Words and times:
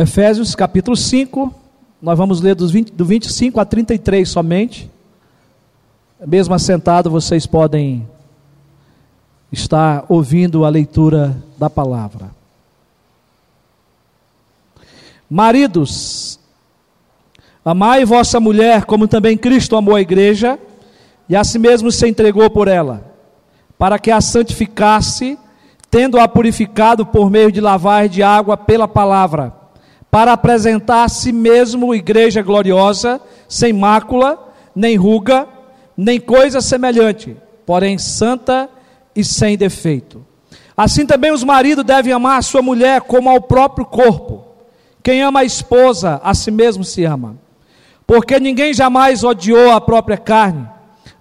Efésios 0.00 0.54
capítulo 0.54 0.96
5, 0.96 1.54
nós 2.00 2.16
vamos 2.16 2.40
ler 2.40 2.54
dos 2.54 2.70
20, 2.70 2.90
do 2.90 3.04
25 3.04 3.60
a 3.60 3.66
33 3.66 4.26
somente. 4.26 4.90
Mesmo 6.26 6.54
assentado, 6.54 7.10
vocês 7.10 7.46
podem 7.46 8.08
estar 9.52 10.06
ouvindo 10.08 10.64
a 10.64 10.70
leitura 10.70 11.36
da 11.58 11.68
palavra. 11.68 12.30
Maridos, 15.28 16.40
amai 17.62 18.02
vossa 18.06 18.40
mulher, 18.40 18.86
como 18.86 19.06
também 19.06 19.36
Cristo 19.36 19.76
amou 19.76 19.96
a 19.96 20.00
igreja, 20.00 20.58
e 21.28 21.36
a 21.36 21.44
si 21.44 21.58
mesmo 21.58 21.92
se 21.92 22.08
entregou 22.08 22.48
por 22.48 22.68
ela, 22.68 23.04
para 23.78 23.98
que 23.98 24.10
a 24.10 24.22
santificasse, 24.22 25.38
tendo-a 25.90 26.26
purificado 26.26 27.04
por 27.04 27.28
meio 27.28 27.52
de 27.52 27.60
lavar 27.60 28.08
de 28.08 28.22
água 28.22 28.56
pela 28.56 28.88
palavra, 28.88 29.59
para 30.10 30.32
apresentar 30.32 31.04
a 31.04 31.08
si 31.08 31.32
mesmo 31.32 31.94
igreja 31.94 32.42
gloriosa, 32.42 33.20
sem 33.48 33.72
mácula, 33.72 34.52
nem 34.74 34.96
ruga, 34.96 35.46
nem 35.96 36.18
coisa 36.18 36.60
semelhante, 36.60 37.36
porém 37.64 37.98
santa 37.98 38.68
e 39.14 39.22
sem 39.22 39.56
defeito. 39.56 40.24
Assim 40.76 41.06
também 41.06 41.30
os 41.30 41.44
maridos 41.44 41.84
devem 41.84 42.12
amar 42.12 42.38
a 42.38 42.42
sua 42.42 42.62
mulher 42.62 43.02
como 43.02 43.28
ao 43.28 43.40
próprio 43.40 43.84
corpo. 43.84 44.44
Quem 45.02 45.22
ama 45.22 45.40
a 45.40 45.44
esposa, 45.44 46.20
a 46.24 46.34
si 46.34 46.50
mesmo 46.50 46.84
se 46.84 47.04
ama. 47.04 47.36
Porque 48.06 48.40
ninguém 48.40 48.74
jamais 48.74 49.22
odiou 49.22 49.70
a 49.70 49.80
própria 49.80 50.16
carne, 50.16 50.66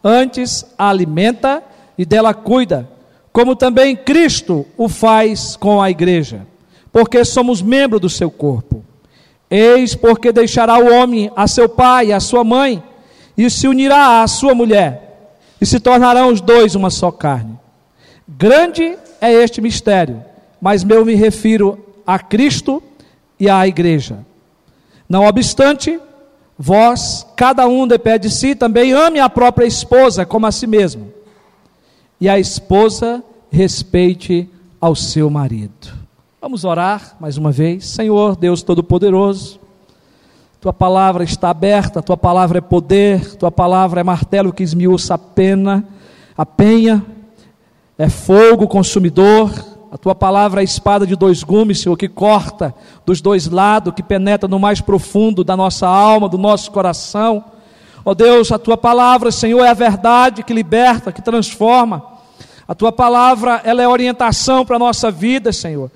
antes 0.03 0.65
a 0.77 0.89
alimenta 0.89 1.61
e 1.97 2.05
dela 2.05 2.33
cuida, 2.33 2.89
como 3.31 3.55
também 3.55 3.95
Cristo 3.95 4.65
o 4.77 4.89
faz 4.89 5.55
com 5.55 5.81
a 5.81 5.91
igreja, 5.91 6.47
porque 6.91 7.23
somos 7.23 7.61
membros 7.61 8.01
do 8.01 8.09
seu 8.09 8.29
corpo. 8.29 8.83
Eis 9.49 9.95
porque 9.95 10.31
deixará 10.31 10.77
o 10.77 10.93
homem 10.93 11.31
a 11.35 11.47
seu 11.47 11.67
pai 11.67 12.07
e 12.07 12.13
a 12.13 12.19
sua 12.19 12.43
mãe, 12.43 12.83
e 13.37 13.49
se 13.49 13.67
unirá 13.67 14.21
à 14.21 14.27
sua 14.27 14.53
mulher, 14.53 15.37
e 15.59 15.65
se 15.65 15.79
tornarão 15.79 16.29
os 16.29 16.41
dois 16.41 16.75
uma 16.75 16.89
só 16.89 17.11
carne. 17.11 17.57
Grande 18.27 18.97
é 19.19 19.33
este 19.33 19.59
mistério, 19.59 20.23
mas 20.61 20.87
eu 20.87 21.03
me 21.05 21.15
refiro 21.15 21.83
a 22.05 22.19
Cristo 22.19 22.81
e 23.39 23.49
à 23.49 23.67
igreja. 23.67 24.25
Não 25.07 25.25
obstante, 25.25 25.99
vós, 26.57 27.25
cada 27.35 27.67
um 27.67 27.87
de 27.87 27.97
pé 27.97 28.19
de 28.19 28.29
si, 28.29 28.53
também 28.53 28.93
ame 28.93 29.19
a 29.19 29.29
própria 29.29 29.65
esposa 29.65 30.25
como 30.25 30.45
a 30.45 30.51
si 30.51 30.67
mesmo, 30.67 31.11
e 32.21 32.29
a 32.29 32.37
esposa 32.37 33.23
respeite 33.51 34.47
ao 34.79 34.95
seu 34.95 35.29
marido. 35.29 35.98
Vamos 36.41 36.63
orar 36.63 37.17
mais 37.19 37.35
uma 37.35 37.51
vez. 37.51 37.85
Senhor, 37.85 38.37
Deus 38.37 38.63
Todo-Poderoso, 38.63 39.59
tua 40.61 40.71
palavra 40.71 41.21
está 41.21 41.49
aberta, 41.49 42.01
tua 42.01 42.15
palavra 42.15 42.59
é 42.59 42.61
poder, 42.61 43.35
tua 43.35 43.51
palavra 43.51 43.99
é 43.99 44.03
martelo 44.05 44.53
que 44.53 44.63
esmiuça 44.63 45.15
a 45.15 45.17
pena, 45.17 45.85
a 46.37 46.45
penha 46.45 47.05
é 47.97 48.07
fogo 48.07 48.69
consumidor, 48.69 49.51
a 49.91 49.97
tua 49.97 50.15
palavra 50.15 50.61
é 50.61 50.63
espada 50.63 51.05
de 51.05 51.13
dois 51.13 51.43
gumes, 51.43 51.81
Senhor, 51.81 51.97
que 51.97 52.07
corta 52.07 52.73
dos 53.05 53.19
dois 53.19 53.45
lados, 53.47 53.93
que 53.93 54.01
penetra 54.01 54.47
no 54.47 54.57
mais 54.57 54.79
profundo 54.79 55.43
da 55.43 55.57
nossa 55.57 55.89
alma, 55.89 56.29
do 56.29 56.37
nosso 56.37 56.71
coração. 56.71 57.43
Ó 58.05 58.11
oh 58.11 58.15
Deus, 58.15 58.49
a 58.49 58.57
tua 58.57 58.77
palavra, 58.77 59.29
Senhor, 59.29 59.65
é 59.65 59.69
a 59.71 59.73
verdade 59.73 60.41
que 60.43 60.53
liberta, 60.53 61.11
que 61.11 61.21
transforma. 61.21 62.01
A 62.65 62.73
tua 62.73 62.93
palavra, 62.93 63.59
ela 63.65 63.83
é 63.83 63.87
orientação 63.89 64.65
para 64.65 64.77
a 64.77 64.79
nossa 64.79 65.11
vida, 65.11 65.51
Senhor. 65.51 65.91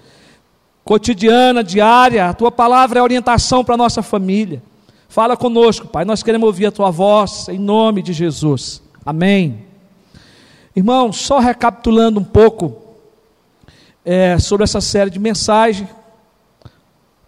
Cotidiana, 0.83 1.63
diária, 1.63 2.27
a 2.29 2.33
tua 2.33 2.51
palavra 2.51 2.99
é 2.99 3.03
orientação 3.03 3.63
para 3.63 3.75
a 3.75 3.77
nossa 3.77 4.01
família. 4.01 4.61
Fala 5.07 5.37
conosco, 5.37 5.87
Pai, 5.87 6.03
nós 6.03 6.23
queremos 6.23 6.45
ouvir 6.45 6.65
a 6.65 6.71
tua 6.71 6.91
voz, 6.91 7.47
em 7.47 7.59
nome 7.59 8.01
de 8.01 8.11
Jesus. 8.11 8.81
Amém. 9.05 9.65
Irmão, 10.75 11.13
só 11.13 11.39
recapitulando 11.39 12.19
um 12.19 12.23
pouco 12.23 12.75
é, 14.03 14.37
sobre 14.39 14.63
essa 14.63 14.81
série 14.81 15.09
de 15.09 15.19
mensagens. 15.19 15.87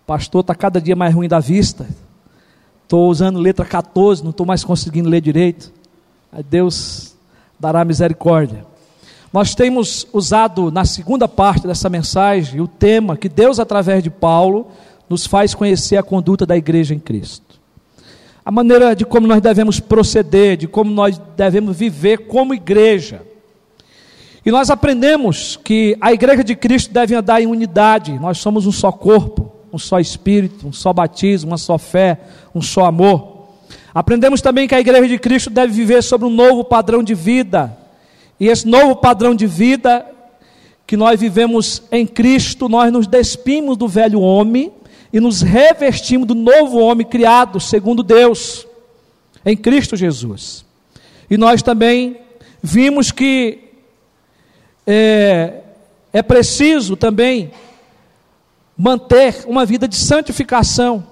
Pastor 0.06 0.42
está 0.42 0.54
cada 0.54 0.82
dia 0.82 0.96
mais 0.96 1.14
ruim 1.14 1.28
da 1.28 1.40
vista. 1.40 1.88
Estou 2.84 3.10
usando 3.10 3.40
letra 3.40 3.66
14, 3.66 4.24
não 4.24 4.32
estou 4.32 4.46
mais 4.46 4.64
conseguindo 4.64 5.10
ler 5.10 5.22
direito. 5.22 5.72
Deus 6.50 7.16
dará 7.60 7.86
misericórdia. 7.86 8.66
Nós 9.36 9.54
temos 9.54 10.08
usado 10.14 10.72
na 10.72 10.86
segunda 10.86 11.28
parte 11.28 11.68
dessa 11.68 11.90
mensagem 11.90 12.62
o 12.62 12.70
tema 12.70 13.18
que 13.18 13.28
Deus, 13.28 13.60
através 13.60 14.02
de 14.02 14.10
Paulo, 14.10 14.68
nos 15.10 15.26
faz 15.26 15.54
conhecer 15.54 15.98
a 15.98 16.04
conduta 16.04 16.46
da 16.46 16.56
igreja 16.56 16.96
em 16.96 17.00
Cristo. 17.00 17.60
A 18.46 18.50
maneira 18.50 18.96
de 18.96 19.04
como 19.04 19.28
nós 19.28 19.42
devemos 19.42 19.78
proceder, 19.78 20.56
de 20.56 20.70
como 20.70 20.90
nós 20.90 21.20
devemos 21.36 21.76
viver 21.76 22.28
como 22.28 22.54
igreja. 22.54 23.24
E 24.46 24.50
nós 24.50 24.70
aprendemos 24.70 25.60
que 25.62 25.98
a 26.00 26.14
igreja 26.14 26.42
de 26.42 26.56
Cristo 26.56 26.94
deve 26.94 27.14
andar 27.14 27.42
em 27.42 27.48
unidade, 27.48 28.18
nós 28.18 28.38
somos 28.38 28.66
um 28.66 28.72
só 28.72 28.90
corpo, 28.90 29.52
um 29.74 29.78
só 29.78 30.00
espírito, 30.00 30.66
um 30.66 30.72
só 30.72 30.94
batismo, 30.94 31.52
uma 31.52 31.58
só 31.58 31.78
fé, 31.78 32.22
um 32.56 32.62
só 32.62 32.86
amor. 32.86 33.50
Aprendemos 33.94 34.40
também 34.40 34.66
que 34.66 34.76
a 34.76 34.80
igreja 34.80 35.10
de 35.10 35.20
Cristo 35.20 35.50
deve 35.50 35.74
viver 35.74 36.02
sobre 36.02 36.26
um 36.26 36.32
novo 36.32 36.64
padrão 36.64 37.04
de 37.04 37.14
vida. 37.14 37.84
E 38.40 38.48
esse 38.48 38.68
novo 38.68 38.96
padrão 38.96 39.34
de 39.34 39.48
vida 39.48 40.06
que 40.86 40.96
nós 40.96 41.20
vivemos 41.20 41.82
em 41.92 42.06
Cristo, 42.06 42.70
nós 42.70 42.92
nos 42.92 43.08
despimos 43.08 43.78
do 43.78 43.88
velho 43.88 44.20
homem 44.22 44.72
e 45.12 45.20
nos 45.20 45.42
revestimos 45.42 46.28
do 46.28 46.36
novo 46.36 46.78
homem 46.78 47.06
criado 47.06 47.60
segundo 47.60 48.04
Deus, 48.04 48.68
em 49.46 49.56
Cristo 49.56 49.96
Jesus. 49.96 50.66
E 51.30 51.38
nós 51.38 51.64
também 51.64 52.18
vimos 52.62 53.12
que 53.12 53.60
é, 54.86 55.62
é 56.14 56.22
preciso 56.22 56.96
também 56.96 57.52
manter 58.78 59.46
uma 59.48 59.66
vida 59.66 59.88
de 59.88 59.96
santificação 59.96 61.06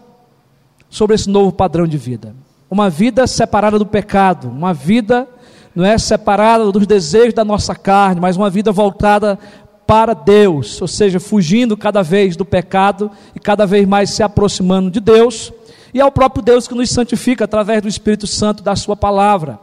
sobre 0.90 1.16
esse 1.16 1.30
novo 1.30 1.52
padrão 1.52 1.88
de 1.88 1.98
vida. 1.98 2.36
Uma 2.70 2.90
vida 2.90 3.26
separada 3.26 3.80
do 3.80 3.86
pecado, 3.86 4.50
uma 4.50 4.74
vida 4.74 5.28
não 5.76 5.86
é 5.86 5.98
separada 5.98 6.72
dos 6.72 6.86
desejos 6.86 7.34
da 7.34 7.44
nossa 7.44 7.76
carne, 7.76 8.22
mas 8.22 8.38
uma 8.38 8.50
vida 8.50 8.72
voltada 8.72 9.40
para 9.86 10.14
Deus, 10.14 10.82
ou 10.82 10.88
seja, 10.88 11.20
fugindo 11.20 11.76
cada 11.76 12.02
vez 12.02 12.36
do 12.36 12.46
pecado 12.46 13.12
e 13.36 13.40
cada 13.40 13.66
vez 13.66 13.88
mais 13.88 14.12
se 14.12 14.24
aproximando 14.24 14.90
de 14.90 15.00
Deus, 15.00 15.52
e 15.94 16.00
é 16.00 16.06
o 16.06 16.12
próprio 16.12 16.44
Deus 16.44 16.68
que 16.68 16.74
nos 16.74 16.90
santifica 16.90 17.46
através 17.46 17.82
do 17.82 17.88
Espírito 17.88 18.26
Santo 18.26 18.64
da 18.64 18.76
Sua 18.76 18.96
palavra. 18.96 19.60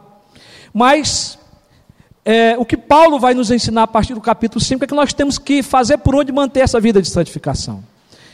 Mas 0.73 1.37
é, 2.23 2.55
o 2.57 2.63
que 2.63 2.77
Paulo 2.77 3.19
vai 3.19 3.33
nos 3.33 3.51
ensinar 3.51 3.83
a 3.83 3.87
partir 3.87 4.13
do 4.13 4.21
capítulo 4.21 4.63
5 4.63 4.83
é 4.83 4.87
que 4.87 4.93
nós 4.93 5.11
temos 5.11 5.37
que 5.37 5.63
fazer 5.63 5.97
por 5.97 6.15
onde 6.15 6.31
manter 6.31 6.61
essa 6.61 6.79
vida 6.79 7.01
de 7.01 7.09
santificação. 7.09 7.83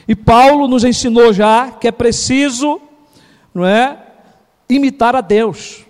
E 0.08 0.16
Paulo 0.16 0.68
nos 0.68 0.84
ensinou 0.84 1.34
já 1.34 1.72
que 1.72 1.88
é 1.88 1.92
preciso, 1.92 2.80
não 3.54 3.66
é, 3.66 3.98
imitar 4.70 5.16
a 5.16 5.22
Deus. 5.22 5.87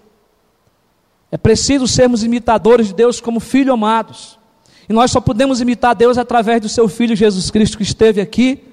É 1.31 1.37
preciso 1.37 1.87
sermos 1.87 2.23
imitadores 2.23 2.87
de 2.87 2.93
Deus 2.93 3.19
como 3.19 3.39
filhos 3.39 3.73
amados. 3.73 4.39
E 4.87 4.93
nós 4.93 5.11
só 5.11 5.19
podemos 5.19 5.59
imitar 5.59 5.95
Deus 5.95 6.17
através 6.17 6.61
do 6.61 6.69
seu 6.69 6.87
filho 6.87 7.15
Jesus 7.15 7.51
Cristo 7.51 7.77
que 7.77 7.83
esteve 7.83 8.21
aqui, 8.21 8.63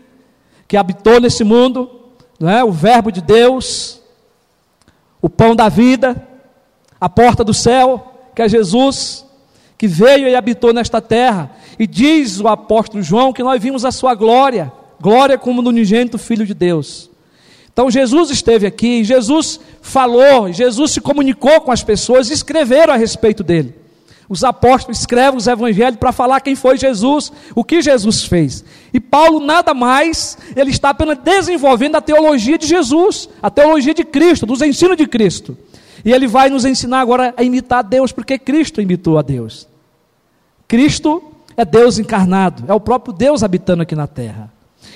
que 0.68 0.76
habitou 0.76 1.20
nesse 1.20 1.42
mundo, 1.42 1.90
não 2.38 2.48
é? 2.48 2.62
O 2.62 2.70
verbo 2.70 3.10
de 3.10 3.20
Deus, 3.20 4.00
o 5.20 5.28
pão 5.28 5.56
da 5.56 5.68
vida, 5.68 6.28
a 7.00 7.08
porta 7.08 7.42
do 7.42 7.52
céu 7.52 8.12
que 8.34 8.42
é 8.42 8.48
Jesus, 8.48 9.24
que 9.78 9.86
veio 9.86 10.28
e 10.28 10.34
habitou 10.34 10.72
nesta 10.72 11.00
terra. 11.00 11.52
E 11.78 11.86
diz 11.86 12.40
o 12.40 12.48
apóstolo 12.48 13.02
João 13.02 13.32
que 13.32 13.42
nós 13.42 13.62
vimos 13.62 13.84
a 13.84 13.92
sua 13.92 14.14
glória, 14.14 14.72
glória 15.00 15.38
como 15.38 15.62
do 15.62 15.68
unigênito 15.68 16.18
Filho 16.18 16.44
de 16.44 16.52
Deus. 16.52 17.10
Então 17.74 17.90
Jesus 17.90 18.30
esteve 18.30 18.66
aqui, 18.66 19.02
Jesus 19.02 19.58
falou, 19.82 20.50
Jesus 20.52 20.92
se 20.92 21.00
comunicou 21.00 21.60
com 21.60 21.72
as 21.72 21.82
pessoas 21.82 22.30
escreveram 22.30 22.94
a 22.94 22.96
respeito 22.96 23.42
dele. 23.42 23.74
Os 24.28 24.44
apóstolos 24.44 25.00
escrevem 25.00 25.36
os 25.36 25.48
evangelhos 25.48 25.98
para 25.98 26.12
falar 26.12 26.40
quem 26.40 26.54
foi 26.54 26.78
Jesus, 26.78 27.32
o 27.52 27.64
que 27.64 27.82
Jesus 27.82 28.24
fez. 28.24 28.64
E 28.92 29.00
Paulo 29.00 29.40
nada 29.40 29.74
mais, 29.74 30.38
ele 30.54 30.70
está 30.70 30.90
apenas 30.90 31.18
desenvolvendo 31.18 31.96
a 31.96 32.00
teologia 32.00 32.56
de 32.56 32.66
Jesus, 32.66 33.28
a 33.42 33.50
teologia 33.50 33.92
de 33.92 34.04
Cristo, 34.04 34.46
dos 34.46 34.62
ensinos 34.62 34.96
de 34.96 35.06
Cristo. 35.06 35.58
E 36.04 36.12
ele 36.12 36.28
vai 36.28 36.48
nos 36.48 36.64
ensinar 36.64 37.00
agora 37.00 37.34
a 37.36 37.42
imitar 37.42 37.82
Deus, 37.82 38.12
porque 38.12 38.38
Cristo 38.38 38.80
imitou 38.80 39.18
a 39.18 39.22
Deus. 39.22 39.66
Cristo 40.68 41.22
é 41.56 41.64
Deus 41.64 41.98
encarnado, 41.98 42.64
é 42.68 42.72
o 42.72 42.80
próprio 42.80 43.12
Deus 43.12 43.42
habitando 43.42 43.82
aqui 43.82 43.96
na 43.96 44.06
terra. 44.06 44.50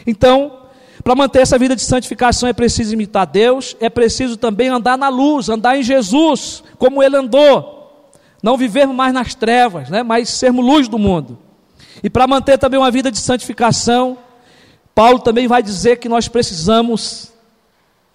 Então, 0.07 0.58
para 1.03 1.15
manter 1.15 1.41
essa 1.41 1.59
vida 1.59 1.77
de 1.77 1.83
santificação 1.83 2.49
é 2.49 2.53
preciso 2.53 2.93
imitar 2.93 3.27
Deus, 3.27 3.77
é 3.81 3.89
preciso 3.89 4.37
também 4.37 4.69
andar 4.69 4.99
na 4.99 5.09
luz, 5.09 5.49
andar 5.49 5.79
em 5.79 5.83
Jesus, 5.83 6.63
como 6.79 7.03
ele 7.03 7.17
andou. 7.17 8.11
Não 8.43 8.57
vivermos 8.57 8.97
mais 8.97 9.13
nas 9.13 9.35
trevas, 9.35 9.89
né, 9.89 10.03
mas 10.03 10.29
sermos 10.29 10.65
luz 10.65 10.89
do 10.89 10.99
mundo. 10.99 11.39
E 12.03 12.11
para 12.11 12.27
manter 12.27 12.59
também 12.59 12.79
uma 12.79 12.91
vida 12.91 13.11
de 13.11 13.19
santificação, 13.19 14.19
Paulo 14.95 15.19
também 15.21 15.47
vai 15.47 15.63
dizer 15.63 15.99
que 15.99 16.09
nós 16.09 16.29
precisamos 16.29 17.33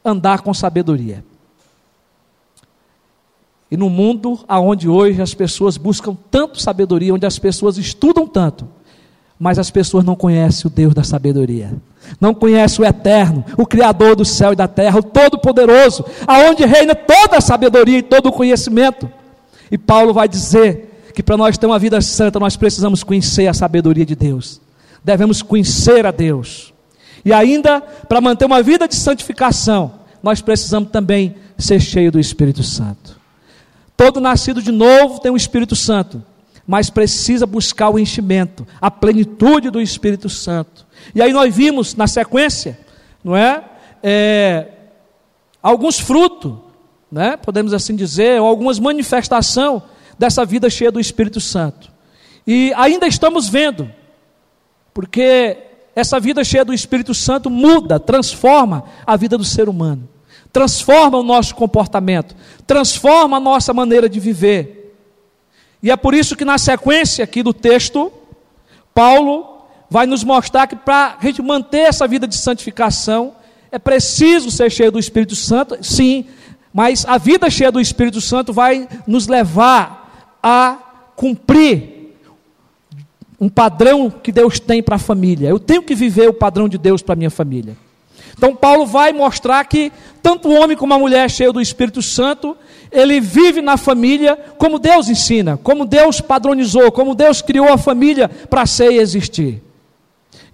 andar 0.03 0.41
com 0.41 0.53
sabedoria. 0.53 1.23
E 3.71 3.77
no 3.77 3.89
mundo 3.89 4.39
aonde 4.47 4.87
hoje 4.87 5.21
as 5.21 5.33
pessoas 5.33 5.77
buscam 5.77 6.15
tanto 6.29 6.61
sabedoria, 6.61 7.13
onde 7.13 7.25
as 7.25 7.39
pessoas 7.39 7.77
estudam 7.77 8.27
tanto, 8.27 8.67
mas 9.39 9.57
as 9.57 9.71
pessoas 9.71 10.03
não 10.03 10.15
conhecem 10.15 10.67
o 10.67 10.69
Deus 10.69 10.93
da 10.93 11.03
sabedoria. 11.03 11.73
Não 12.19 12.33
conhecem 12.33 12.83
o 12.83 12.87
eterno, 12.87 13.43
o 13.57 13.65
criador 13.65 14.15
do 14.15 14.25
céu 14.25 14.53
e 14.53 14.55
da 14.55 14.67
terra, 14.67 14.99
o 14.99 15.03
todo 15.03 15.37
poderoso, 15.37 16.05
aonde 16.27 16.65
reina 16.65 16.95
toda 16.95 17.37
a 17.37 17.41
sabedoria 17.41 17.97
e 17.97 18.03
todo 18.03 18.27
o 18.27 18.31
conhecimento. 18.31 19.09
E 19.71 19.77
Paulo 19.77 20.13
vai 20.13 20.27
dizer 20.27 21.11
que 21.13 21.23
para 21.23 21.37
nós 21.37 21.57
ter 21.57 21.65
uma 21.65 21.79
vida 21.79 21.99
santa, 22.01 22.39
nós 22.39 22.55
precisamos 22.55 23.03
conhecer 23.03 23.47
a 23.47 23.53
sabedoria 23.53 24.05
de 24.05 24.15
Deus. 24.15 24.61
Devemos 25.03 25.41
conhecer 25.41 26.05
a 26.05 26.11
Deus. 26.11 26.73
E 27.25 27.31
ainda, 27.31 27.81
para 27.81 28.21
manter 28.21 28.45
uma 28.45 28.61
vida 28.61 28.87
de 28.87 28.95
santificação, 28.95 29.93
nós 30.21 30.41
precisamos 30.41 30.89
também 30.89 31.35
ser 31.57 31.79
cheio 31.79 32.11
do 32.11 32.19
Espírito 32.19 32.63
Santo. 32.63 33.17
Todo 33.95 34.19
nascido 34.19 34.61
de 34.61 34.71
novo 34.71 35.19
tem 35.19 35.31
o 35.31 35.37
Espírito 35.37 35.75
Santo, 35.75 36.23
mas 36.65 36.89
precisa 36.89 37.45
buscar 37.45 37.89
o 37.89 37.99
enchimento, 37.99 38.65
a 38.79 38.89
plenitude 38.89 39.69
do 39.69 39.81
Espírito 39.81 40.29
Santo. 40.29 40.85
E 41.13 41.21
aí 41.21 41.33
nós 41.33 41.53
vimos 41.53 41.95
na 41.95 42.07
sequência, 42.07 42.79
não 43.23 43.35
é? 43.35 43.63
é 44.01 44.67
alguns 45.61 45.99
frutos, 45.99 46.53
né? 47.11 47.37
podemos 47.37 47.73
assim 47.73 47.95
dizer, 47.95 48.41
ou 48.41 48.47
algumas 48.47 48.79
manifestações 48.79 49.81
dessa 50.17 50.45
vida 50.45 50.69
cheia 50.69 50.91
do 50.91 50.99
Espírito 50.99 51.41
Santo. 51.41 51.91
E 52.45 52.73
ainda 52.75 53.07
estamos 53.07 53.47
vendo, 53.47 53.89
porque 54.93 55.57
essa 55.95 56.19
vida 56.19 56.43
cheia 56.43 56.65
do 56.65 56.73
Espírito 56.73 57.13
Santo 57.13 57.49
muda, 57.49 57.99
transforma 57.99 58.85
a 59.05 59.15
vida 59.15 59.37
do 59.37 59.43
ser 59.43 59.69
humano, 59.69 60.07
transforma 60.51 61.17
o 61.17 61.23
nosso 61.23 61.55
comportamento, 61.55 62.35
transforma 62.65 63.37
a 63.37 63.39
nossa 63.39 63.73
maneira 63.73 64.09
de 64.09 64.19
viver. 64.19 64.82
E 65.83 65.91
é 65.91 65.97
por 65.97 66.13
isso 66.13 66.37
que 66.37 66.45
na 66.45 66.57
sequência 66.57 67.25
aqui 67.25 67.43
do 67.43 67.53
texto, 67.53 68.09
Paulo 68.93 69.67
vai 69.89 70.05
nos 70.05 70.23
mostrar 70.23 70.65
que 70.65 70.77
para 70.77 71.17
a 71.19 71.25
gente 71.25 71.41
manter 71.41 71.81
essa 71.81 72.07
vida 72.07 72.25
de 72.25 72.37
santificação, 72.37 73.35
é 73.69 73.77
preciso 73.77 74.49
ser 74.49 74.71
cheio 74.71 74.93
do 74.93 74.97
Espírito 74.97 75.35
Santo, 75.35 75.77
sim, 75.81 76.25
mas 76.73 77.05
a 77.05 77.17
vida 77.17 77.49
cheia 77.49 77.71
do 77.71 77.81
Espírito 77.81 78.21
Santo 78.21 78.53
vai 78.53 78.87
nos 79.05 79.27
levar 79.27 80.37
a 80.41 80.77
cumprir 81.17 82.15
um 83.39 83.49
padrão 83.49 84.09
que 84.09 84.31
Deus 84.31 84.59
tem 84.59 84.81
para 84.81 84.95
a 84.95 84.99
família. 84.99 85.49
Eu 85.49 85.59
tenho 85.59 85.83
que 85.83 85.93
viver 85.93 86.29
o 86.29 86.33
padrão 86.33 86.69
de 86.69 86.77
Deus 86.77 87.01
para 87.01 87.13
a 87.13 87.15
minha 87.15 87.29
família. 87.29 87.75
Então, 88.37 88.55
Paulo 88.55 88.85
vai 88.85 89.11
mostrar 89.11 89.63
que 89.65 89.91
tanto 90.21 90.47
o 90.47 90.53
homem 90.53 90.77
como 90.77 90.93
a 90.93 90.99
mulher 90.99 91.29
cheio 91.29 91.51
do 91.51 91.61
Espírito 91.61 92.01
Santo, 92.01 92.57
ele 92.93 93.19
vive 93.19 93.61
na 93.61 93.77
família 93.77 94.37
como 94.57 94.79
Deus 94.79 95.09
ensina, 95.09 95.57
como 95.57 95.85
Deus 95.85 96.21
padronizou, 96.21 96.91
como 96.91 97.15
Deus 97.15 97.41
criou 97.41 97.69
a 97.69 97.77
família 97.77 98.29
para 98.49 98.65
ser 98.65 98.91
e 98.91 98.99
existir. 98.99 99.61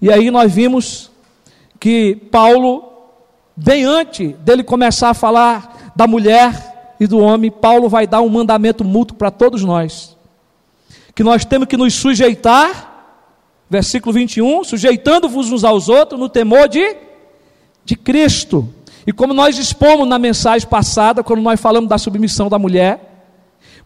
E 0.00 0.10
aí 0.10 0.30
nós 0.30 0.52
vimos 0.52 1.10
que 1.78 2.16
Paulo, 2.30 2.84
bem 3.56 3.84
antes 3.84 4.34
dele 4.38 4.62
começar 4.62 5.10
a 5.10 5.14
falar 5.14 5.92
da 5.94 6.06
mulher 6.06 6.94
e 6.98 7.06
do 7.06 7.18
homem, 7.18 7.50
Paulo 7.50 7.88
vai 7.88 8.06
dar 8.06 8.20
um 8.20 8.28
mandamento 8.28 8.84
mútuo 8.84 9.16
para 9.16 9.30
todos 9.30 9.62
nós 9.62 10.18
que 11.20 11.24
nós 11.24 11.44
temos 11.44 11.68
que 11.68 11.76
nos 11.76 11.92
sujeitar, 11.92 13.14
versículo 13.68 14.12
21, 14.12 14.64
sujeitando-vos 14.64 15.52
uns 15.52 15.64
aos 15.64 15.86
outros 15.88 16.18
no 16.18 16.30
temor 16.30 16.66
de, 16.66 16.96
de 17.84 17.94
Cristo. 17.94 18.66
E 19.06 19.12
como 19.12 19.32
nós 19.32 19.58
expomos 19.58 20.06
na 20.06 20.18
mensagem 20.18 20.68
passada, 20.68 21.22
quando 21.22 21.40
nós 21.40 21.60
falamos 21.60 21.88
da 21.88 21.98
submissão 21.98 22.48
da 22.48 22.58
mulher, 22.58 23.10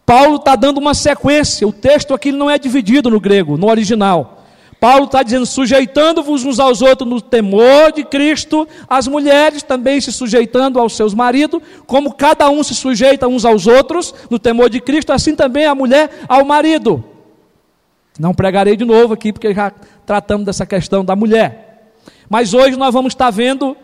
Paulo 0.05 0.35
está 0.35 0.55
dando 0.55 0.77
uma 0.77 0.93
sequência, 0.93 1.67
o 1.67 1.73
texto 1.73 2.13
aqui 2.13 2.31
não 2.31 2.49
é 2.49 2.59
dividido 2.59 3.09
no 3.09 3.19
grego, 3.19 3.57
no 3.57 3.67
original. 3.67 4.43
Paulo 4.79 5.05
está 5.05 5.23
dizendo: 5.23 5.45
sujeitando-vos 5.45 6.43
uns 6.45 6.59
aos 6.59 6.81
outros 6.81 7.09
no 7.09 7.19
temor 7.19 7.91
de 7.91 8.03
Cristo, 8.03 8.67
as 8.87 9.07
mulheres 9.07 9.63
também 9.63 9.99
se 9.99 10.11
sujeitando 10.11 10.79
aos 10.79 10.95
seus 10.95 11.13
maridos, 11.13 11.61
como 11.87 12.13
cada 12.13 12.49
um 12.49 12.61
se 12.61 12.75
sujeita 12.75 13.27
uns 13.27 13.45
aos 13.45 13.65
outros 13.65 14.13
no 14.29 14.37
temor 14.37 14.69
de 14.69 14.79
Cristo, 14.79 15.11
assim 15.11 15.35
também 15.35 15.65
a 15.65 15.73
mulher 15.73 16.11
ao 16.27 16.45
marido. 16.45 17.03
Não 18.19 18.33
pregarei 18.33 18.75
de 18.75 18.85
novo 18.85 19.13
aqui, 19.13 19.33
porque 19.33 19.53
já 19.53 19.71
tratamos 20.05 20.45
dessa 20.45 20.65
questão 20.65 21.03
da 21.03 21.15
mulher. 21.15 21.93
Mas 22.29 22.53
hoje 22.53 22.77
nós 22.77 22.93
vamos 22.93 23.13
estar 23.13 23.29
vendo 23.29 23.75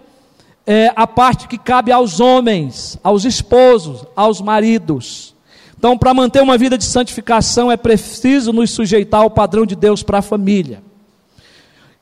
é, 0.74 0.94
a 0.96 1.06
parte 1.06 1.50
que 1.50 1.58
cabe 1.58 1.92
aos 1.92 2.22
homens, 2.22 2.98
aos 3.04 3.26
esposos, 3.26 4.06
aos 4.16 4.40
maridos. 4.40 5.36
Então, 5.78 5.98
para 5.98 6.14
manter 6.14 6.42
uma 6.42 6.58
vida 6.58 6.78
de 6.78 6.86
santificação, 6.86 7.70
é 7.70 7.76
preciso 7.76 8.54
nos 8.54 8.72
sujeitar 8.72 9.20
ao 9.20 9.30
padrão 9.30 9.66
de 9.66 9.76
Deus 9.76 10.02
para 10.02 10.20
a 10.20 10.22
família. 10.22 10.82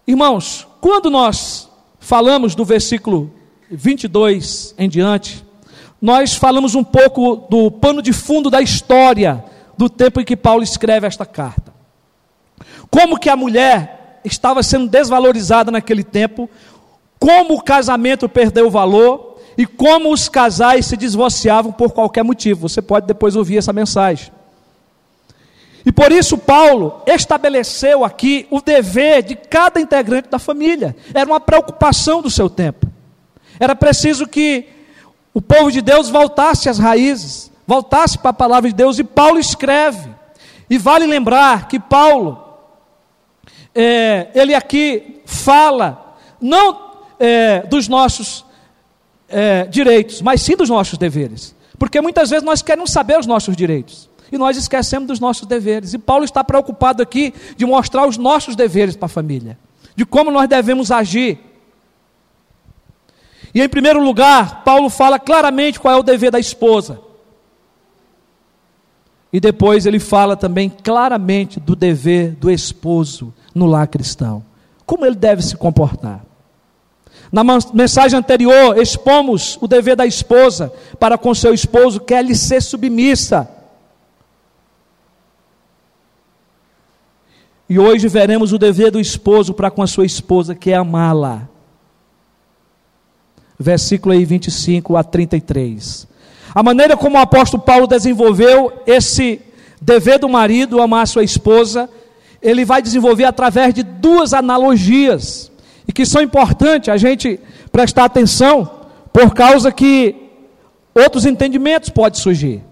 Irmãos, 0.05 0.67
quando 0.79 1.09
nós 1.09 1.67
falamos 1.99 2.53
do 2.53 2.63
versículo 2.63 3.33
22 3.71 4.75
em 4.77 4.87
diante, 4.87 5.43
nós 5.99 6.35
falamos 6.35 6.75
um 6.75 6.83
pouco 6.83 7.47
do 7.49 7.71
pano 7.71 8.03
de 8.03 8.13
fundo 8.13 8.51
da 8.51 8.61
história 8.61 9.43
do 9.75 9.89
tempo 9.89 10.21
em 10.21 10.23
que 10.23 10.37
Paulo 10.37 10.61
escreve 10.61 11.07
esta 11.07 11.25
carta. 11.25 11.73
Como 12.91 13.17
que 13.17 13.29
a 13.29 13.35
mulher 13.35 14.19
estava 14.23 14.61
sendo 14.61 14.87
desvalorizada 14.87 15.71
naquele 15.71 16.03
tempo, 16.03 16.47
como 17.19 17.55
o 17.55 17.61
casamento 17.61 18.29
perdeu 18.29 18.69
valor 18.69 19.37
e 19.57 19.65
como 19.65 20.13
os 20.13 20.29
casais 20.29 20.85
se 20.85 20.95
divorciavam 20.95 21.71
por 21.71 21.91
qualquer 21.91 22.23
motivo. 22.23 22.69
Você 22.69 22.81
pode 22.81 23.05
depois 23.05 23.35
ouvir 23.35 23.57
essa 23.57 23.73
mensagem. 23.73 24.31
E 25.85 25.91
por 25.91 26.11
isso 26.11 26.37
Paulo 26.37 27.01
estabeleceu 27.05 28.05
aqui 28.05 28.47
o 28.49 28.61
dever 28.61 29.21
de 29.23 29.35
cada 29.35 29.79
integrante 29.81 30.29
da 30.29 30.39
família. 30.39 30.95
Era 31.13 31.29
uma 31.29 31.39
preocupação 31.39 32.21
do 32.21 32.29
seu 32.29 32.49
tempo. 32.49 32.87
Era 33.59 33.75
preciso 33.75 34.25
que 34.25 34.65
o 35.33 35.41
povo 35.41 35.71
de 35.71 35.81
Deus 35.81 36.09
voltasse 36.09 36.69
às 36.69 36.79
raízes, 36.79 37.51
voltasse 37.67 38.17
para 38.17 38.29
a 38.29 38.33
palavra 38.33 38.69
de 38.69 38.75
Deus. 38.75 38.97
E 38.97 39.03
Paulo 39.03 39.39
escreve. 39.39 40.09
E 40.69 40.77
vale 40.77 41.05
lembrar 41.05 41.67
que 41.67 41.79
Paulo 41.79 42.43
é, 43.75 44.27
ele 44.33 44.53
aqui 44.53 45.21
fala 45.25 46.15
não 46.41 46.88
é, 47.19 47.61
dos 47.67 47.87
nossos 47.87 48.45
é, 49.27 49.65
direitos, 49.65 50.21
mas 50.21 50.41
sim 50.41 50.55
dos 50.55 50.69
nossos 50.69 50.97
deveres. 50.97 51.55
Porque 51.77 52.01
muitas 52.01 52.29
vezes 52.29 52.43
nós 52.43 52.61
queremos 52.61 52.91
saber 52.91 53.19
os 53.19 53.25
nossos 53.25 53.55
direitos 53.55 54.09
e 54.31 54.37
nós 54.37 54.57
esquecemos 54.57 55.07
dos 55.07 55.19
nossos 55.19 55.47
deveres. 55.47 55.93
E 55.93 55.97
Paulo 55.97 56.23
está 56.23 56.43
preocupado 56.43 57.01
aqui 57.01 57.33
de 57.55 57.65
mostrar 57.65 58.07
os 58.07 58.17
nossos 58.17 58.55
deveres 58.55 58.95
para 58.95 59.05
a 59.07 59.09
família, 59.09 59.57
de 59.95 60.05
como 60.05 60.31
nós 60.31 60.47
devemos 60.47 60.91
agir. 60.91 61.39
E 63.53 63.61
em 63.61 63.69
primeiro 63.69 64.03
lugar, 64.03 64.63
Paulo 64.63 64.89
fala 64.89 65.19
claramente 65.19 65.79
qual 65.79 65.95
é 65.95 65.97
o 65.97 66.03
dever 66.03 66.31
da 66.31 66.39
esposa. 66.39 67.01
E 69.31 69.39
depois 69.39 69.85
ele 69.85 69.99
fala 69.99 70.35
também 70.35 70.69
claramente 70.69 71.59
do 71.59 71.75
dever 71.75 72.31
do 72.31 72.49
esposo 72.49 73.33
no 73.53 73.65
lar 73.65 73.87
cristão. 73.87 74.43
Como 74.85 75.05
ele 75.05 75.15
deve 75.15 75.41
se 75.41 75.55
comportar? 75.55 76.28
Na 77.31 77.43
mensagem 77.73 78.17
anterior, 78.17 78.77
expomos 78.77 79.57
o 79.61 79.67
dever 79.67 79.95
da 79.95 80.05
esposa 80.05 80.73
para 80.99 81.17
com 81.17 81.33
seu 81.33 81.53
esposo, 81.53 81.99
que 81.99 82.13
é 82.13 82.21
lhe 82.21 82.35
ser 82.35 82.61
submissa. 82.61 83.47
E 87.69 87.77
hoje 87.77 88.07
veremos 88.07 88.51
o 88.51 88.57
dever 88.57 88.91
do 88.91 88.99
esposo 88.99 89.53
para 89.53 89.69
com 89.69 89.83
a 89.83 89.87
sua 89.87 90.05
esposa, 90.05 90.55
que 90.55 90.71
é 90.71 90.75
amá-la. 90.75 91.47
Versículo 93.59 94.13
aí 94.15 94.25
25 94.25 94.97
a 94.97 95.03
33. 95.03 96.07
A 96.55 96.63
maneira 96.63 96.97
como 96.97 97.17
o 97.17 97.21
apóstolo 97.21 97.61
Paulo 97.61 97.85
desenvolveu 97.85 98.73
esse 98.87 99.39
dever 99.79 100.17
do 100.17 100.27
marido 100.27 100.81
amar 100.81 101.07
sua 101.07 101.23
esposa 101.23 101.87
ele 102.41 102.63
vai 102.63 102.81
desenvolver 102.81 103.25
através 103.25 103.73
de 103.73 103.83
duas 103.83 104.33
analogias, 104.33 105.48
e 105.89 105.91
que 105.91 106.05
são 106.05 106.21
importantes 106.21 106.87
a 106.87 106.97
gente 106.97 107.39
prestar 107.71 108.05
atenção, 108.05 108.69
por 109.11 109.33
causa 109.33 109.71
que 109.71 110.15
outros 110.93 111.25
entendimentos 111.25 111.89
podem 111.89 112.21
surgir. 112.21 112.63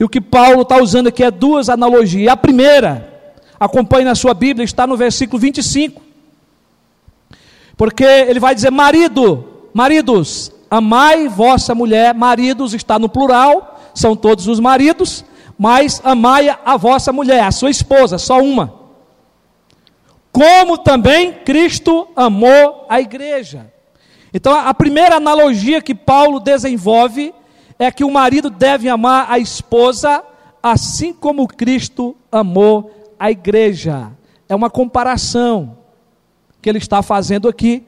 E 0.00 0.02
o 0.02 0.08
que 0.08 0.20
Paulo 0.20 0.62
está 0.62 0.82
usando 0.82 1.06
aqui 1.06 1.22
é 1.22 1.30
duas 1.30 1.68
analogias. 1.68 2.32
A 2.32 2.36
primeira, 2.36 3.08
acompanhe 3.58 4.04
na 4.04 4.16
sua 4.16 4.34
Bíblia, 4.34 4.64
está 4.64 4.84
no 4.84 4.96
versículo 4.96 5.38
25. 5.38 6.02
Porque 7.76 8.02
ele 8.02 8.40
vai 8.40 8.52
dizer: 8.52 8.72
marido, 8.72 9.44
maridos, 9.72 10.50
amai 10.68 11.28
vossa 11.28 11.72
mulher, 11.72 12.12
maridos 12.12 12.74
está 12.74 12.98
no 12.98 13.08
plural, 13.08 13.80
são 13.94 14.16
todos 14.16 14.48
os 14.48 14.58
maridos, 14.58 15.24
mas 15.56 16.00
amai 16.02 16.52
a 16.64 16.76
vossa 16.76 17.12
mulher, 17.12 17.44
a 17.44 17.52
sua 17.52 17.70
esposa, 17.70 18.18
só 18.18 18.42
uma. 18.42 18.81
Como 20.32 20.78
também 20.78 21.32
Cristo 21.32 22.08
amou 22.16 22.86
a 22.88 23.00
igreja. 23.00 23.70
Então, 24.32 24.54
a 24.54 24.72
primeira 24.72 25.16
analogia 25.16 25.82
que 25.82 25.94
Paulo 25.94 26.40
desenvolve 26.40 27.34
é 27.78 27.90
que 27.90 28.02
o 28.02 28.10
marido 28.10 28.48
deve 28.48 28.88
amar 28.88 29.30
a 29.30 29.38
esposa 29.38 30.24
assim 30.62 31.12
como 31.12 31.46
Cristo 31.46 32.16
amou 32.30 33.14
a 33.18 33.30
igreja. 33.30 34.10
É 34.48 34.54
uma 34.54 34.70
comparação 34.70 35.76
que 36.62 36.68
ele 36.68 36.78
está 36.78 37.02
fazendo 37.02 37.48
aqui 37.48 37.84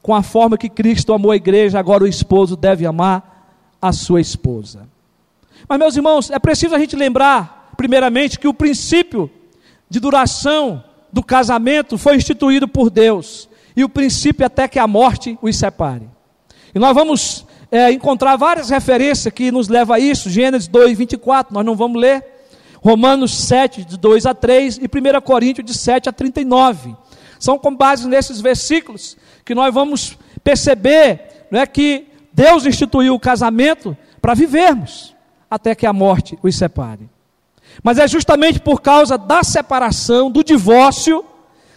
com 0.00 0.14
a 0.14 0.22
forma 0.22 0.58
que 0.58 0.68
Cristo 0.68 1.12
amou 1.12 1.30
a 1.30 1.36
igreja, 1.36 1.78
agora 1.78 2.04
o 2.04 2.08
esposo 2.08 2.56
deve 2.56 2.84
amar 2.84 3.56
a 3.80 3.92
sua 3.92 4.20
esposa. 4.20 4.88
Mas, 5.68 5.78
meus 5.78 5.96
irmãos, 5.96 6.30
é 6.30 6.38
preciso 6.38 6.74
a 6.74 6.78
gente 6.78 6.94
lembrar, 6.94 7.72
primeiramente, 7.76 8.38
que 8.38 8.48
o 8.48 8.54
princípio 8.54 9.30
de 9.88 9.98
duração 10.00 10.82
do 11.12 11.22
casamento 11.22 11.98
foi 11.98 12.16
instituído 12.16 12.66
por 12.66 12.88
Deus, 12.88 13.48
e 13.76 13.84
o 13.84 13.88
princípio 13.88 14.46
até 14.46 14.66
que 14.66 14.78
a 14.78 14.86
morte 14.86 15.38
os 15.42 15.56
separe. 15.56 16.08
E 16.74 16.78
nós 16.78 16.94
vamos 16.94 17.46
é, 17.70 17.90
encontrar 17.92 18.36
várias 18.36 18.70
referências 18.70 19.32
que 19.32 19.50
nos 19.50 19.68
levam 19.68 19.94
a 19.94 19.98
isso, 19.98 20.30
Gênesis 20.30 20.68
2, 20.68 20.96
24, 20.96 21.52
nós 21.54 21.64
não 21.64 21.76
vamos 21.76 22.00
ler, 22.00 22.24
Romanos 22.80 23.32
7, 23.34 23.84
de 23.84 23.96
2 23.96 24.26
a 24.26 24.34
3, 24.34 24.78
e 24.78 24.84
1 24.84 25.20
Coríntios, 25.20 25.66
de 25.66 25.74
7 25.74 26.08
a 26.08 26.12
39. 26.12 26.96
São 27.38 27.58
com 27.58 27.74
base 27.74 28.08
nesses 28.08 28.40
versículos 28.40 29.16
que 29.44 29.54
nós 29.54 29.72
vamos 29.72 30.18
perceber 30.42 31.46
não 31.50 31.60
é, 31.60 31.66
que 31.66 32.06
Deus 32.32 32.64
instituiu 32.66 33.14
o 33.14 33.20
casamento 33.20 33.96
para 34.20 34.34
vivermos 34.34 35.14
até 35.50 35.74
que 35.74 35.86
a 35.86 35.92
morte 35.92 36.38
os 36.42 36.56
separe. 36.56 37.11
Mas 37.82 37.98
é 37.98 38.08
justamente 38.08 38.60
por 38.60 38.80
causa 38.80 39.16
da 39.16 39.42
separação, 39.42 40.30
do 40.30 40.42
divórcio, 40.42 41.24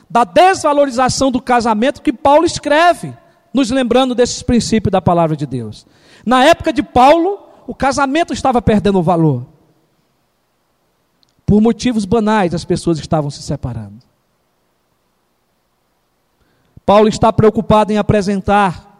da 0.09 0.23
desvalorização 0.23 1.31
do 1.31 1.41
casamento 1.41 2.01
que 2.01 2.13
Paulo 2.13 2.45
escreve, 2.45 3.13
nos 3.53 3.69
lembrando 3.69 4.15
desses 4.15 4.41
princípios 4.41 4.91
da 4.91 5.01
palavra 5.01 5.35
de 5.35 5.45
Deus. 5.45 5.85
Na 6.25 6.43
época 6.43 6.73
de 6.73 6.81
Paulo, 6.81 7.39
o 7.67 7.75
casamento 7.75 8.33
estava 8.33 8.61
perdendo 8.61 9.01
valor. 9.01 9.45
Por 11.45 11.61
motivos 11.61 12.05
banais, 12.05 12.53
as 12.53 12.65
pessoas 12.65 12.97
estavam 12.97 13.29
se 13.29 13.41
separando. 13.41 13.99
Paulo 16.85 17.07
está 17.07 17.31
preocupado 17.33 17.91
em 17.91 17.97
apresentar 17.97 18.93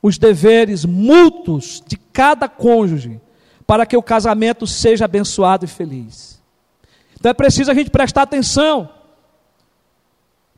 os 0.00 0.18
deveres 0.18 0.84
mútuos 0.84 1.82
de 1.86 1.96
cada 1.96 2.48
cônjuge 2.48 3.20
para 3.66 3.84
que 3.84 3.96
o 3.96 4.02
casamento 4.02 4.66
seja 4.66 5.06
abençoado 5.06 5.64
e 5.64 5.68
feliz. 5.68 6.40
Então 7.18 7.30
é 7.30 7.34
preciso 7.34 7.70
a 7.70 7.74
gente 7.74 7.90
prestar 7.90 8.22
atenção 8.22 8.88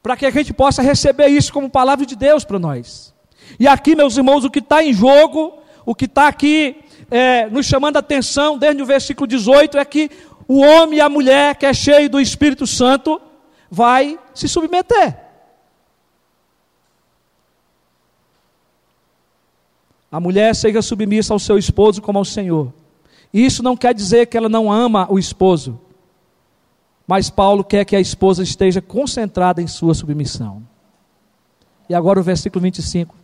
para 0.02 0.16
que 0.16 0.26
a 0.26 0.30
gente 0.30 0.52
possa 0.52 0.82
receber 0.82 1.28
isso 1.28 1.52
como 1.52 1.70
palavra 1.70 2.04
de 2.04 2.14
Deus 2.14 2.44
para 2.44 2.58
nós. 2.58 3.14
E 3.58 3.66
aqui, 3.66 3.96
meus 3.96 4.16
irmãos, 4.16 4.44
o 4.44 4.50
que 4.50 4.58
está 4.58 4.82
em 4.82 4.92
jogo, 4.92 5.58
o 5.86 5.94
que 5.94 6.04
está 6.04 6.28
aqui 6.28 6.76
é, 7.10 7.48
nos 7.48 7.66
chamando 7.66 7.96
a 7.96 8.00
atenção, 8.00 8.58
desde 8.58 8.82
o 8.82 8.86
versículo 8.86 9.26
18, 9.26 9.78
é 9.78 9.84
que 9.84 10.10
o 10.46 10.60
homem 10.60 10.98
e 10.98 11.00
a 11.00 11.08
mulher 11.08 11.56
que 11.56 11.66
é 11.66 11.72
cheio 11.72 12.08
do 12.10 12.20
Espírito 12.20 12.66
Santo 12.66 13.20
vai 13.70 14.18
se 14.34 14.48
submeter. 14.48 15.16
A 20.10 20.18
mulher 20.18 20.54
seja 20.54 20.80
submissa 20.80 21.34
ao 21.34 21.38
seu 21.38 21.58
esposo 21.58 22.00
como 22.00 22.18
ao 22.18 22.24
Senhor. 22.24 22.72
Isso 23.32 23.62
não 23.62 23.76
quer 23.76 23.94
dizer 23.94 24.26
que 24.26 24.36
ela 24.36 24.48
não 24.48 24.72
ama 24.72 25.06
o 25.10 25.18
esposo, 25.18 25.78
mas 27.06 27.30
Paulo 27.30 27.64
quer 27.64 27.84
que 27.84 27.96
a 27.96 28.00
esposa 28.00 28.42
esteja 28.42 28.80
concentrada 28.80 29.62
em 29.62 29.66
sua 29.66 29.94
submissão. 29.94 30.62
E 31.88 31.94
agora 31.94 32.20
o 32.20 32.22
versículo 32.22 32.62
25. 32.62 33.14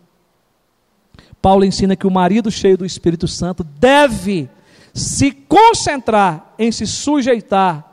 Paulo 1.40 1.64
ensina 1.64 1.94
que 1.94 2.06
o 2.06 2.10
marido 2.10 2.50
cheio 2.50 2.78
do 2.78 2.86
Espírito 2.86 3.28
Santo 3.28 3.62
deve 3.62 4.48
se 4.94 5.32
concentrar 5.32 6.54
em 6.58 6.72
se 6.72 6.86
sujeitar 6.86 7.84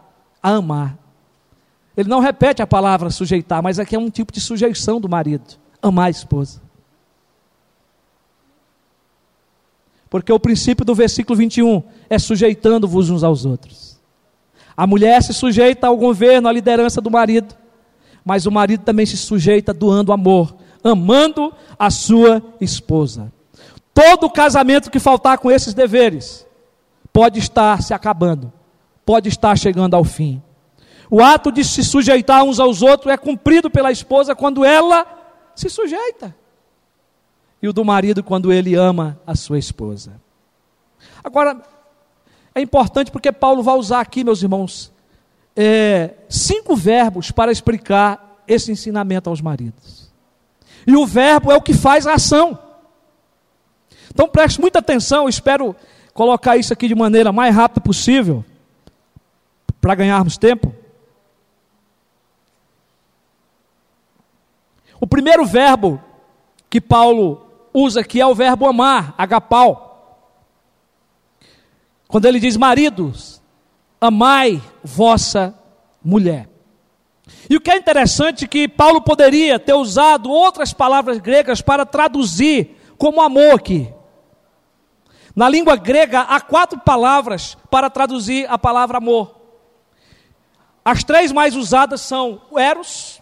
a 0.41 0.51
amar. 0.51 0.97
Ele 1.97 2.07
não 2.07 2.19
repete 2.19 2.61
a 2.61 2.67
palavra 2.67 3.09
sujeitar, 3.09 3.61
mas 3.61 3.79
aqui 3.79 3.95
é 3.95 3.99
um 3.99 4.09
tipo 4.09 4.31
de 4.31 4.39
sujeição 4.39 5.01
do 5.01 5.09
marido, 5.09 5.57
amar 5.81 6.07
a 6.07 6.09
esposa. 6.09 6.61
Porque 10.11 10.33
o 10.33 10.39
princípio 10.41 10.83
do 10.83 10.93
versículo 10.93 11.37
21 11.37 11.81
é 12.09 12.19
sujeitando-vos 12.19 13.09
uns 13.09 13.23
aos 13.23 13.45
outros. 13.45 13.97
A 14.75 14.85
mulher 14.85 15.23
se 15.23 15.33
sujeita 15.33 15.87
ao 15.87 15.95
governo, 15.95 16.49
à 16.49 16.51
liderança 16.51 16.99
do 16.99 17.09
marido, 17.09 17.55
mas 18.25 18.45
o 18.45 18.51
marido 18.51 18.83
também 18.83 19.05
se 19.05 19.15
sujeita 19.15 19.73
doando 19.73 20.11
amor, 20.11 20.53
amando 20.83 21.53
a 21.79 21.89
sua 21.89 22.43
esposa. 22.59 23.31
Todo 23.93 24.29
casamento 24.29 24.91
que 24.91 24.99
faltar 24.99 25.37
com 25.37 25.49
esses 25.49 25.73
deveres 25.73 26.45
pode 27.13 27.39
estar 27.39 27.81
se 27.81 27.93
acabando, 27.93 28.51
pode 29.05 29.29
estar 29.29 29.57
chegando 29.57 29.95
ao 29.95 30.03
fim. 30.03 30.43
O 31.09 31.23
ato 31.23 31.53
de 31.53 31.63
se 31.63 31.85
sujeitar 31.85 32.43
uns 32.43 32.59
aos 32.59 32.81
outros 32.81 33.13
é 33.13 33.17
cumprido 33.17 33.69
pela 33.69 33.93
esposa 33.93 34.35
quando 34.35 34.65
ela 34.65 35.05
se 35.55 35.69
sujeita 35.69 36.35
e 37.61 37.67
o 37.67 37.73
do 37.73 37.85
marido 37.85 38.23
quando 38.23 38.51
ele 38.51 38.75
ama 38.75 39.19
a 39.25 39.35
sua 39.35 39.59
esposa. 39.59 40.19
Agora, 41.23 41.61
é 42.55 42.61
importante 42.61 43.11
porque 43.11 43.31
Paulo 43.31 43.61
vai 43.61 43.75
usar 43.75 44.01
aqui, 44.01 44.23
meus 44.23 44.41
irmãos, 44.41 44.91
é, 45.55 46.15
cinco 46.29 46.75
verbos 46.75 47.31
para 47.31 47.51
explicar 47.51 48.43
esse 48.47 48.71
ensinamento 48.71 49.29
aos 49.29 49.41
maridos. 49.41 50.11
E 50.85 50.95
o 50.95 51.05
verbo 51.05 51.51
é 51.51 51.55
o 51.55 51.61
que 51.61 51.73
faz 51.73 52.07
a 52.07 52.13
ação. 52.13 52.57
Então 54.13 54.27
preste 54.27 54.59
muita 54.59 54.79
atenção, 54.79 55.29
espero 55.29 55.75
colocar 56.13 56.57
isso 56.57 56.73
aqui 56.73 56.87
de 56.87 56.95
maneira 56.95 57.31
mais 57.31 57.55
rápida 57.55 57.79
possível, 57.79 58.43
para 59.79 59.95
ganharmos 59.95 60.37
tempo. 60.37 60.75
O 64.99 65.07
primeiro 65.07 65.45
verbo 65.45 66.01
que 66.69 66.79
Paulo 66.79 67.50
usa 67.73 68.01
aqui 68.01 68.19
é 68.19 68.25
o 68.25 68.35
verbo 68.35 68.67
amar, 68.67 69.13
agapau. 69.17 69.91
Quando 72.07 72.25
ele 72.25 72.39
diz, 72.39 72.57
maridos, 72.57 73.41
amai 73.99 74.61
vossa 74.83 75.55
mulher. 76.03 76.49
E 77.49 77.55
o 77.55 77.61
que 77.61 77.71
é 77.71 77.77
interessante 77.77 78.45
é 78.45 78.47
que 78.47 78.67
Paulo 78.67 79.01
poderia 79.01 79.59
ter 79.59 79.73
usado 79.73 80.29
outras 80.29 80.73
palavras 80.73 81.19
gregas 81.19 81.61
para 81.61 81.85
traduzir 81.85 82.77
como 82.97 83.21
amor 83.21 83.55
aqui. 83.55 83.93
Na 85.35 85.47
língua 85.47 85.77
grega 85.77 86.21
há 86.21 86.41
quatro 86.41 86.79
palavras 86.79 87.57
para 87.69 87.89
traduzir 87.89 88.45
a 88.49 88.57
palavra 88.57 88.97
amor. 88.97 89.35
As 90.83 91.03
três 91.03 91.31
mais 91.31 91.55
usadas 91.55 92.01
são 92.01 92.41
eros, 92.57 93.21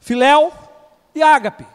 filéu 0.00 0.52
e 1.14 1.22
ágape. 1.22 1.66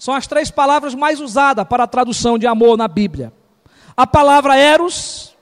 São 0.00 0.14
as 0.14 0.26
três 0.26 0.50
palavras 0.50 0.94
mais 0.94 1.20
usadas 1.20 1.68
para 1.68 1.84
a 1.84 1.86
tradução 1.86 2.38
de 2.38 2.46
amor 2.46 2.78
na 2.78 2.88
Bíblia. 2.88 3.30
A 3.94 4.06
palavra 4.06 4.56
eros, 4.56 5.36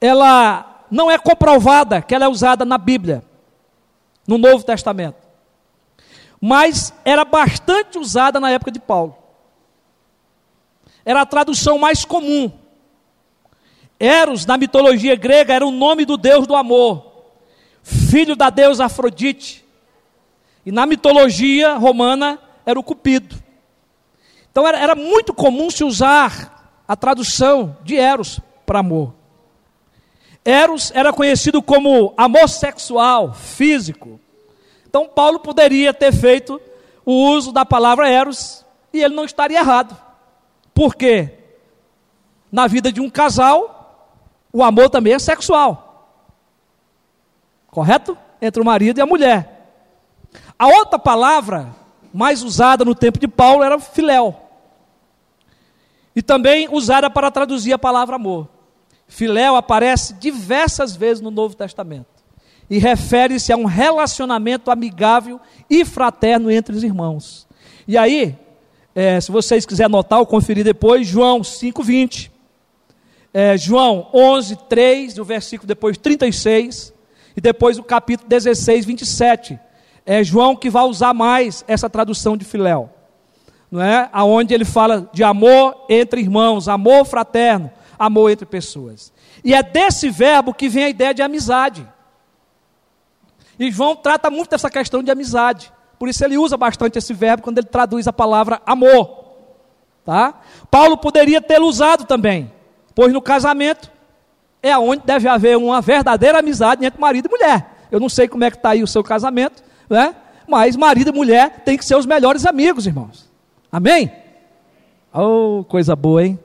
ela 0.00 0.84
não 0.90 1.08
é 1.08 1.16
comprovada 1.16 2.02
que 2.02 2.16
ela 2.16 2.24
é 2.24 2.28
usada 2.28 2.64
na 2.64 2.76
Bíblia, 2.76 3.24
no 4.26 4.38
Novo 4.38 4.64
Testamento. 4.64 5.18
Mas 6.40 6.92
era 7.04 7.24
bastante 7.24 7.96
usada 7.96 8.40
na 8.40 8.50
época 8.50 8.72
de 8.72 8.80
Paulo. 8.80 9.16
Era 11.04 11.20
a 11.20 11.26
tradução 11.26 11.78
mais 11.78 12.04
comum. 12.04 12.50
Eros, 14.00 14.44
na 14.44 14.56
mitologia 14.56 15.14
grega, 15.14 15.54
era 15.54 15.64
o 15.64 15.70
nome 15.70 16.04
do 16.04 16.16
deus 16.16 16.44
do 16.44 16.56
amor, 16.56 17.28
filho 17.84 18.34
da 18.34 18.50
deusa 18.50 18.86
Afrodite. 18.86 19.64
E 20.66 20.72
na 20.72 20.86
mitologia 20.86 21.74
romana, 21.74 22.40
era 22.64 22.78
o 22.78 22.82
cupido. 22.82 23.36
Então 24.50 24.66
era, 24.66 24.78
era 24.78 24.94
muito 24.94 25.32
comum 25.32 25.70
se 25.70 25.82
usar 25.82 26.82
a 26.86 26.94
tradução 26.94 27.76
de 27.82 27.96
Eros 27.96 28.40
para 28.66 28.80
amor. 28.80 29.14
Eros 30.44 30.90
era 30.94 31.12
conhecido 31.12 31.62
como 31.62 32.12
amor 32.16 32.48
sexual, 32.48 33.32
físico. 33.32 34.20
Então 34.86 35.08
Paulo 35.08 35.40
poderia 35.40 35.94
ter 35.94 36.12
feito 36.12 36.60
o 37.04 37.30
uso 37.30 37.52
da 37.52 37.64
palavra 37.64 38.10
Eros 38.10 38.64
e 38.92 39.02
ele 39.02 39.14
não 39.14 39.24
estaria 39.24 39.58
errado. 39.58 39.96
Por 40.74 40.94
quê? 40.94 41.38
Na 42.50 42.66
vida 42.66 42.92
de 42.92 43.00
um 43.00 43.08
casal, 43.08 44.18
o 44.52 44.62
amor 44.62 44.90
também 44.90 45.14
é 45.14 45.18
sexual. 45.18 45.88
Correto? 47.70 48.18
Entre 48.40 48.60
o 48.60 48.64
marido 48.64 48.98
e 48.98 49.00
a 49.00 49.06
mulher. 49.06 49.72
A 50.58 50.66
outra 50.66 50.98
palavra 50.98 51.74
mais 52.12 52.42
usada 52.42 52.84
no 52.84 52.94
tempo 52.94 53.18
de 53.18 53.28
Paulo 53.28 53.62
era 53.62 53.78
filéu. 53.78 54.36
E 56.14 56.22
também 56.22 56.68
usada 56.70 57.08
para 57.08 57.30
traduzir 57.30 57.72
a 57.72 57.78
palavra 57.78 58.16
amor. 58.16 58.48
Filéu 59.08 59.56
aparece 59.56 60.14
diversas 60.14 60.94
vezes 60.94 61.20
no 61.20 61.30
Novo 61.30 61.54
Testamento. 61.54 62.06
e 62.70 62.78
refere-se 62.78 63.52
a 63.52 63.56
um 63.56 63.66
relacionamento 63.66 64.70
amigável 64.70 65.38
e 65.68 65.84
fraterno 65.84 66.50
entre 66.50 66.74
os 66.74 66.82
irmãos. 66.82 67.46
E 67.86 67.98
aí, 67.98 68.34
é, 68.94 69.20
se 69.20 69.30
vocês 69.30 69.66
quiserem 69.66 69.92
anotar 69.92 70.18
ou 70.18 70.26
conferir 70.26 70.64
depois, 70.64 71.06
João 71.06 71.40
5,20. 71.40 72.30
É, 73.34 73.58
João 73.58 74.08
11, 74.14 74.56
3, 74.68 75.18
o 75.18 75.24
versículo 75.24 75.66
depois 75.66 75.98
36, 75.98 76.94
e 77.36 77.40
depois 77.40 77.78
o 77.78 77.82
capítulo 77.82 78.28
16, 78.28 78.86
27. 78.86 79.58
É 80.04 80.22
João 80.22 80.56
que 80.56 80.68
vai 80.68 80.84
usar 80.84 81.14
mais 81.14 81.64
essa 81.68 81.88
tradução 81.88 82.36
de 82.36 82.44
Filéu, 82.44 82.90
não 83.70 83.80
é? 83.80 84.08
Aonde 84.12 84.52
ele 84.52 84.64
fala 84.64 85.08
de 85.12 85.22
amor 85.22 85.84
entre 85.88 86.20
irmãos, 86.20 86.68
amor 86.68 87.04
fraterno, 87.04 87.70
amor 87.98 88.30
entre 88.30 88.44
pessoas. 88.44 89.12
E 89.44 89.54
é 89.54 89.62
desse 89.62 90.10
verbo 90.10 90.52
que 90.52 90.68
vem 90.68 90.84
a 90.84 90.88
ideia 90.88 91.14
de 91.14 91.22
amizade. 91.22 91.86
E 93.58 93.70
João 93.70 93.94
trata 93.94 94.30
muito 94.30 94.50
dessa 94.50 94.68
questão 94.68 95.02
de 95.02 95.10
amizade. 95.10 95.72
Por 95.98 96.08
isso 96.08 96.24
ele 96.24 96.36
usa 96.36 96.56
bastante 96.56 96.98
esse 96.98 97.14
verbo 97.14 97.44
quando 97.44 97.58
ele 97.58 97.68
traduz 97.68 98.08
a 98.08 98.12
palavra 98.12 98.60
amor. 98.66 99.22
Tá? 100.04 100.34
Paulo 100.68 100.96
poderia 100.96 101.40
tê-lo 101.40 101.66
usado 101.66 102.04
também, 102.04 102.52
pois 102.92 103.12
no 103.12 103.22
casamento 103.22 103.88
é 104.60 104.76
onde 104.76 105.04
deve 105.04 105.28
haver 105.28 105.56
uma 105.56 105.80
verdadeira 105.80 106.40
amizade 106.40 106.84
entre 106.84 107.00
marido 107.00 107.26
e 107.26 107.30
mulher. 107.30 107.86
Eu 107.90 108.00
não 108.00 108.08
sei 108.08 108.26
como 108.26 108.42
é 108.42 108.50
que 108.50 108.56
está 108.56 108.70
aí 108.70 108.82
o 108.82 108.86
seu 108.86 109.04
casamento, 109.04 109.62
né? 109.92 110.16
mas 110.48 110.76
marido 110.76 111.10
e 111.10 111.12
mulher 111.12 111.62
têm 111.64 111.78
que 111.78 111.84
ser 111.84 111.96
os 111.96 112.06
melhores 112.06 112.44
amigos, 112.44 112.86
irmãos. 112.86 113.30
Amém? 113.70 114.10
Oh, 115.12 115.64
coisa 115.68 115.94
boa, 115.94 116.24
hein? 116.24 116.38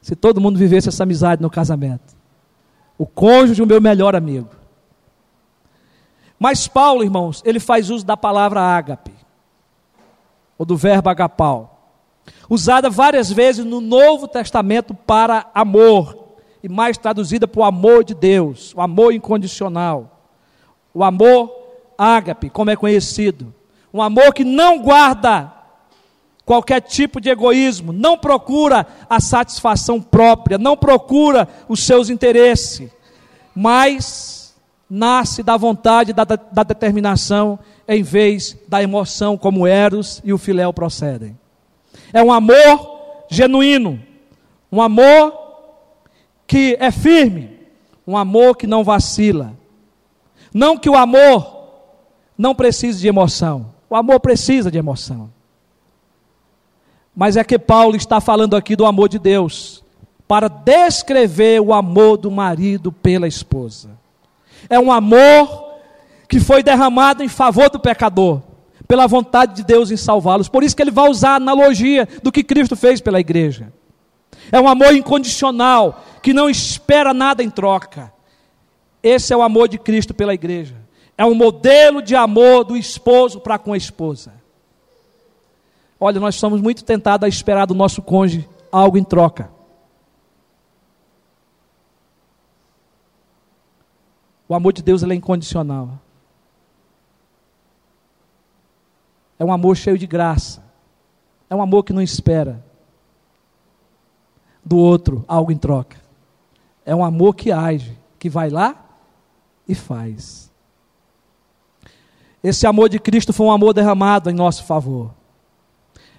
Se 0.00 0.14
todo 0.14 0.40
mundo 0.40 0.58
vivesse 0.58 0.88
essa 0.88 1.02
amizade 1.02 1.42
no 1.42 1.50
casamento. 1.50 2.16
O 2.96 3.06
cônjuge, 3.06 3.62
o 3.62 3.66
meu 3.66 3.80
melhor 3.80 4.14
amigo. 4.14 4.48
Mas 6.38 6.66
Paulo, 6.66 7.02
irmãos, 7.02 7.42
ele 7.44 7.60
faz 7.60 7.90
uso 7.90 8.04
da 8.04 8.16
palavra 8.16 8.62
ágape, 8.62 9.12
ou 10.56 10.64
do 10.64 10.76
verbo 10.76 11.10
agapau, 11.10 11.94
usada 12.48 12.88
várias 12.88 13.30
vezes 13.30 13.64
no 13.64 13.80
Novo 13.80 14.26
Testamento 14.26 14.94
para 14.94 15.50
amor, 15.54 16.18
e 16.62 16.68
mais 16.68 16.96
traduzida 16.96 17.46
por 17.46 17.62
amor 17.62 18.04
de 18.04 18.14
Deus, 18.14 18.74
o 18.74 18.80
amor 18.80 19.12
incondicional, 19.12 20.18
o 20.94 21.04
amor 21.04 21.59
ágape, 22.00 22.48
como 22.48 22.70
é 22.70 22.76
conhecido, 22.76 23.52
um 23.92 24.00
amor 24.00 24.32
que 24.32 24.42
não 24.42 24.80
guarda 24.80 25.52
qualquer 26.46 26.80
tipo 26.80 27.20
de 27.20 27.28
egoísmo, 27.28 27.92
não 27.92 28.16
procura 28.16 28.86
a 29.08 29.20
satisfação 29.20 30.00
própria, 30.00 30.56
não 30.56 30.76
procura 30.76 31.46
os 31.68 31.80
seus 31.84 32.08
interesses, 32.08 32.90
mas 33.54 34.56
nasce 34.88 35.42
da 35.42 35.56
vontade, 35.56 36.14
da, 36.14 36.24
da 36.24 36.62
determinação, 36.62 37.58
em 37.86 38.02
vez 38.02 38.56
da 38.66 38.82
emoção, 38.82 39.36
como 39.36 39.66
Eros 39.66 40.22
e 40.24 40.32
o 40.32 40.38
Filéu 40.38 40.72
procedem. 40.72 41.38
É 42.12 42.22
um 42.22 42.32
amor 42.32 43.24
genuíno, 43.28 44.00
um 44.72 44.80
amor 44.80 45.38
que 46.46 46.76
é 46.80 46.90
firme, 46.90 47.60
um 48.06 48.16
amor 48.16 48.56
que 48.56 48.66
não 48.66 48.82
vacila. 48.82 49.56
Não 50.52 50.76
que 50.76 50.90
o 50.90 50.96
amor 50.96 51.59
não 52.40 52.54
precise 52.54 53.00
de 53.00 53.08
emoção, 53.08 53.72
o 53.88 53.94
amor 53.94 54.20
precisa 54.20 54.70
de 54.70 54.78
emoção. 54.78 55.30
Mas 57.14 57.36
é 57.36 57.44
que 57.44 57.58
Paulo 57.58 57.96
está 57.96 58.20
falando 58.20 58.56
aqui 58.56 58.74
do 58.74 58.86
amor 58.86 59.08
de 59.08 59.18
Deus, 59.18 59.84
para 60.26 60.48
descrever 60.48 61.60
o 61.60 61.72
amor 61.72 62.16
do 62.16 62.30
marido 62.30 62.92
pela 62.92 63.26
esposa 63.26 64.00
é 64.68 64.78
um 64.78 64.92
amor 64.92 65.70
que 66.28 66.40
foi 66.40 66.62
derramado 66.62 67.22
em 67.22 67.28
favor 67.28 67.70
do 67.70 67.78
pecador, 67.78 68.42
pela 68.86 69.06
vontade 69.06 69.54
de 69.54 69.64
Deus 69.64 69.90
em 69.90 69.96
salvá-los. 69.96 70.48
Por 70.48 70.62
isso 70.62 70.76
que 70.76 70.82
ele 70.82 70.90
vai 70.90 71.08
usar 71.08 71.30
a 71.30 71.36
analogia 71.36 72.08
do 72.22 72.32
que 72.32 72.42
Cristo 72.42 72.76
fez 72.76 73.00
pela 73.00 73.20
igreja. 73.20 73.72
É 74.50 74.60
um 74.60 74.68
amor 74.68 74.94
incondicional, 74.94 76.04
que 76.22 76.32
não 76.32 76.50
espera 76.50 77.14
nada 77.14 77.42
em 77.42 77.50
troca. 77.50 78.12
Esse 79.02 79.32
é 79.32 79.36
o 79.36 79.42
amor 79.42 79.68
de 79.68 79.78
Cristo 79.78 80.12
pela 80.12 80.34
igreja. 80.34 80.76
É 81.20 81.24
um 81.26 81.34
modelo 81.34 82.00
de 82.00 82.16
amor 82.16 82.64
do 82.64 82.74
esposo 82.74 83.40
para 83.40 83.58
com 83.58 83.74
a 83.74 83.76
esposa. 83.76 84.32
Olha, 86.00 86.18
nós 86.18 86.36
somos 86.36 86.62
muito 86.62 86.82
tentados 86.82 87.26
a 87.26 87.28
esperar 87.28 87.66
do 87.66 87.74
nosso 87.74 88.00
cônjuge 88.00 88.48
algo 88.72 88.96
em 88.96 89.04
troca. 89.04 89.50
O 94.48 94.54
amor 94.54 94.72
de 94.72 94.82
Deus 94.82 95.02
é 95.02 95.14
incondicional. 95.14 95.98
É 99.38 99.44
um 99.44 99.52
amor 99.52 99.76
cheio 99.76 99.98
de 99.98 100.06
graça. 100.06 100.64
É 101.50 101.54
um 101.54 101.60
amor 101.60 101.84
que 101.84 101.92
não 101.92 102.00
espera 102.00 102.64
do 104.64 104.78
outro 104.78 105.22
algo 105.28 105.52
em 105.52 105.58
troca. 105.58 105.98
É 106.82 106.94
um 106.94 107.04
amor 107.04 107.34
que 107.34 107.52
age, 107.52 107.98
que 108.18 108.30
vai 108.30 108.48
lá 108.48 108.74
e 109.68 109.74
faz. 109.74 110.49
Esse 112.42 112.66
amor 112.66 112.88
de 112.88 112.98
Cristo 112.98 113.32
foi 113.32 113.46
um 113.46 113.52
amor 113.52 113.74
derramado 113.74 114.30
em 114.30 114.34
nosso 114.34 114.64
favor. 114.64 115.10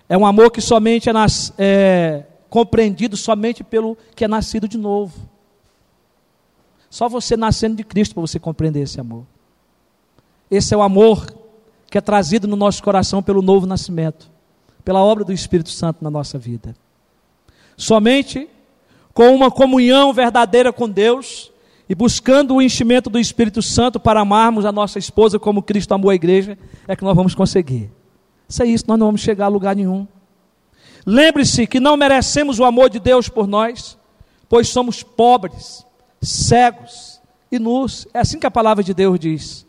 É 0.07 0.17
um 0.17 0.25
amor 0.25 0.51
que 0.51 0.61
somente 0.61 1.09
é, 1.09 1.13
nas, 1.13 1.53
é 1.57 2.25
compreendido 2.49 3.17
somente 3.17 3.63
pelo 3.63 3.97
que 4.15 4.25
é 4.25 4.27
nascido 4.27 4.67
de 4.67 4.77
novo. 4.77 5.29
Só 6.89 7.07
você 7.07 7.37
nascendo 7.37 7.77
de 7.77 7.83
Cristo 7.83 8.13
para 8.13 8.21
você 8.21 8.39
compreender 8.39 8.81
esse 8.81 8.99
amor. 8.99 9.25
Esse 10.49 10.73
é 10.73 10.77
o 10.77 10.81
amor 10.81 11.25
que 11.89 11.97
é 11.97 12.01
trazido 12.01 12.47
no 12.47 12.55
nosso 12.55 12.83
coração 12.83 13.23
pelo 13.23 13.41
novo 13.41 13.65
nascimento, 13.65 14.29
pela 14.83 15.01
obra 15.01 15.23
do 15.23 15.31
Espírito 15.31 15.69
Santo 15.69 16.03
na 16.03 16.11
nossa 16.11 16.37
vida. 16.37 16.75
Somente 17.77 18.49
com 19.13 19.33
uma 19.33 19.49
comunhão 19.49 20.13
verdadeira 20.13 20.71
com 20.71 20.89
Deus 20.89 21.50
e 21.91 21.95
buscando 21.95 22.55
o 22.55 22.61
enchimento 22.61 23.09
do 23.09 23.19
Espírito 23.19 23.61
Santo 23.61 23.99
para 23.99 24.21
amarmos 24.21 24.63
a 24.63 24.71
nossa 24.71 24.97
esposa 24.97 25.37
como 25.37 25.61
Cristo 25.61 25.93
amou 25.93 26.09
a 26.09 26.15
igreja, 26.15 26.57
é 26.87 26.95
que 26.95 27.03
nós 27.03 27.13
vamos 27.13 27.35
conseguir. 27.35 27.91
Isso 28.47 28.63
é 28.63 28.65
isso, 28.65 28.85
nós 28.87 28.97
não 28.97 29.07
vamos 29.07 29.19
chegar 29.19 29.47
a 29.47 29.49
lugar 29.49 29.75
nenhum. 29.75 30.07
Lembre-se 31.05 31.67
que 31.67 31.81
não 31.81 31.97
merecemos 31.97 32.59
o 32.59 32.63
amor 32.63 32.89
de 32.89 32.97
Deus 32.97 33.27
por 33.27 33.45
nós, 33.45 33.97
pois 34.47 34.69
somos 34.69 35.03
pobres, 35.03 35.85
cegos 36.21 37.21
e 37.51 37.59
nus. 37.59 38.07
É 38.13 38.19
assim 38.19 38.39
que 38.39 38.47
a 38.47 38.51
palavra 38.51 38.81
de 38.81 38.93
Deus 38.93 39.19
diz. 39.19 39.67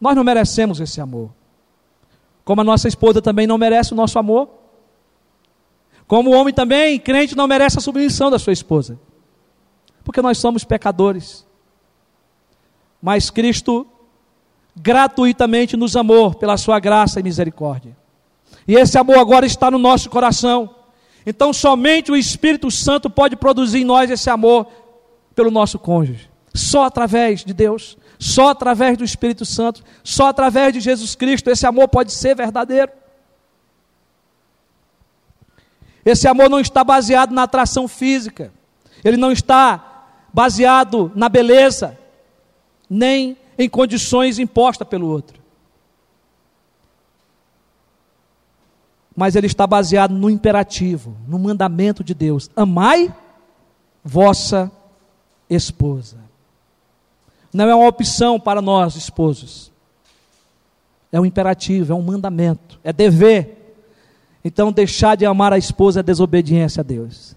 Nós 0.00 0.14
não 0.14 0.22
merecemos 0.22 0.78
esse 0.78 1.00
amor. 1.00 1.30
Como 2.44 2.60
a 2.60 2.64
nossa 2.64 2.86
esposa 2.86 3.20
também 3.20 3.44
não 3.44 3.58
merece 3.58 3.92
o 3.92 3.96
nosso 3.96 4.20
amor. 4.20 4.48
Como 6.06 6.30
o 6.30 6.32
homem 6.32 6.54
também, 6.54 6.96
crente, 7.00 7.36
não 7.36 7.48
merece 7.48 7.76
a 7.76 7.80
submissão 7.80 8.30
da 8.30 8.38
sua 8.38 8.52
esposa. 8.52 9.00
Porque 10.04 10.22
nós 10.22 10.38
somos 10.38 10.62
pecadores. 10.62 11.44
Mas 13.00 13.30
Cristo 13.30 13.86
gratuitamente 14.74 15.76
nos 15.76 15.96
amou 15.96 16.34
pela 16.34 16.56
sua 16.56 16.78
graça 16.78 17.20
e 17.20 17.22
misericórdia. 17.22 17.96
E 18.68 18.74
esse 18.74 18.98
amor 18.98 19.18
agora 19.18 19.46
está 19.46 19.70
no 19.70 19.78
nosso 19.78 20.10
coração. 20.10 20.74
Então 21.24 21.52
somente 21.52 22.12
o 22.12 22.16
Espírito 22.16 22.70
Santo 22.70 23.08
pode 23.08 23.36
produzir 23.36 23.80
em 23.80 23.84
nós 23.84 24.10
esse 24.10 24.28
amor 24.28 24.66
pelo 25.34 25.50
nosso 25.50 25.78
cônjuge. 25.78 26.28
Só 26.54 26.84
através 26.84 27.44
de 27.44 27.52
Deus, 27.52 27.96
só 28.18 28.50
através 28.50 28.96
do 28.96 29.04
Espírito 29.04 29.44
Santo, 29.44 29.82
só 30.02 30.28
através 30.28 30.72
de 30.72 30.80
Jesus 30.80 31.14
Cristo 31.14 31.50
esse 31.50 31.66
amor 31.66 31.88
pode 31.88 32.12
ser 32.12 32.34
verdadeiro. 32.34 32.90
Esse 36.04 36.28
amor 36.28 36.48
não 36.48 36.60
está 36.60 36.84
baseado 36.84 37.32
na 37.32 37.42
atração 37.42 37.88
física, 37.88 38.52
ele 39.04 39.16
não 39.16 39.32
está 39.32 40.06
baseado 40.32 41.10
na 41.14 41.28
beleza, 41.28 41.98
nem 42.88 43.36
em 43.58 43.68
condições 43.68 44.38
impostas 44.38 44.86
pelo 44.86 45.06
outro. 45.08 45.40
Mas 49.14 49.34
ele 49.34 49.46
está 49.46 49.66
baseado 49.66 50.12
no 50.12 50.28
imperativo, 50.28 51.16
no 51.26 51.38
mandamento 51.38 52.04
de 52.04 52.12
Deus: 52.12 52.50
amai 52.54 53.14
vossa 54.04 54.70
esposa. 55.48 56.18
Não 57.52 57.64
é 57.64 57.74
uma 57.74 57.88
opção 57.88 58.38
para 58.38 58.60
nós, 58.60 58.96
esposos. 58.96 59.72
É 61.10 61.18
um 61.18 61.24
imperativo, 61.24 61.92
é 61.92 61.96
um 61.96 62.02
mandamento, 62.02 62.78
é 62.84 62.92
dever. 62.92 63.56
Então, 64.44 64.70
deixar 64.70 65.16
de 65.16 65.24
amar 65.24 65.52
a 65.52 65.58
esposa 65.58 66.00
é 66.00 66.02
desobediência 66.02 66.82
a 66.82 66.84
Deus. 66.84 67.34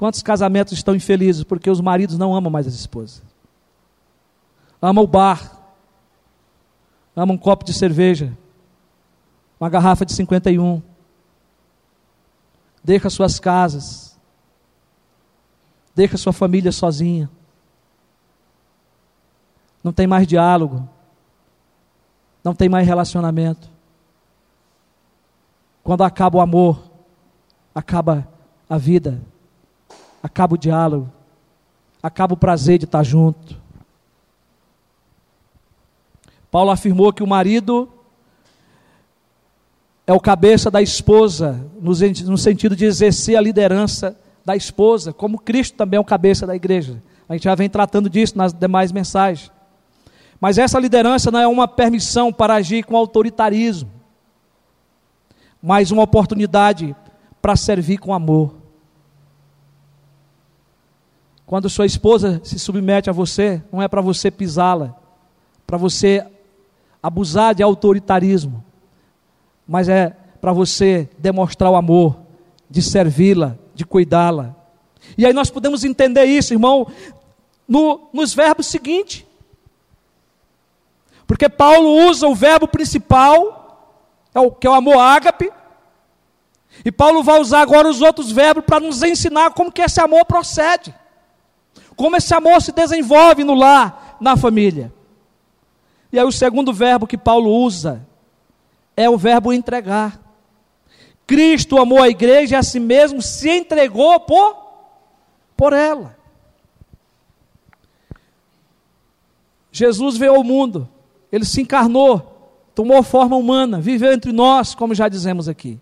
Quantos 0.00 0.22
casamentos 0.22 0.72
estão 0.72 0.94
infelizes? 0.94 1.44
Porque 1.44 1.68
os 1.68 1.78
maridos 1.78 2.16
não 2.16 2.34
amam 2.34 2.50
mais 2.50 2.66
as 2.66 2.72
esposas? 2.72 3.22
Amam 4.80 5.04
o 5.04 5.06
bar, 5.06 5.60
amam 7.14 7.36
um 7.36 7.38
copo 7.38 7.66
de 7.66 7.74
cerveja, 7.74 8.34
uma 9.60 9.68
garrafa 9.68 10.06
de 10.06 10.14
51, 10.14 10.80
deixa 12.82 13.10
suas 13.10 13.38
casas, 13.38 14.18
Deixa 15.94 16.16
sua 16.16 16.32
família 16.32 16.72
sozinha. 16.72 17.28
não 19.84 19.92
tem 19.92 20.06
mais 20.06 20.26
diálogo, 20.26 20.88
não 22.42 22.54
tem 22.54 22.70
mais 22.70 22.86
relacionamento. 22.86 23.68
Quando 25.84 26.04
acaba 26.04 26.38
o 26.38 26.40
amor, 26.40 26.90
acaba 27.74 28.26
a 28.66 28.78
vida, 28.78 29.20
acaba 30.22 30.54
o 30.54 30.58
diálogo, 30.58 31.10
acaba 32.02 32.34
o 32.34 32.36
prazer 32.36 32.78
de 32.78 32.84
estar 32.84 33.02
junto. 33.02 33.58
Paulo 36.50 36.70
afirmou 36.70 37.12
que 37.12 37.22
o 37.22 37.26
marido 37.26 37.88
é 40.06 40.12
o 40.12 40.18
cabeça 40.18 40.70
da 40.70 40.82
esposa, 40.82 41.64
no, 41.80 42.36
sentido 42.36 42.74
de 42.74 42.84
exercer 42.84 43.36
a 43.36 43.40
liderança 43.40 44.16
da 44.44 44.56
esposa, 44.56 45.12
como 45.12 45.38
Cristo 45.38 45.76
também 45.76 45.96
é 45.98 46.00
o 46.00 46.04
cabeça 46.04 46.46
da 46.46 46.56
igreja. 46.56 47.00
A 47.28 47.34
gente 47.34 47.44
já 47.44 47.54
vem 47.54 47.70
tratando 47.70 48.10
disso 48.10 48.36
nas 48.36 48.52
demais 48.52 48.90
mensagens. 48.90 49.52
Mas 50.40 50.58
essa 50.58 50.80
liderança 50.80 51.30
não 51.30 51.38
é 51.38 51.46
uma 51.46 51.68
permissão 51.68 52.32
para 52.32 52.54
agir 52.54 52.82
com 52.82 52.96
autoritarismo, 52.96 53.90
mas 55.62 55.92
uma 55.92 56.02
oportunidade 56.02 56.96
para 57.40 57.54
servir 57.54 57.98
com 57.98 58.12
amor. 58.12 58.59
Quando 61.50 61.68
sua 61.68 61.84
esposa 61.84 62.40
se 62.44 62.60
submete 62.60 63.10
a 63.10 63.12
você, 63.12 63.60
não 63.72 63.82
é 63.82 63.88
para 63.88 64.00
você 64.00 64.30
pisá-la, 64.30 64.94
para 65.66 65.76
você 65.76 66.24
abusar 67.02 67.56
de 67.56 67.60
autoritarismo, 67.60 68.64
mas 69.66 69.88
é 69.88 70.10
para 70.40 70.52
você 70.52 71.08
demonstrar 71.18 71.68
o 71.68 71.74
amor, 71.74 72.18
de 72.70 72.80
servi-la, 72.80 73.56
de 73.74 73.84
cuidá-la. 73.84 74.54
E 75.18 75.26
aí 75.26 75.32
nós 75.32 75.50
podemos 75.50 75.82
entender 75.82 76.24
isso, 76.24 76.54
irmão, 76.54 76.86
no, 77.66 78.08
nos 78.12 78.32
verbos 78.32 78.68
seguintes. 78.68 79.26
Porque 81.26 81.48
Paulo 81.48 82.08
usa 82.08 82.28
o 82.28 82.34
verbo 82.36 82.68
principal, 82.68 83.98
é 84.32 84.50
que 84.50 84.68
é 84.68 84.70
o 84.70 84.74
amor 84.74 84.98
ágape, 84.98 85.50
e 86.84 86.92
Paulo 86.92 87.24
vai 87.24 87.40
usar 87.40 87.62
agora 87.62 87.88
os 87.88 88.00
outros 88.00 88.30
verbos 88.30 88.64
para 88.64 88.78
nos 88.78 89.02
ensinar 89.02 89.50
como 89.50 89.72
que 89.72 89.82
esse 89.82 90.00
amor 90.00 90.24
procede. 90.26 90.94
Como 92.00 92.16
esse 92.16 92.32
amor 92.32 92.62
se 92.62 92.72
desenvolve 92.72 93.44
no 93.44 93.52
lar, 93.52 94.16
na 94.18 94.34
família. 94.34 94.90
E 96.10 96.18
aí 96.18 96.24
o 96.24 96.32
segundo 96.32 96.72
verbo 96.72 97.06
que 97.06 97.18
Paulo 97.18 97.50
usa 97.50 98.08
é 98.96 99.10
o 99.10 99.18
verbo 99.18 99.52
entregar. 99.52 100.18
Cristo 101.26 101.76
amou 101.76 102.00
a 102.02 102.08
igreja 102.08 102.54
e 102.54 102.58
a 102.58 102.62
si 102.62 102.80
mesmo 102.80 103.20
se 103.20 103.50
entregou 103.50 104.18
por, 104.20 104.56
por 105.54 105.74
ela. 105.74 106.16
Jesus 109.70 110.16
veio 110.16 110.36
ao 110.36 110.42
mundo, 110.42 110.88
ele 111.30 111.44
se 111.44 111.60
encarnou, 111.60 112.64
tomou 112.74 113.02
forma 113.02 113.36
humana, 113.36 113.78
viveu 113.78 114.14
entre 114.14 114.32
nós, 114.32 114.74
como 114.74 114.94
já 114.94 115.06
dizemos 115.06 115.50
aqui. 115.50 115.78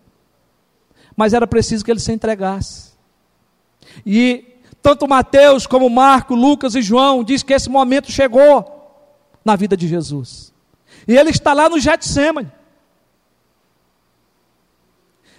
Mas 1.15 1.33
era 1.33 1.47
preciso 1.47 1.85
que 1.85 1.89
ele 1.89 2.01
se 2.01 2.11
entregasse. 2.11 2.91
E 4.05 4.58
tanto 4.81 5.07
Mateus 5.07 5.67
como 5.67 5.89
Marco, 5.89 6.33
Lucas 6.33 6.75
e 6.75 6.81
João 6.81 7.23
diz 7.23 7.43
que 7.43 7.53
esse 7.53 7.69
momento 7.69 8.11
chegou 8.11 8.79
na 9.43 9.55
vida 9.55 9.75
de 9.75 9.87
Jesus. 9.87 10.53
E 11.07 11.17
ele 11.17 11.29
está 11.29 11.53
lá 11.53 11.69
no 11.69 11.79
Getsemane. 11.79 12.51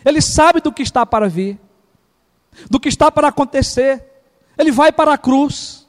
Ele 0.04 0.20
sabe 0.20 0.60
do 0.60 0.72
que 0.72 0.82
está 0.82 1.04
para 1.04 1.28
vir, 1.28 1.58
do 2.70 2.80
que 2.80 2.88
está 2.88 3.10
para 3.10 3.28
acontecer. 3.28 4.04
Ele 4.56 4.70
vai 4.70 4.90
para 4.90 5.12
a 5.12 5.18
cruz. 5.18 5.86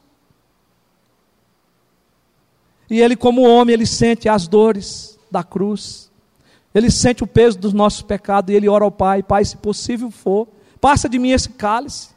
E 2.90 3.00
ele, 3.00 3.16
como 3.16 3.42
homem, 3.42 3.74
ele 3.74 3.86
sente 3.86 4.28
as 4.28 4.48
dores 4.48 5.18
da 5.30 5.44
cruz. 5.44 6.12
Ele 6.74 6.92
sente 6.92 7.24
o 7.24 7.28
peso 7.28 7.58
dos 7.58 7.74
nossos 7.74 8.02
pecados 8.02 8.54
e 8.54 8.56
ele 8.56 8.68
ora 8.68 8.84
ao 8.84 8.92
Pai: 8.92 9.24
Pai, 9.24 9.44
se 9.44 9.58
possível 9.58 10.12
for, 10.12 10.48
passa 10.80 11.08
de 11.08 11.18
mim 11.20 11.32
esse 11.32 11.50
cálice. 11.50 12.10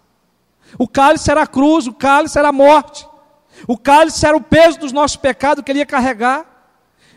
O 0.79 0.88
cálice 0.88 1.31
era 1.31 1.42
a 1.42 1.46
cruz, 1.46 1.87
o 1.87 1.92
cálice 1.92 2.38
era 2.38 2.48
a 2.48 2.53
morte. 2.53 3.07
O 3.68 3.79
cálice 3.79 4.27
era 4.27 4.37
o 4.37 4.42
peso 4.42 4.79
dos 4.79 4.92
nossos 4.92 5.16
pecados 5.16 5.64
que 5.64 5.70
ele 5.70 5.79
ia 5.79 5.87
carregar. 5.87 6.53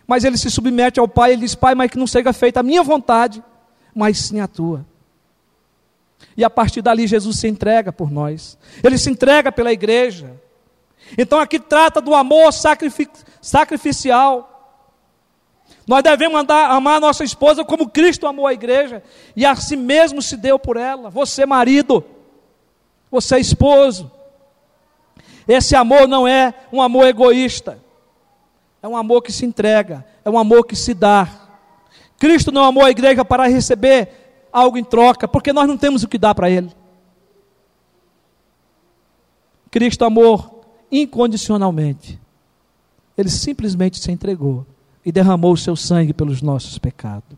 Mas 0.06 0.24
ele 0.24 0.38
se 0.38 0.50
submete 0.50 1.00
ao 1.00 1.08
Pai 1.08 1.34
e 1.34 1.38
diz: 1.38 1.56
Pai, 1.56 1.76
mas 1.76 1.92
que 1.92 1.98
não 1.98 2.08
seja 2.08 2.32
feita 2.32 2.62
a 2.62 2.64
minha 2.64 2.84
vontade, 2.84 3.44
mas 3.94 4.18
sim 4.20 4.40
a 4.40 4.48
tua. 4.48 4.86
E 6.36 6.44
a 6.44 6.50
partir 6.50 6.82
dali 6.82 7.08
Jesus 7.08 7.40
se 7.40 7.48
entrega 7.48 7.92
por 7.92 8.10
nós. 8.12 8.58
Ele 8.84 8.98
se 8.98 9.10
entrega 9.10 9.52
pela 9.52 9.72
igreja. 9.74 10.40
Então 11.18 11.40
aqui 11.40 11.60
trata 11.60 12.00
do 12.00 12.14
amor 12.16 12.54
sacrific 12.54 13.12
sacrificial. 13.42 14.54
Nós 15.88 16.04
devemos 16.04 16.40
andar, 16.40 16.70
amar 16.70 17.00
nossa 17.00 17.24
esposa 17.24 17.64
como 17.64 17.90
Cristo 17.90 18.28
amou 18.28 18.46
a 18.46 18.54
igreja 18.54 19.02
e 19.36 19.46
a 19.46 19.56
si 19.56 19.76
mesmo 19.76 20.22
se 20.22 20.36
deu 20.36 20.60
por 20.60 20.76
ela. 20.76 21.10
Você, 21.10 21.46
marido, 21.46 22.04
você, 23.10 23.38
esposo, 23.38 24.12
esse 25.48 25.76
amor 25.76 26.08
não 26.08 26.28
é 26.28 26.54
um 26.72 26.82
amor 26.82 27.08
egoísta, 27.08 27.80
é 28.82 28.88
um 28.88 28.98
amor 28.98 29.22
que 29.22 29.32
se 29.32 29.46
entrega, 29.46 30.06
é 30.24 30.30
um 30.30 30.38
amor 30.38 30.66
que 30.66 30.76
se 30.76 30.94
dá. 30.94 31.30
Cristo 32.20 32.52
não 32.52 32.64
amou 32.64 32.84
a 32.84 32.92
igreja 32.92 33.24
para 33.24 33.48
receber 33.48 34.48
algo 34.52 34.78
em 34.78 34.84
troca, 34.84 35.28
porque 35.28 35.54
nós 35.54 35.68
não 35.68 35.78
temos 35.78 36.04
o 36.04 36.08
que 36.08 36.18
dar 36.18 36.36
para 36.36 36.50
Ele. 36.50 36.72
Cristo 39.72 40.04
amou 40.04 40.66
incondicionalmente. 40.92 42.20
Ele 43.18 43.30
simplesmente 43.30 44.00
se 44.00 44.12
entregou 44.12 44.66
e 45.06 45.12
derramou 45.12 45.54
o 45.54 45.58
seu 45.58 45.76
sangue 45.76 46.14
pelos 46.14 46.42
nossos 46.42 46.78
pecados. 46.78 47.38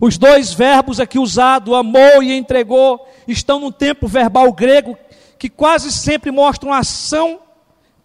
Os 0.00 0.16
dois 0.16 0.52
verbos 0.54 0.98
aqui 0.98 1.18
usados, 1.18 1.74
amou 1.74 2.22
e 2.22 2.32
entregou, 2.32 3.06
estão 3.28 3.60
no 3.60 3.70
tempo 3.70 4.08
verbal 4.08 4.50
grego 4.52 4.96
que 5.38 5.50
quase 5.50 5.92
sempre 5.92 6.30
mostra 6.30 6.68
uma 6.68 6.78
ação 6.78 7.40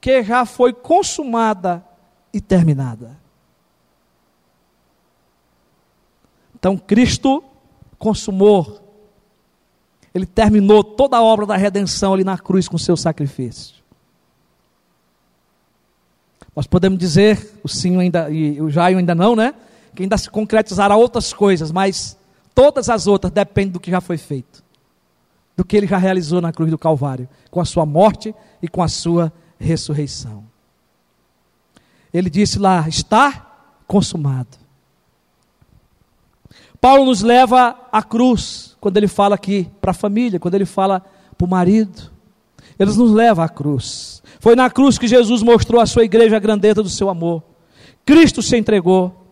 que 0.01 0.21
já 0.21 0.45
foi 0.45 0.73
consumada 0.73 1.83
e 2.33 2.41
terminada. 2.41 3.17
Então 6.53 6.77
Cristo 6.77 7.43
consumou, 7.97 8.81
ele 10.13 10.25
terminou 10.25 10.83
toda 10.83 11.17
a 11.17 11.23
obra 11.23 11.45
da 11.45 11.55
redenção 11.55 12.13
ali 12.13 12.23
na 12.23 12.37
cruz 12.37 12.67
com 12.67 12.77
seu 12.77 12.97
sacrifício. 12.97 13.75
Nós 16.55 16.67
podemos 16.67 16.97
dizer, 16.97 17.59
o 17.63 17.67
sim 17.67 17.97
ainda 17.99 18.29
e 18.29 18.61
o 18.61 18.69
jaio 18.69 18.97
ainda 18.97 19.13
não, 19.13 19.35
né? 19.35 19.53
Que 19.95 20.03
ainda 20.03 20.17
se 20.17 20.29
concretizará 20.29 20.95
outras 20.95 21.33
coisas, 21.33 21.71
mas 21.71 22.17
todas 22.53 22.89
as 22.89 23.07
outras 23.07 23.31
dependem 23.31 23.71
do 23.71 23.79
que 23.79 23.89
já 23.89 24.01
foi 24.01 24.17
feito 24.17 24.65
do 25.55 25.63
que 25.63 25.77
ele 25.77 25.87
já 25.87 25.97
realizou 25.97 26.41
na 26.41 26.51
cruz 26.51 26.69
do 26.69 26.77
Calvário, 26.77 27.29
com 27.49 27.61
a 27.61 27.65
sua 27.65 27.85
morte 27.85 28.35
e 28.61 28.67
com 28.67 28.83
a 28.83 28.87
sua 28.87 29.31
ressurreição. 29.57 30.43
Ele 32.13 32.29
disse 32.29 32.59
lá: 32.59 32.87
está 32.87 33.53
consumado. 33.87 34.57
Paulo 36.81 37.05
nos 37.05 37.21
leva 37.21 37.75
à 37.91 38.03
cruz, 38.03 38.75
quando 38.79 38.97
ele 38.97 39.07
fala 39.07 39.35
aqui 39.35 39.69
para 39.81 39.91
a 39.91 39.93
família, 39.93 40.39
quando 40.39 40.55
ele 40.55 40.65
fala 40.65 41.03
para 41.37 41.45
o 41.45 41.49
marido. 41.49 42.13
Ele 42.77 42.93
nos 42.93 43.11
leva 43.11 43.43
à 43.43 43.49
cruz. 43.49 44.21
Foi 44.39 44.55
na 44.55 44.69
cruz 44.69 44.97
que 44.97 45.07
Jesus 45.07 45.41
mostrou 45.41 45.79
à 45.79 45.85
sua 45.85 46.03
igreja 46.03 46.35
a 46.35 46.39
grandeza 46.39 46.83
do 46.83 46.89
seu 46.89 47.09
amor. 47.09 47.41
Cristo 48.05 48.41
se 48.41 48.57
entregou. 48.57 49.24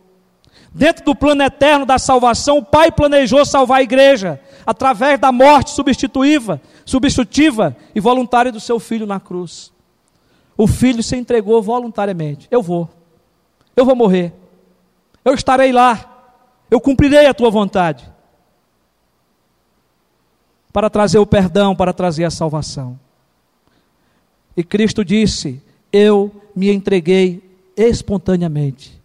Dentro 0.74 1.06
do 1.06 1.16
plano 1.16 1.44
eterno 1.44 1.86
da 1.86 2.00
salvação, 2.00 2.58
o 2.58 2.66
Pai 2.66 2.92
planejou 2.92 3.46
salvar 3.46 3.80
a 3.80 3.84
igreja 3.84 4.42
através 4.66 5.20
da 5.20 5.32
morte 5.32 5.70
substitutiva, 5.70 6.60
substitutiva 6.84 7.78
e 7.94 8.00
voluntária 8.00 8.52
do 8.52 8.60
seu 8.60 8.80
filho 8.80 9.06
na 9.06 9.20
cruz. 9.20 9.72
O 10.58 10.66
filho 10.66 11.04
se 11.04 11.16
entregou 11.16 11.62
voluntariamente. 11.62 12.48
Eu 12.50 12.62
vou. 12.64 12.90
Eu 13.76 13.86
vou 13.86 13.96
morrer. 13.96 14.34
Eu 15.24 15.36
estarei 15.36 15.72
lá. 15.72 16.10
Eu 16.72 16.82
cumprirei 16.82 17.28
a 17.28 17.34
tua 17.36 17.52
vontade. 17.52 18.12
Para 20.72 20.90
trazer 20.90 21.20
o 21.20 21.26
perdão, 21.26 21.76
para 21.76 21.94
trazer 21.94 22.24
a 22.24 22.32
salvação. 22.32 23.00
E 24.58 24.64
Cristo 24.64 25.06
disse: 25.06 25.62
Eu 25.92 26.32
me 26.56 26.72
entreguei 26.72 27.44
espontaneamente 27.78 29.03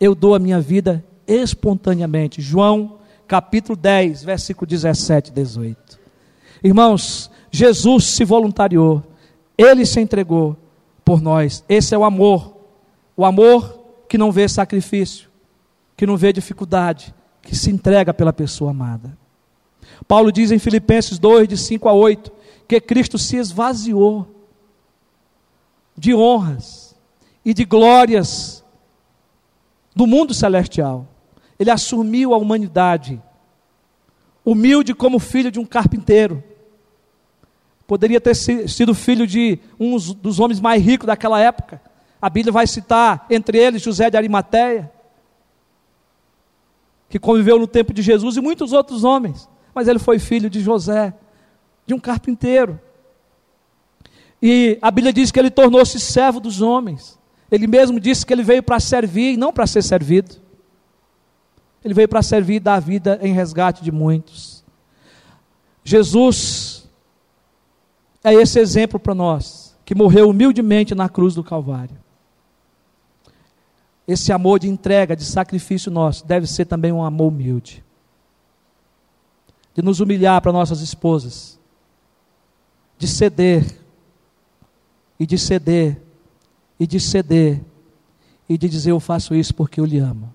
eu 0.00 0.14
dou 0.14 0.34
a 0.34 0.38
minha 0.38 0.60
vida 0.60 1.04
espontaneamente. 1.26 2.40
João 2.40 2.98
capítulo 3.28 3.76
10, 3.76 4.24
versículo 4.24 4.66
17 4.66 5.30
e 5.30 5.34
18. 5.34 6.00
Irmãos, 6.64 7.30
Jesus 7.50 8.04
se 8.06 8.24
voluntariou, 8.24 9.04
ele 9.56 9.84
se 9.84 10.00
entregou 10.00 10.56
por 11.04 11.20
nós. 11.20 11.62
Esse 11.68 11.94
é 11.94 11.98
o 11.98 12.04
amor. 12.04 12.56
O 13.16 13.24
amor 13.24 13.78
que 14.08 14.18
não 14.18 14.32
vê 14.32 14.48
sacrifício, 14.48 15.28
que 15.96 16.06
não 16.06 16.16
vê 16.16 16.32
dificuldade, 16.32 17.14
que 17.42 17.54
se 17.54 17.70
entrega 17.70 18.12
pela 18.12 18.32
pessoa 18.32 18.70
amada. 18.70 19.16
Paulo 20.08 20.32
diz 20.32 20.50
em 20.50 20.58
Filipenses 20.58 21.18
2, 21.18 21.46
de 21.46 21.56
5 21.56 21.88
a 21.88 21.92
8, 21.92 22.32
que 22.66 22.80
Cristo 22.80 23.18
se 23.18 23.36
esvaziou 23.36 24.26
de 25.96 26.14
honras 26.14 26.96
e 27.44 27.52
de 27.52 27.64
glórias 27.64 28.59
do 30.00 30.06
mundo 30.06 30.32
celestial. 30.32 31.06
Ele 31.58 31.70
assumiu 31.70 32.32
a 32.32 32.38
humanidade, 32.38 33.20
humilde 34.42 34.94
como 34.94 35.18
filho 35.18 35.50
de 35.50 35.60
um 35.60 35.66
carpinteiro. 35.66 36.42
Poderia 37.86 38.18
ter 38.18 38.34
sido 38.34 38.94
filho 38.94 39.26
de 39.26 39.58
um 39.78 39.98
dos 39.98 40.40
homens 40.40 40.58
mais 40.58 40.82
ricos 40.82 41.06
daquela 41.06 41.38
época. 41.38 41.82
A 42.22 42.30
Bíblia 42.30 42.50
vai 42.50 42.66
citar 42.66 43.26
entre 43.28 43.58
eles 43.58 43.82
José 43.82 44.08
de 44.08 44.16
Arimateia, 44.16 44.90
que 47.10 47.18
conviveu 47.18 47.58
no 47.58 47.66
tempo 47.66 47.92
de 47.92 48.00
Jesus, 48.00 48.38
e 48.38 48.40
muitos 48.40 48.72
outros 48.72 49.04
homens. 49.04 49.50
Mas 49.74 49.86
ele 49.86 49.98
foi 49.98 50.18
filho 50.18 50.48
de 50.48 50.60
José, 50.60 51.12
de 51.86 51.92
um 51.92 52.00
carpinteiro. 52.00 52.80
E 54.40 54.78
a 54.80 54.90
Bíblia 54.90 55.12
diz 55.12 55.30
que 55.30 55.38
ele 55.38 55.50
tornou-se 55.50 56.00
servo 56.00 56.40
dos 56.40 56.62
homens. 56.62 57.19
Ele 57.50 57.66
mesmo 57.66 57.98
disse 57.98 58.24
que 58.24 58.32
ele 58.32 58.42
veio 58.42 58.62
para 58.62 58.78
servir 58.78 59.34
e 59.34 59.36
não 59.36 59.52
para 59.52 59.66
ser 59.66 59.82
servido. 59.82 60.36
Ele 61.84 61.94
veio 61.94 62.08
para 62.08 62.22
servir 62.22 62.56
e 62.56 62.60
dar 62.60 62.80
vida 62.80 63.18
em 63.22 63.32
resgate 63.32 63.82
de 63.82 63.90
muitos. 63.90 64.62
Jesus 65.82 66.88
é 68.22 68.32
esse 68.34 68.58
exemplo 68.60 69.00
para 69.00 69.14
nós, 69.14 69.76
que 69.84 69.94
morreu 69.94 70.28
humildemente 70.28 70.94
na 70.94 71.08
cruz 71.08 71.34
do 71.34 71.42
Calvário. 71.42 71.96
Esse 74.06 74.32
amor 74.32 74.58
de 74.58 74.68
entrega, 74.68 75.16
de 75.16 75.24
sacrifício 75.24 75.90
nosso, 75.90 76.26
deve 76.26 76.46
ser 76.46 76.66
também 76.66 76.92
um 76.92 77.02
amor 77.02 77.28
humilde. 77.28 77.82
De 79.74 79.82
nos 79.82 80.00
humilhar 80.00 80.40
para 80.42 80.52
nossas 80.52 80.80
esposas, 80.80 81.58
de 82.98 83.08
ceder, 83.08 83.80
e 85.18 85.26
de 85.26 85.36
ceder, 85.36 86.00
e 86.80 86.86
de 86.86 86.98
ceder, 86.98 87.60
e 88.48 88.56
de 88.56 88.66
dizer: 88.66 88.90
Eu 88.90 88.98
faço 88.98 89.34
isso 89.34 89.54
porque 89.54 89.78
eu 89.78 89.84
lhe 89.84 89.98
amo. 89.98 90.32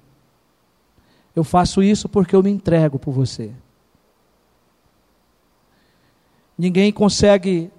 Eu 1.36 1.44
faço 1.44 1.82
isso 1.82 2.08
porque 2.08 2.36
eu 2.36 2.44
me 2.44 2.52
entrego 2.52 3.00
por 3.00 3.12
você. 3.12 3.52
Ninguém 6.58 6.94
consegue 6.94 7.70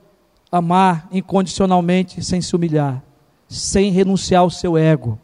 amar 0.53 1.09
incondicionalmente 1.11 2.23
sem 2.23 2.43
se 2.43 2.55
humilhar, 2.55 3.03
sem 3.49 3.91
renunciar 3.91 4.43
ao 4.43 4.51
seu 4.51 4.77
ego, 4.77 5.19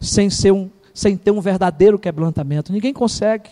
sem, 0.00 0.28
ser 0.28 0.50
um, 0.50 0.68
sem 0.92 1.16
ter 1.16 1.30
um 1.30 1.40
verdadeiro 1.40 1.98
quebrantamento. 1.98 2.72
Ninguém 2.72 2.92
consegue. 2.92 3.50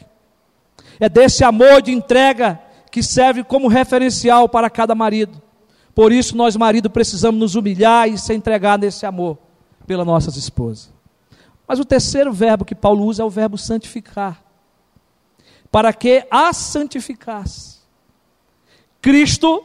É 0.98 1.08
desse 1.08 1.44
amor 1.44 1.80
de 1.80 1.92
entrega 1.92 2.60
que 2.90 3.02
serve 3.02 3.44
como 3.44 3.68
referencial 3.68 4.48
para 4.48 4.68
cada 4.68 4.94
marido. 4.94 5.40
Por 5.98 6.12
isso, 6.12 6.37
nós, 6.37 6.54
marido, 6.54 6.88
precisamos 6.88 7.40
nos 7.40 7.56
humilhar 7.56 8.08
e 8.08 8.16
se 8.16 8.32
entregar 8.32 8.78
nesse 8.78 9.04
amor 9.04 9.37
pelas 9.84 10.06
nossas 10.06 10.37
esposas. 10.37 10.92
Mas 11.66 11.80
o 11.80 11.84
terceiro 11.84 12.32
verbo 12.32 12.64
que 12.64 12.72
Paulo 12.72 13.04
usa 13.04 13.24
é 13.24 13.26
o 13.26 13.28
verbo 13.28 13.58
santificar. 13.58 14.40
Para 15.72 15.92
que 15.92 16.24
a 16.30 16.52
santificasse. 16.52 17.80
Cristo 19.02 19.64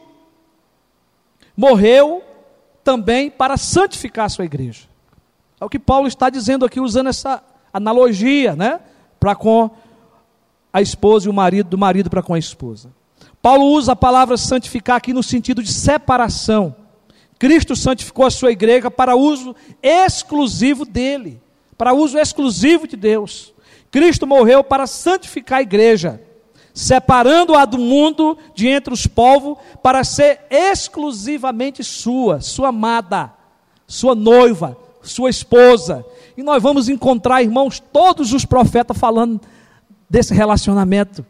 morreu 1.56 2.24
também 2.82 3.30
para 3.30 3.56
santificar 3.56 4.24
a 4.24 4.28
sua 4.28 4.44
igreja. 4.44 4.88
É 5.60 5.64
o 5.64 5.68
que 5.68 5.78
Paulo 5.78 6.08
está 6.08 6.28
dizendo 6.30 6.66
aqui, 6.66 6.80
usando 6.80 7.10
essa 7.10 7.44
analogia, 7.72 8.56
né? 8.56 8.80
Para 9.20 9.36
com 9.36 9.70
a 10.72 10.82
esposa 10.82 11.28
e 11.28 11.30
o 11.30 11.32
marido, 11.32 11.68
do 11.68 11.78
marido 11.78 12.10
para 12.10 12.24
com 12.24 12.34
a 12.34 12.38
esposa. 12.40 12.90
Paulo 13.44 13.66
usa 13.66 13.92
a 13.92 13.96
palavra 13.96 14.38
santificar 14.38 14.96
aqui 14.96 15.12
no 15.12 15.22
sentido 15.22 15.62
de 15.62 15.70
separação. 15.70 16.74
Cristo 17.38 17.76
santificou 17.76 18.24
a 18.24 18.30
sua 18.30 18.50
igreja 18.50 18.90
para 18.90 19.16
uso 19.16 19.54
exclusivo 19.82 20.86
dele, 20.86 21.42
para 21.76 21.92
uso 21.92 22.16
exclusivo 22.18 22.88
de 22.88 22.96
Deus. 22.96 23.52
Cristo 23.90 24.26
morreu 24.26 24.64
para 24.64 24.86
santificar 24.86 25.58
a 25.58 25.62
igreja 25.62 26.22
separando-a 26.72 27.66
do 27.66 27.76
mundo 27.76 28.38
de 28.54 28.66
entre 28.66 28.94
os 28.94 29.06
povos, 29.06 29.58
para 29.82 30.02
ser 30.04 30.40
exclusivamente 30.50 31.84
sua, 31.84 32.40
sua 32.40 32.68
amada, 32.68 33.30
sua 33.86 34.14
noiva, 34.14 34.74
sua 35.02 35.28
esposa. 35.28 36.02
E 36.34 36.42
nós 36.42 36.62
vamos 36.62 36.88
encontrar, 36.88 37.42
irmãos, 37.42 37.78
todos 37.78 38.32
os 38.32 38.46
profetas 38.46 38.96
falando 38.96 39.38
desse 40.08 40.32
relacionamento, 40.32 41.26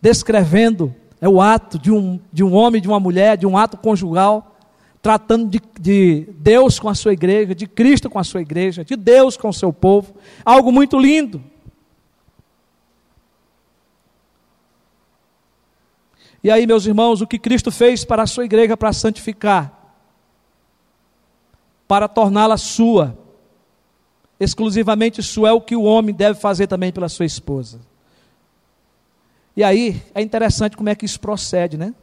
descrevendo 0.00 1.01
é 1.22 1.28
o 1.28 1.40
ato 1.40 1.78
de 1.78 1.92
um, 1.92 2.18
de 2.32 2.42
um 2.42 2.52
homem 2.52 2.82
de 2.82 2.88
uma 2.88 2.98
mulher, 2.98 3.38
de 3.38 3.46
um 3.46 3.56
ato 3.56 3.76
conjugal, 3.76 4.56
tratando 5.00 5.48
de, 5.48 5.62
de 5.80 6.26
Deus 6.36 6.80
com 6.80 6.88
a 6.88 6.96
sua 6.96 7.12
igreja, 7.12 7.54
de 7.54 7.64
Cristo 7.68 8.10
com 8.10 8.18
a 8.18 8.24
sua 8.24 8.42
igreja, 8.42 8.84
de 8.84 8.96
Deus 8.96 9.36
com 9.36 9.48
o 9.48 9.52
seu 9.52 9.72
povo. 9.72 10.16
Algo 10.44 10.72
muito 10.72 10.98
lindo. 10.98 11.40
E 16.42 16.50
aí, 16.50 16.66
meus 16.66 16.86
irmãos, 16.86 17.20
o 17.20 17.26
que 17.26 17.38
Cristo 17.38 17.70
fez 17.70 18.04
para 18.04 18.24
a 18.24 18.26
sua 18.26 18.44
igreja 18.44 18.76
para 18.76 18.92
santificar, 18.92 19.94
para 21.86 22.08
torná-la 22.08 22.56
sua, 22.56 23.16
exclusivamente 24.40 25.22
sua, 25.22 25.50
é 25.50 25.52
o 25.52 25.60
que 25.60 25.76
o 25.76 25.84
homem 25.84 26.12
deve 26.12 26.40
fazer 26.40 26.66
também 26.66 26.90
pela 26.90 27.08
sua 27.08 27.26
esposa. 27.26 27.91
E 29.56 29.62
aí 29.62 30.02
é 30.14 30.22
interessante 30.22 30.76
como 30.76 30.88
é 30.88 30.94
que 30.94 31.04
isso 31.04 31.20
procede, 31.20 31.76
né? 31.76 31.94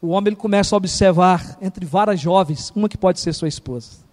O 0.00 0.08
homem 0.08 0.28
ele 0.28 0.36
começa 0.36 0.74
a 0.74 0.78
observar 0.78 1.58
entre 1.60 1.84
várias 1.84 2.20
jovens, 2.20 2.72
uma 2.74 2.88
que 2.88 2.96
pode 2.96 3.20
ser 3.20 3.32
sua 3.32 3.48
esposa. 3.48 4.04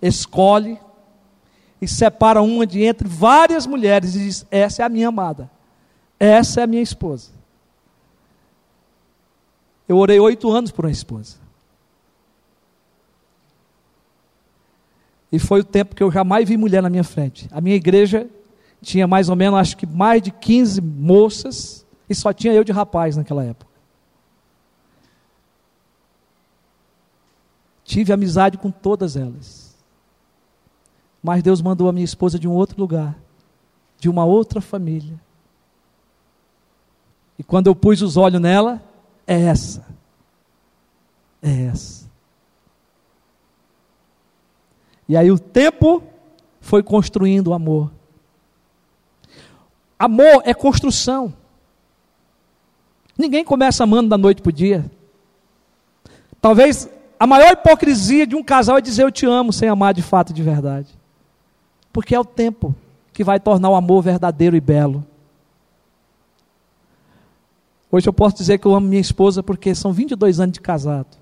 Escolhe 0.00 0.78
e 1.80 1.88
separa 1.88 2.42
uma 2.42 2.66
de 2.66 2.82
entre 2.82 3.08
várias 3.08 3.66
mulheres 3.66 4.14
e 4.14 4.18
diz: 4.20 4.46
Essa 4.50 4.82
é 4.82 4.86
a 4.86 4.88
minha 4.88 5.08
amada, 5.08 5.50
essa 6.18 6.60
é 6.60 6.64
a 6.64 6.66
minha 6.66 6.82
esposa. 6.82 7.30
Eu 9.88 9.96
orei 9.96 10.18
oito 10.18 10.50
anos 10.50 10.70
por 10.70 10.84
uma 10.84 10.90
esposa. 10.90 11.36
E 15.30 15.38
foi 15.38 15.60
o 15.60 15.64
tempo 15.64 15.94
que 15.94 16.02
eu 16.02 16.10
jamais 16.10 16.48
vi 16.48 16.56
mulher 16.56 16.82
na 16.82 16.90
minha 16.90 17.04
frente. 17.04 17.48
A 17.50 17.60
minha 17.60 17.76
igreja 17.76 18.28
tinha 18.82 19.06
mais 19.06 19.28
ou 19.28 19.36
menos, 19.36 19.58
acho 19.58 19.76
que 19.76 19.86
mais 19.86 20.22
de 20.22 20.30
15 20.30 20.80
moças, 20.80 21.86
e 22.08 22.14
só 22.14 22.32
tinha 22.32 22.52
eu 22.52 22.64
de 22.64 22.72
rapaz 22.72 23.16
naquela 23.16 23.44
época. 23.44 23.70
Tive 27.84 28.12
amizade 28.12 28.58
com 28.58 28.70
todas 28.70 29.16
elas. 29.16 29.76
Mas 31.22 31.42
Deus 31.42 31.62
mandou 31.62 31.88
a 31.88 31.92
minha 31.92 32.04
esposa 32.04 32.38
de 32.38 32.46
um 32.46 32.52
outro 32.52 32.80
lugar, 32.80 33.16
de 33.98 34.08
uma 34.08 34.24
outra 34.24 34.60
família. 34.60 35.20
E 37.38 37.44
quando 37.44 37.66
eu 37.66 37.76
pus 37.76 38.02
os 38.02 38.16
olhos 38.16 38.40
nela, 38.40 38.82
é 39.26 39.40
essa. 39.42 39.86
É 41.42 41.64
essa. 41.64 42.06
E 45.08 45.16
aí 45.16 45.30
o 45.30 45.38
tempo 45.38 46.02
foi 46.60 46.82
construindo 46.82 47.48
o 47.48 47.54
amor. 47.54 47.92
Amor 49.98 50.42
é 50.44 50.52
construção. 50.52 51.32
Ninguém 53.16 53.44
começa 53.44 53.82
amando 53.82 54.08
da 54.08 54.18
noite 54.18 54.42
para 54.42 54.50
o 54.50 54.52
dia. 54.52 54.90
Talvez 56.40 56.88
a 57.18 57.26
maior 57.26 57.52
hipocrisia 57.52 58.26
de 58.26 58.36
um 58.36 58.42
casal 58.42 58.76
é 58.76 58.80
dizer 58.80 59.02
eu 59.02 59.10
te 59.10 59.24
amo 59.26 59.52
sem 59.52 59.68
amar 59.68 59.94
de 59.94 60.02
fato 60.02 60.32
de 60.32 60.42
verdade. 60.42 60.88
Porque 61.92 62.14
é 62.14 62.20
o 62.20 62.24
tempo 62.24 62.74
que 63.12 63.24
vai 63.24 63.40
tornar 63.40 63.70
o 63.70 63.74
amor 63.74 64.02
verdadeiro 64.02 64.54
e 64.54 64.60
belo. 64.60 65.04
Hoje 67.90 68.06
eu 68.06 68.12
posso 68.12 68.36
dizer 68.36 68.58
que 68.58 68.66
eu 68.66 68.74
amo 68.74 68.86
minha 68.86 69.00
esposa 69.00 69.42
porque 69.42 69.74
são 69.74 69.92
22 69.92 70.38
anos 70.40 70.52
de 70.52 70.60
casado. 70.60 71.16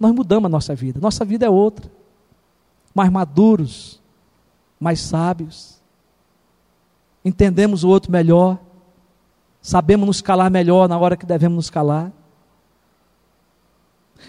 Nós 0.00 0.12
mudamos 0.12 0.46
a 0.46 0.48
nossa 0.48 0.74
vida. 0.74 0.98
Nossa 1.00 1.24
vida 1.24 1.46
é 1.46 1.50
outra. 1.50 1.88
Mais 2.92 3.10
maduros, 3.10 4.00
mais 4.80 5.00
sábios. 5.00 5.77
Entendemos 7.28 7.84
o 7.84 7.88
outro 7.90 8.10
melhor. 8.10 8.58
Sabemos 9.60 10.06
nos 10.06 10.22
calar 10.22 10.50
melhor 10.50 10.88
na 10.88 10.98
hora 10.98 11.14
que 11.14 11.26
devemos 11.26 11.56
nos 11.56 11.70
calar. 11.70 12.10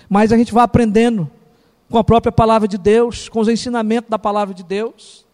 Mas 0.09 0.33
a 0.33 0.37
gente 0.37 0.53
vai 0.53 0.65
aprendendo 0.65 1.31
com 1.89 1.97
a 1.97 2.03
própria 2.03 2.29
palavra 2.29 2.67
de 2.67 2.77
Deus, 2.77 3.29
com 3.29 3.39
os 3.39 3.47
ensinamentos 3.47 4.09
da 4.09 4.19
palavra 4.19 4.53
de 4.53 4.63
Deus. 4.63 5.25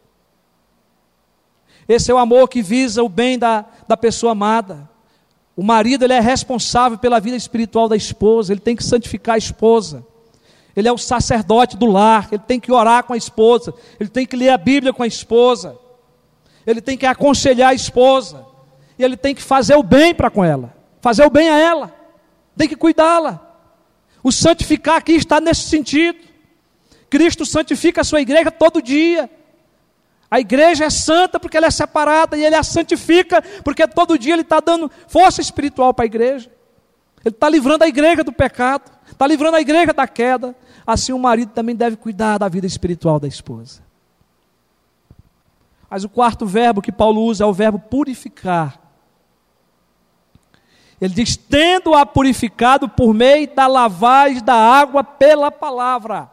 Esse 1.89 2.12
é 2.12 2.13
o 2.13 2.19
amor 2.19 2.47
que 2.49 2.62
visa 2.62 3.04
o 3.04 3.10
bem 3.10 3.39
da, 3.39 3.65
da 3.88 3.97
pessoa 3.97 4.34
amada. 4.34 4.88
O 5.56 5.63
marido 5.63 6.06
ele 6.06 6.13
é 6.13 6.19
responsável 6.19 6.99
pela 6.99 7.19
vida 7.19 7.36
espiritual 7.36 7.89
da 7.89 7.95
esposa, 7.95 8.54
ele 8.54 8.62
tem 8.62 8.75
que 8.75 8.84
santificar 8.84 9.36
a 9.36 9.39
esposa. 9.39 10.06
Ele 10.75 10.88
é 10.88 10.91
o 10.91 10.99
sacerdote 10.99 11.75
do 11.78 11.88
lar, 11.88 12.28
ele 12.32 12.43
tem 12.45 12.60
que 12.60 12.71
orar 12.71 13.06
com 13.06 13.13
a 13.13 13.17
esposa, 13.17 13.73
ele 13.99 14.10
tem 14.10 14.23
que 14.23 14.36
ler 14.36 14.49
a 14.49 14.58
Bíblia 14.58 14.93
com 14.93 15.01
a 15.01 15.08
esposa, 15.08 15.80
ele 16.65 16.82
tem 16.82 16.97
que 16.97 17.06
aconselhar 17.06 17.71
a 17.71 17.73
esposa, 17.73 18.45
e 18.97 19.04
ele 19.04 19.17
tem 19.17 19.36
que 19.36 19.41
fazer 19.41 19.75
o 19.75 19.84
bem 19.84 20.13
para 20.13 20.30
com 20.30 20.43
ela, 20.43 20.75
fazer 21.01 21.25
o 21.25 21.30
bem 21.30 21.49
a 21.49 21.58
ela, 21.58 21.93
tem 22.58 22.67
que 22.67 22.75
cuidá-la. 22.75 23.41
O 24.23 24.32
santificar 24.32 24.95
aqui 24.95 25.12
está 25.12 25.39
nesse 25.39 25.69
sentido. 25.69 26.17
Cristo 27.12 27.45
santifica 27.45 28.01
a 28.01 28.04
sua 28.04 28.21
igreja 28.21 28.49
todo 28.49 28.82
dia. 28.82 29.30
A 30.32 30.39
igreja 30.39 30.86
é 30.86 30.89
santa 30.89 31.39
porque 31.39 31.56
ela 31.56 31.67
é 31.67 31.71
separada 31.71 32.36
e 32.36 32.43
ele 32.43 32.56
a 32.56 32.63
santifica 32.63 33.43
porque 33.63 33.88
todo 33.88 34.17
dia 34.17 34.34
ele 34.34 34.41
está 34.41 34.60
dando 34.60 34.91
força 35.08 35.41
espiritual 35.41 35.93
para 35.93 36.06
a 36.06 36.08
igreja. 36.08 36.49
Ele 37.23 37.36
está 37.36 37.47
livrando 37.47 37.84
a 37.84 37.88
igreja 37.88 38.23
do 38.23 38.34
pecado, 38.34 38.91
está 39.12 39.28
livrando 39.28 39.58
a 39.58 39.62
igreja 39.62 39.93
da 39.93 40.08
queda. 40.08 40.56
Assim 40.88 41.13
o 41.13 41.19
marido 41.19 41.51
também 41.51 41.75
deve 41.75 41.95
cuidar 41.95 42.39
da 42.39 42.47
vida 42.47 42.65
espiritual 42.65 43.19
da 43.19 43.28
esposa. 43.28 43.85
Mas 45.95 46.03
o 46.03 46.10
quarto 46.10 46.45
verbo 46.45 46.81
que 46.81 46.91
Paulo 46.91 47.21
usa 47.21 47.45
é 47.45 47.47
o 47.47 47.53
verbo 47.53 47.79
purificar. 47.79 48.77
Ele 50.99 51.13
diz: 51.13 51.38
tendo-a 51.38 52.05
purificado 52.05 52.89
por 52.89 53.13
meio 53.13 53.47
da 53.55 53.65
lavagem 53.65 54.43
da 54.43 54.55
água 54.55 55.05
pela 55.05 55.49
palavra. 55.49 56.29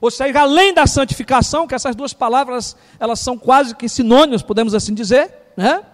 Ou 0.00 0.10
seja, 0.10 0.40
além 0.40 0.74
da 0.74 0.88
santificação, 0.88 1.68
que 1.68 1.74
essas 1.76 1.94
duas 1.94 2.12
palavras 2.12 2.76
elas 2.98 3.20
são 3.20 3.38
quase 3.38 3.76
que 3.76 3.88
sinônimos, 3.88 4.42
podemos 4.42 4.74
assim 4.74 4.92
dizer, 4.92 5.52
né? 5.56 5.84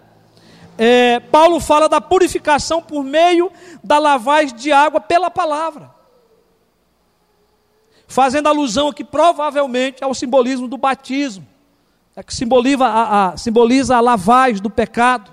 É, 0.78 1.20
Paulo 1.20 1.60
fala 1.60 1.90
da 1.90 2.00
purificação 2.00 2.80
por 2.80 3.04
meio 3.04 3.52
da 3.84 3.98
lavagem 3.98 4.56
de 4.56 4.72
água 4.72 5.02
pela 5.02 5.30
palavra, 5.30 5.94
fazendo 8.06 8.48
alusão 8.48 8.88
aqui 8.88 9.04
provavelmente 9.04 10.02
ao 10.02 10.14
simbolismo 10.14 10.66
do 10.66 10.78
batismo, 10.78 11.51
é 12.14 12.22
que 12.22 12.34
simboliza 12.34 12.84
a, 12.84 13.28
a, 13.28 13.36
simboliza 13.36 13.96
a 13.96 14.00
lavagem 14.00 14.62
do 14.62 14.70
pecado. 14.70 15.32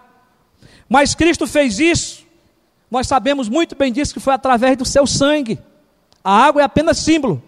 Mas 0.88 1.14
Cristo 1.14 1.46
fez 1.46 1.80
isso, 1.80 2.26
nós 2.90 3.08
sabemos 3.08 3.48
muito 3.48 3.76
bem 3.76 3.92
disso, 3.92 4.14
que 4.14 4.20
foi 4.20 4.34
através 4.34 4.76
do 4.78 4.86
seu 4.86 5.06
sangue. 5.06 5.60
A 6.24 6.46
água 6.46 6.62
é 6.62 6.66
apenas 6.66 6.98
símbolo. 6.98 7.42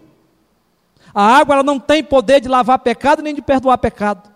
A 1.14 1.24
água 1.24 1.56
ela 1.56 1.62
não 1.62 1.78
tem 1.78 2.02
poder 2.02 2.40
de 2.40 2.48
lavar 2.48 2.78
pecado 2.78 3.22
nem 3.22 3.34
de 3.34 3.42
perdoar 3.42 3.76
pecado. 3.78 4.30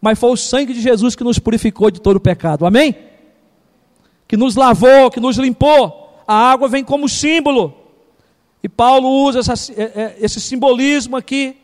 Mas 0.00 0.18
foi 0.18 0.30
o 0.30 0.36
sangue 0.36 0.72
de 0.72 0.80
Jesus 0.80 1.16
que 1.16 1.24
nos 1.24 1.38
purificou 1.38 1.90
de 1.90 2.00
todo 2.00 2.16
o 2.16 2.20
pecado. 2.20 2.64
Amém? 2.64 2.96
Que 4.28 4.36
nos 4.36 4.54
lavou, 4.54 5.10
que 5.10 5.20
nos 5.20 5.36
limpou. 5.36 6.22
A 6.26 6.34
água 6.50 6.68
vem 6.68 6.84
como 6.84 7.08
símbolo. 7.08 7.74
E 8.62 8.68
Paulo 8.68 9.08
usa 9.24 9.40
essa, 9.40 9.72
é, 9.72 9.82
é, 9.82 10.16
esse 10.20 10.40
simbolismo 10.40 11.16
aqui. 11.16 11.56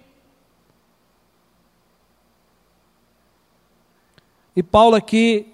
E 4.54 4.62
Paulo 4.62 4.96
aqui, 4.96 5.46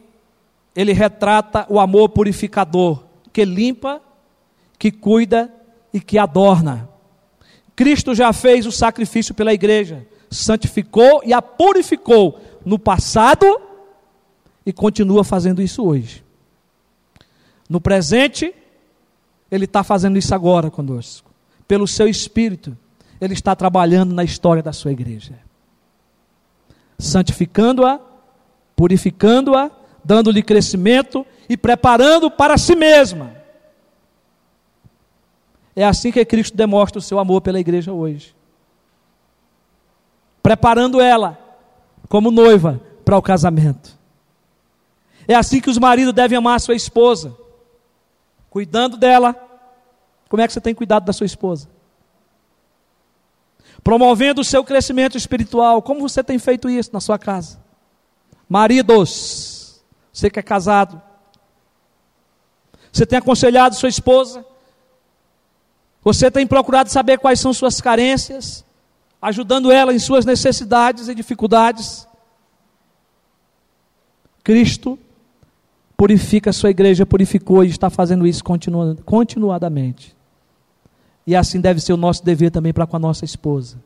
ele 0.74 0.92
retrata 0.92 1.66
o 1.68 1.78
amor 1.78 2.10
purificador, 2.10 3.04
que 3.32 3.44
limpa, 3.44 4.00
que 4.78 4.90
cuida 4.90 5.52
e 5.92 6.00
que 6.00 6.18
adorna. 6.18 6.88
Cristo 7.74 8.14
já 8.14 8.32
fez 8.32 8.66
o 8.66 8.72
sacrifício 8.72 9.34
pela 9.34 9.54
igreja, 9.54 10.06
santificou 10.30 11.22
e 11.24 11.32
a 11.32 11.40
purificou 11.40 12.40
no 12.64 12.78
passado 12.78 13.46
e 14.66 14.72
continua 14.72 15.24
fazendo 15.24 15.62
isso 15.62 15.84
hoje. 15.84 16.24
No 17.68 17.80
presente, 17.80 18.54
Ele 19.50 19.64
está 19.64 19.84
fazendo 19.84 20.18
isso 20.18 20.34
agora 20.34 20.70
conosco. 20.70 21.30
Pelo 21.66 21.86
seu 21.86 22.08
Espírito, 22.08 22.76
Ele 23.20 23.34
está 23.34 23.54
trabalhando 23.54 24.14
na 24.14 24.24
história 24.24 24.62
da 24.62 24.72
sua 24.72 24.92
igreja, 24.92 25.38
santificando-a, 26.98 28.00
purificando-a, 28.78 29.70
dando-lhe 30.02 30.40
crescimento 30.40 31.26
e 31.50 31.58
preparando 31.58 32.30
para 32.30 32.56
si 32.56 32.76
mesma 32.76 33.38
é 35.80 35.84
assim 35.84 36.10
que 36.10 36.24
Cristo 36.24 36.56
demonstra 36.56 36.98
o 36.98 37.02
seu 37.02 37.20
amor 37.20 37.40
pela 37.40 37.60
igreja 37.60 37.92
hoje. 37.92 38.34
Preparando 40.42 41.00
ela 41.00 41.38
como 42.08 42.32
noiva 42.32 42.80
para 43.04 43.16
o 43.16 43.22
casamento. 43.22 43.96
É 45.28 45.36
assim 45.36 45.60
que 45.60 45.70
os 45.70 45.78
maridos 45.78 46.12
devem 46.12 46.36
amar 46.36 46.60
sua 46.60 46.74
esposa, 46.74 47.32
cuidando 48.50 48.96
dela. 48.96 49.36
Como 50.28 50.42
é 50.42 50.48
que 50.48 50.52
você 50.52 50.60
tem 50.60 50.74
cuidado 50.74 51.04
da 51.04 51.12
sua 51.12 51.26
esposa? 51.26 51.68
Promovendo 53.84 54.40
o 54.40 54.44
seu 54.44 54.64
crescimento 54.64 55.16
espiritual. 55.16 55.80
Como 55.80 56.00
você 56.00 56.24
tem 56.24 56.40
feito 56.40 56.68
isso 56.68 56.90
na 56.92 56.98
sua 56.98 57.20
casa? 57.20 57.67
Maridos, 58.48 59.82
você 60.12 60.30
que 60.30 60.38
é 60.38 60.42
casado, 60.42 61.00
você 62.92 63.04
tem 63.04 63.18
aconselhado 63.18 63.74
sua 63.74 63.88
esposa 63.88 64.44
você 66.08 66.30
tem 66.30 66.46
procurado 66.46 66.88
saber 66.88 67.18
quais 67.18 67.38
são 67.38 67.52
suas 67.52 67.82
carências, 67.82 68.64
ajudando 69.20 69.70
ela 69.70 69.92
em 69.92 69.98
suas 69.98 70.24
necessidades 70.24 71.06
e 71.06 71.14
dificuldades. 71.14 72.08
Cristo 74.42 74.98
purifica 75.96 76.48
a 76.48 76.52
sua 76.52 76.70
igreja, 76.70 77.04
purificou 77.04 77.62
e 77.62 77.68
está 77.68 77.90
fazendo 77.90 78.26
isso 78.26 78.42
continuadamente. 79.04 80.16
E 81.26 81.36
assim 81.36 81.60
deve 81.60 81.78
ser 81.80 81.92
o 81.92 81.98
nosso 81.98 82.24
dever 82.24 82.50
também 82.50 82.72
para 82.72 82.86
com 82.86 82.96
a 82.96 83.00
nossa 83.00 83.26
esposa. 83.26 83.76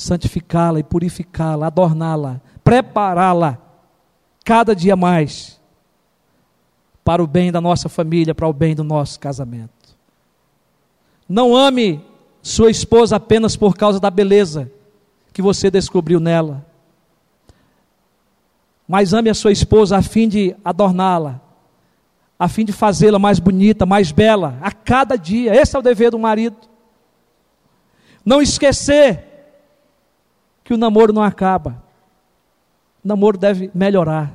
Santificá-la 0.00 0.80
e 0.80 0.82
purificá-la, 0.82 1.66
adorná-la, 1.66 2.40
prepará-la 2.64 3.58
cada 4.42 4.74
dia 4.74 4.96
mais 4.96 5.60
para 7.04 7.22
o 7.22 7.26
bem 7.26 7.52
da 7.52 7.60
nossa 7.60 7.86
família, 7.86 8.34
para 8.34 8.48
o 8.48 8.52
bem 8.52 8.74
do 8.74 8.82
nosso 8.82 9.20
casamento. 9.20 9.94
Não 11.28 11.54
ame 11.54 12.02
sua 12.40 12.70
esposa 12.70 13.16
apenas 13.16 13.56
por 13.56 13.76
causa 13.76 14.00
da 14.00 14.08
beleza 14.08 14.72
que 15.34 15.42
você 15.42 15.70
descobriu 15.70 16.18
nela. 16.18 16.64
Mas 18.88 19.12
ame 19.12 19.28
a 19.28 19.34
sua 19.34 19.52
esposa 19.52 19.98
a 19.98 20.02
fim 20.02 20.26
de 20.26 20.56
adorná-la, 20.64 21.42
a 22.38 22.48
fim 22.48 22.64
de 22.64 22.72
fazê-la 22.72 23.18
mais 23.18 23.38
bonita, 23.38 23.84
mais 23.84 24.12
bela, 24.12 24.56
a 24.62 24.72
cada 24.72 25.16
dia. 25.16 25.54
Esse 25.54 25.76
é 25.76 25.78
o 25.78 25.82
dever 25.82 26.10
do 26.10 26.18
marido. 26.18 26.56
Não 28.24 28.40
esquecer 28.40 29.29
que 30.70 30.74
o 30.74 30.78
namoro 30.78 31.12
não 31.12 31.24
acaba. 31.24 31.82
O 33.04 33.08
namoro 33.08 33.36
deve 33.36 33.72
melhorar. 33.74 34.32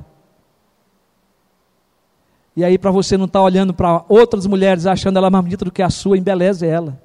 E 2.54 2.62
aí, 2.62 2.76
para 2.76 2.90
você 2.90 3.16
não 3.16 3.24
estar 3.24 3.38
tá 3.38 3.42
olhando 3.42 3.72
para 3.72 4.04
outras 4.06 4.46
mulheres 4.46 4.84
achando 4.84 5.16
ela 5.16 5.30
mais 5.30 5.42
bonita 5.42 5.64
do 5.64 5.72
que 5.72 5.82
a 5.82 5.88
sua, 5.88 6.18
embeleze 6.18 6.66
ela. 6.66 7.00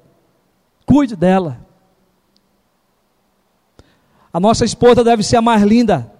Cuide 0.84 1.16
dela. 1.16 1.58
A 4.30 4.38
nossa 4.38 4.66
esposa 4.66 5.02
deve 5.02 5.22
ser 5.22 5.38
a 5.38 5.42
mais 5.42 5.62
linda 5.62 6.12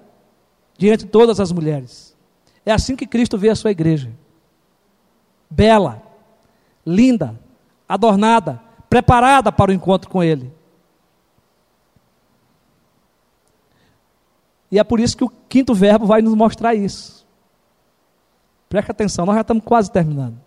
diante 0.78 1.04
de 1.04 1.10
todas 1.10 1.38
as 1.38 1.52
mulheres. 1.52 2.16
É 2.64 2.72
assim 2.72 2.96
que 2.96 3.06
Cristo 3.06 3.36
vê 3.36 3.50
a 3.50 3.54
sua 3.54 3.72
igreja. 3.72 4.10
Bela, 5.50 6.02
linda, 6.86 7.38
adornada, 7.86 8.58
preparada 8.88 9.52
para 9.52 9.70
o 9.70 9.74
encontro 9.74 10.08
com 10.08 10.24
Ele. 10.24 10.50
E 14.72 14.78
é 14.78 14.82
por 14.82 14.98
isso 14.98 15.14
que 15.18 15.22
o 15.22 15.28
quinto 15.28 15.74
verbo 15.74 16.06
vai 16.06 16.22
nos 16.22 16.34
mostrar 16.34 16.74
isso. 16.74 17.26
Preste 18.70 18.90
atenção, 18.90 19.26
nós 19.26 19.34
já 19.34 19.42
estamos 19.42 19.62
quase 19.62 19.92
terminando. 19.92 20.40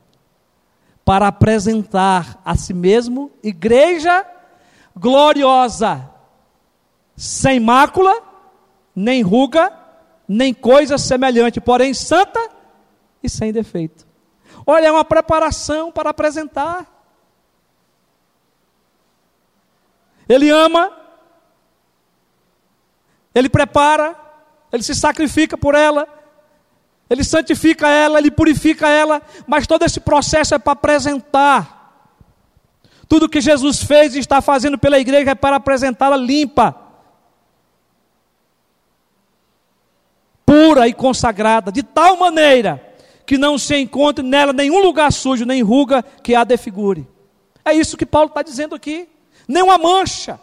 Para 1.05 1.27
apresentar 1.27 2.41
a 2.43 2.55
si 2.55 2.73
mesmo 2.73 3.31
igreja 3.43 4.25
gloriosa, 4.95 6.09
sem 7.15 7.59
mácula, 7.59 8.19
nem 8.95 9.21
ruga, 9.21 9.71
nem 10.27 10.55
coisa 10.55 10.97
semelhante, 10.97 11.61
porém 11.61 11.93
santa 11.93 12.49
e 13.21 13.29
sem 13.29 13.53
defeito. 13.53 14.07
Olha, 14.65 14.87
é 14.87 14.91
uma 14.91 15.05
preparação 15.05 15.91
para 15.91 16.09
apresentar. 16.09 16.91
Ele 20.27 20.49
ama, 20.49 21.04
ele 23.35 23.49
prepara, 23.49 24.15
ele 24.71 24.81
se 24.81 24.95
sacrifica 24.95 25.57
por 25.57 25.75
ela, 25.75 26.07
ele 27.09 27.23
santifica 27.23 27.87
ela, 27.87 28.17
ele 28.17 28.31
purifica 28.31 28.87
ela, 28.87 29.21
mas 29.45 29.67
todo 29.67 29.83
esse 29.83 29.99
processo 29.99 30.55
é 30.55 30.57
para 30.57 30.73
apresentar. 30.73 31.75
Tudo 33.07 33.29
que 33.29 33.41
Jesus 33.41 33.83
fez 33.83 34.15
e 34.15 34.19
está 34.19 34.41
fazendo 34.41 34.77
pela 34.77 34.97
igreja 34.97 35.31
é 35.31 35.35
para 35.35 35.57
apresentá-la 35.57 36.17
limpa, 36.17 36.75
pura 40.45 40.87
e 40.87 40.93
consagrada, 40.93 41.71
de 41.71 41.83
tal 41.83 42.17
maneira 42.17 42.81
que 43.25 43.37
não 43.37 43.57
se 43.57 43.75
encontre 43.75 44.23
nela 44.23 44.53
nenhum 44.53 44.81
lugar 44.81 45.11
sujo, 45.11 45.45
nem 45.45 45.61
ruga 45.61 46.03
que 46.23 46.33
a 46.33 46.43
defigure. 46.43 47.07
É 47.63 47.73
isso 47.73 47.97
que 47.97 48.05
Paulo 48.05 48.29
está 48.29 48.43
dizendo 48.43 48.75
aqui. 48.75 49.09
Nem 49.47 49.63
uma 49.63 49.77
mancha. 49.77 50.39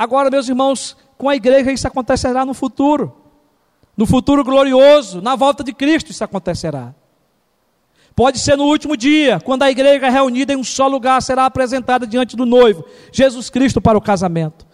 Agora, 0.00 0.30
meus 0.30 0.48
irmãos, 0.48 0.96
com 1.18 1.28
a 1.28 1.36
igreja 1.36 1.70
isso 1.70 1.86
acontecerá 1.86 2.46
no 2.46 2.54
futuro. 2.54 3.14
No 3.94 4.06
futuro 4.06 4.42
glorioso, 4.42 5.20
na 5.20 5.36
volta 5.36 5.62
de 5.62 5.74
Cristo, 5.74 6.10
isso 6.10 6.24
acontecerá. 6.24 6.94
Pode 8.16 8.38
ser 8.38 8.56
no 8.56 8.64
último 8.64 8.96
dia, 8.96 9.38
quando 9.40 9.62
a 9.62 9.70
igreja 9.70 10.06
é 10.06 10.08
reunida 10.08 10.54
em 10.54 10.56
um 10.56 10.64
só 10.64 10.88
lugar, 10.88 11.20
será 11.20 11.44
apresentada 11.44 12.06
diante 12.06 12.34
do 12.34 12.46
noivo, 12.46 12.82
Jesus 13.12 13.50
Cristo, 13.50 13.78
para 13.78 13.98
o 13.98 14.00
casamento. 14.00 14.66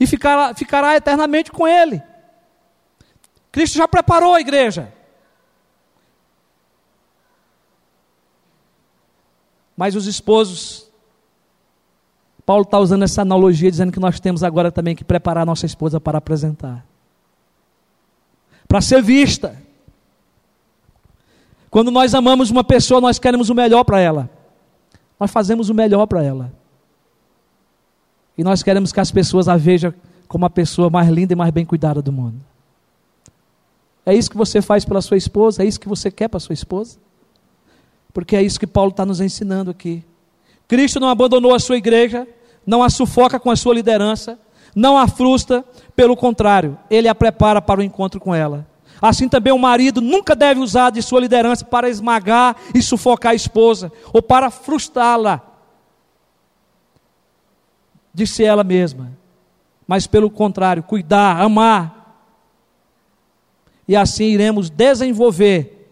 E 0.00 0.08
ficará, 0.08 0.52
ficará 0.52 0.96
eternamente 0.96 1.52
com 1.52 1.64
Ele. 1.64 2.02
Cristo 3.52 3.76
já 3.76 3.86
preparou 3.86 4.34
a 4.34 4.40
igreja. 4.40 4.92
Mas 9.76 9.94
os 9.94 10.08
esposos, 10.08 10.87
Paulo 12.48 12.62
está 12.62 12.78
usando 12.78 13.02
essa 13.02 13.20
analogia, 13.20 13.70
dizendo 13.70 13.92
que 13.92 14.00
nós 14.00 14.18
temos 14.18 14.42
agora 14.42 14.72
também 14.72 14.96
que 14.96 15.04
preparar 15.04 15.44
nossa 15.44 15.66
esposa 15.66 16.00
para 16.00 16.16
apresentar, 16.16 16.82
para 18.66 18.80
ser 18.80 19.02
vista. 19.02 19.54
Quando 21.68 21.90
nós 21.90 22.14
amamos 22.14 22.50
uma 22.50 22.64
pessoa, 22.64 23.02
nós 23.02 23.18
queremos 23.18 23.50
o 23.50 23.54
melhor 23.54 23.84
para 23.84 24.00
ela, 24.00 24.30
nós 25.20 25.30
fazemos 25.30 25.68
o 25.68 25.74
melhor 25.74 26.06
para 26.06 26.22
ela, 26.22 26.50
e 28.38 28.42
nós 28.42 28.62
queremos 28.62 28.94
que 28.94 29.00
as 29.00 29.10
pessoas 29.10 29.46
a 29.46 29.58
vejam 29.58 29.92
como 30.26 30.46
a 30.46 30.50
pessoa 30.50 30.88
mais 30.88 31.10
linda 31.10 31.34
e 31.34 31.36
mais 31.36 31.50
bem 31.50 31.66
cuidada 31.66 32.00
do 32.00 32.10
mundo. 32.10 32.40
É 34.06 34.14
isso 34.14 34.30
que 34.30 34.38
você 34.38 34.62
faz 34.62 34.86
pela 34.86 35.02
sua 35.02 35.18
esposa? 35.18 35.62
É 35.62 35.66
isso 35.66 35.78
que 35.78 35.86
você 35.86 36.10
quer 36.10 36.28
para 36.28 36.40
sua 36.40 36.54
esposa? 36.54 36.98
porque 38.18 38.34
é 38.34 38.42
isso 38.42 38.58
que 38.58 38.66
Paulo 38.66 38.90
está 38.90 39.06
nos 39.06 39.20
ensinando 39.20 39.70
aqui. 39.70 40.02
Cristo 40.66 40.98
não 40.98 41.08
abandonou 41.08 41.54
a 41.54 41.58
sua 41.60 41.76
igreja, 41.76 42.26
não 42.68 42.82
a 42.82 42.90
sufoca 42.90 43.40
com 43.40 43.50
a 43.50 43.56
sua 43.56 43.72
liderança, 43.72 44.38
não 44.76 44.98
a 44.98 45.08
frustra, 45.08 45.64
pelo 45.96 46.14
contrário, 46.14 46.78
ele 46.90 47.08
a 47.08 47.14
prepara 47.14 47.62
para 47.62 47.80
o 47.80 47.82
encontro 47.82 48.20
com 48.20 48.34
ela. 48.34 48.66
Assim 49.00 49.26
também 49.26 49.54
o 49.54 49.58
marido 49.58 50.02
nunca 50.02 50.36
deve 50.36 50.60
usar 50.60 50.90
de 50.90 51.00
sua 51.00 51.18
liderança 51.18 51.64
para 51.64 51.88
esmagar 51.88 52.56
e 52.74 52.82
sufocar 52.82 53.32
a 53.32 53.34
esposa, 53.34 53.90
ou 54.12 54.20
para 54.20 54.50
frustrá-la 54.50 55.40
ser 58.26 58.44
ela 58.44 58.64
mesma, 58.64 59.12
mas 59.86 60.06
pelo 60.06 60.28
contrário, 60.28 60.82
cuidar, 60.82 61.40
amar. 61.40 62.20
E 63.86 63.96
assim 63.96 64.24
iremos 64.24 64.68
desenvolver 64.68 65.88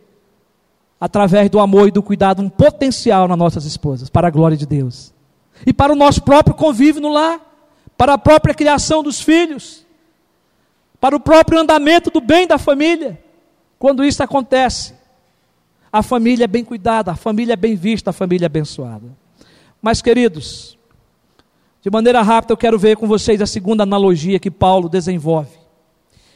através 1.01 1.49
do 1.49 1.59
amor 1.59 1.89
e 1.89 1.93
do 1.93 2.03
cuidado, 2.03 2.43
um 2.43 2.51
potencial 2.51 3.27
nas 3.29 3.39
nossas 3.39 3.65
esposas, 3.65 4.11
para 4.11 4.29
a 4.29 4.31
glória 4.31 4.59
de 4.59 4.67
Deus. 4.67 5.16
E 5.65 5.73
para 5.73 5.93
o 5.93 5.97
nosso 5.97 6.23
próprio 6.23 6.55
convívio 6.55 7.01
no 7.01 7.09
lar, 7.09 7.41
para 7.97 8.15
a 8.15 8.19
própria 8.19 8.55
criação 8.55 9.03
dos 9.03 9.21
filhos, 9.21 9.87
para 11.01 11.17
o 11.17 11.21
próprio 11.21 11.59
andamento 11.59 12.11
do 12.11 12.21
bem 12.21 12.47
da 12.47 12.59
família. 12.59 13.19
Quando 13.79 14.05
isso 14.05 14.23
acontece, 14.23 14.95
a 15.93 16.03
família 16.03 16.45
é 16.45 16.49
bem 16.49 16.65
cuidada, 16.65 17.13
a 17.13 17.17
família 17.17 17.55
é 17.55 17.57
bem 17.57 17.77
vista, 17.77 18.11
a 18.11 18.13
família 18.13 18.47
é 18.47 18.49
abençoada. 18.49 19.07
Mas, 19.81 20.03
queridos, 20.03 20.77
de 21.81 21.91
maneira 21.91 22.23
rápida 22.23 22.53
eu 22.53 22.57
quero 22.57 22.79
ver 22.79 22.97
com 22.97 23.07
vocês 23.07 23.41
a 23.41 23.47
segunda 23.47 23.85
analogia 23.85 24.39
que 24.39 24.51
Paulo 24.51 24.89
desenvolve, 24.89 25.57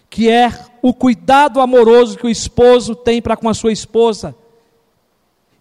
que 0.09 0.31
é 0.31 0.53
o 0.81 0.95
cuidado 0.95 1.61
amoroso 1.61 2.16
que 2.16 2.27
o 2.27 2.31
esposo 2.31 2.95
tem 2.95 3.21
para 3.21 3.37
com 3.37 3.49
a 3.49 3.55
sua 3.55 3.73
esposa 3.73 4.35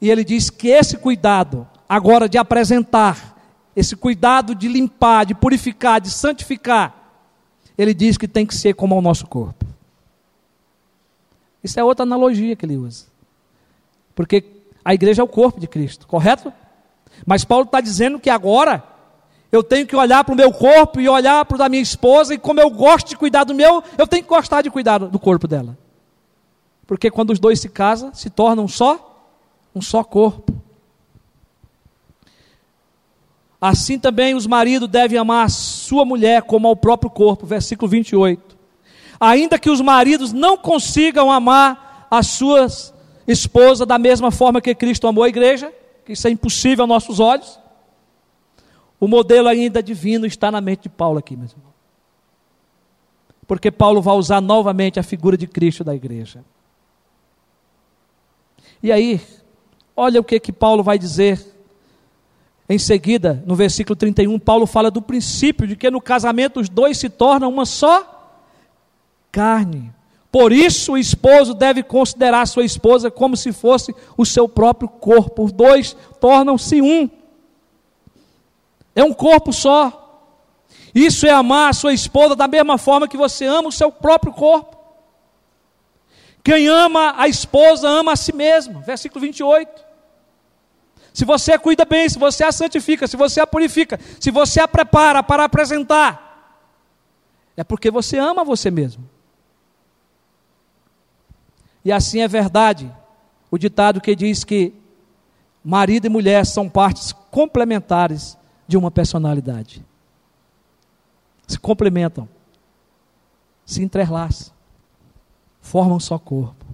e 0.02 0.10
ele 0.10 0.24
diz 0.24 0.50
que 0.50 0.70
esse 0.70 0.98
cuidado, 0.98 1.68
agora 1.88 2.30
de 2.30 2.38
apresentar, 2.38 3.38
esse 3.76 3.96
cuidado 3.96 4.54
de 4.56 4.68
limpar, 4.68 5.26
de 5.26 5.36
purificar, 5.36 6.02
de 6.02 6.10
santificar, 6.10 6.96
ele 7.78 7.94
diz 7.94 8.18
que 8.18 8.28
tem 8.28 8.46
que 8.46 8.56
ser 8.56 8.74
como 8.74 8.98
o 8.98 9.02
nosso 9.02 9.26
corpo. 9.28 9.66
Isso 11.64 11.80
é 11.80 11.84
outra 11.84 12.04
analogia 12.04 12.56
que 12.56 12.66
ele 12.66 12.78
usa. 12.78 13.06
Porque 14.16 14.44
a 14.84 14.94
igreja 14.94 15.22
é 15.22 15.26
o 15.26 15.28
corpo 15.28 15.60
de 15.60 15.68
Cristo, 15.68 16.08
correto? 16.08 16.52
Mas 17.26 17.46
Paulo 17.46 17.66
está 17.66 17.80
dizendo 17.82 18.20
que 18.20 18.30
agora 18.30 18.84
eu 19.52 19.64
tenho 19.64 19.88
que 19.88 19.96
olhar 19.96 20.24
para 20.24 20.34
o 20.34 20.38
meu 20.38 20.52
corpo 20.52 21.00
e 21.00 21.10
olhar 21.10 21.44
para 21.46 21.56
o 21.56 21.58
da 21.58 21.70
minha 21.70 21.82
esposa, 21.82 22.34
e 22.34 22.38
como 22.38 22.60
eu 22.60 22.70
gosto 22.70 23.10
de 23.10 23.18
cuidar 23.18 23.44
do 23.44 23.56
meu, 23.56 23.84
eu 23.98 24.08
tenho 24.08 24.24
que 24.24 24.30
gostar 24.30 24.62
de 24.62 24.70
cuidar 24.70 25.00
do 25.00 25.20
corpo 25.20 25.48
dela. 25.48 25.78
Porque 26.86 27.10
quando 27.10 27.32
os 27.32 27.40
dois 27.40 27.60
se 27.60 27.70
casam, 27.70 28.14
se 28.14 28.30
tornam 28.30 28.68
só 28.68 29.06
um 29.76 29.82
só 29.82 30.04
corpo. 30.04 30.49
Assim 33.62 34.00
também 34.00 34.36
os 34.36 34.48
maridos 34.48 34.88
devem 34.88 35.18
amar 35.18 35.46
a 35.46 35.50
sua 35.50 36.06
mulher 36.06 36.44
como 36.44 36.68
ao 36.68 36.76
próprio 36.76 37.10
corpo, 37.10 37.46
versículo 37.46 37.90
28. 37.90 38.58
Ainda 39.20 39.60
que 39.60 39.70
os 39.70 39.82
maridos 39.82 40.32
não 40.32 40.58
consigam 40.58 41.32
amar 41.32 42.08
as 42.10 42.28
suas 42.28 42.94
esposas 43.28 43.86
da 43.86 43.98
mesma 43.98 44.32
forma 44.32 44.62
que 44.62 44.74
Cristo 44.74 45.08
amou 45.08 45.24
a 45.24 45.30
igreja, 45.30 45.74
que 46.06 46.14
isso 46.14 46.28
é 46.28 46.32
impossível 46.32 46.84
aos 46.84 46.90
nossos 46.90 47.20
olhos, 47.20 47.60
o 49.00 49.08
modelo 49.08 49.48
ainda 49.48 49.84
divino 49.84 50.26
está 50.26 50.50
na 50.50 50.62
mente 50.62 50.84
de 50.84 50.90
Paulo 50.90 51.20
aqui, 51.20 51.36
meu 51.36 51.48
irmão. 51.48 51.70
Porque 53.46 53.72
Paulo 53.72 54.02
vai 54.02 54.16
usar 54.16 54.40
novamente 54.42 55.00
a 55.00 55.04
figura 55.04 55.36
de 55.36 55.48
Cristo 55.48 55.84
da 55.84 55.94
igreja. 55.94 56.44
E 58.82 58.92
aí, 58.92 59.20
Olha 60.02 60.22
o 60.22 60.24
que 60.24 60.40
que 60.40 60.54
Paulo 60.54 60.82
vai 60.82 60.98
dizer. 60.98 61.46
Em 62.70 62.78
seguida, 62.78 63.42
no 63.48 63.56
versículo 63.56 63.96
31, 63.96 64.38
Paulo 64.38 64.68
fala 64.68 64.92
do 64.92 65.02
princípio 65.02 65.66
de 65.66 65.76
que 65.76 65.90
no 65.90 66.00
casamento 66.00 66.60
os 66.60 66.70
dois 66.70 67.00
se 67.00 67.10
tornam 67.10 67.50
uma 67.50 67.66
só 67.66 68.38
carne. 69.32 69.92
Por 70.32 70.52
isso, 70.52 70.92
o 70.92 70.98
esposo 70.98 71.56
deve 71.56 71.82
considerar 71.82 72.46
sua 72.46 72.64
esposa 72.64 73.10
como 73.10 73.36
se 73.36 73.52
fosse 73.52 73.96
o 74.16 74.24
seu 74.24 74.48
próprio 74.48 74.88
corpo. 74.88 75.46
Os 75.46 75.52
dois 75.52 75.98
tornam-se 76.22 76.80
um. 76.80 77.10
É 78.96 79.04
um 79.04 79.14
corpo 79.14 79.52
só. 79.52 80.06
Isso 80.94 81.26
é 81.26 81.32
amar 81.32 81.72
a 81.72 81.74
sua 81.74 81.92
esposa 81.92 82.36
da 82.36 82.48
mesma 82.48 82.78
forma 82.78 83.08
que 83.08 83.18
você 83.18 83.46
ama 83.46 83.70
o 83.70 83.72
seu 83.72 83.92
próprio 83.92 84.32
corpo. 84.32 84.78
Quem 86.44 86.68
ama 86.68 87.16
a 87.18 87.28
esposa 87.28 87.90
ama 87.90 88.12
a 88.12 88.16
si 88.16 88.32
mesmo. 88.32 88.82
Versículo 88.82 89.22
28 89.22 89.89
se 91.20 91.26
você 91.26 91.60
cuida 91.60 91.84
bem, 91.84 92.08
se 92.08 92.18
você 92.18 92.46
a 92.46 92.52
santifica, 92.54 93.06
se 93.06 93.18
você 93.18 93.42
a 93.42 93.46
purifica, 93.46 94.00
se 94.22 94.32
você 94.32 94.62
a 94.62 94.68
prepara 94.70 95.22
para 95.22 95.44
apresentar, 95.44 96.64
é 97.58 97.64
porque 97.66 97.92
você 97.92 98.18
ama 98.18 98.46
você 98.46 98.72
mesmo. 98.72 99.04
E 101.84 101.92
assim 101.92 102.22
é 102.22 102.28
verdade 102.30 102.90
o 103.52 103.58
ditado 103.58 104.00
que 104.00 104.16
diz 104.16 104.46
que 104.46 104.74
marido 105.62 106.06
e 106.06 106.10
mulher 106.10 106.46
são 106.46 106.70
partes 106.70 107.12
complementares 107.12 108.38
de 108.66 108.78
uma 108.78 108.90
personalidade. 108.90 109.86
Se 111.46 111.60
complementam, 111.60 112.30
se 113.66 113.84
entrelaçam, 113.84 114.54
formam 115.60 115.98
um 115.98 116.00
só 116.00 116.18
corpo. 116.18 116.66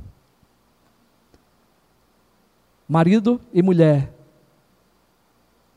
Marido 2.88 3.42
e 3.52 3.64
mulher 3.64 4.14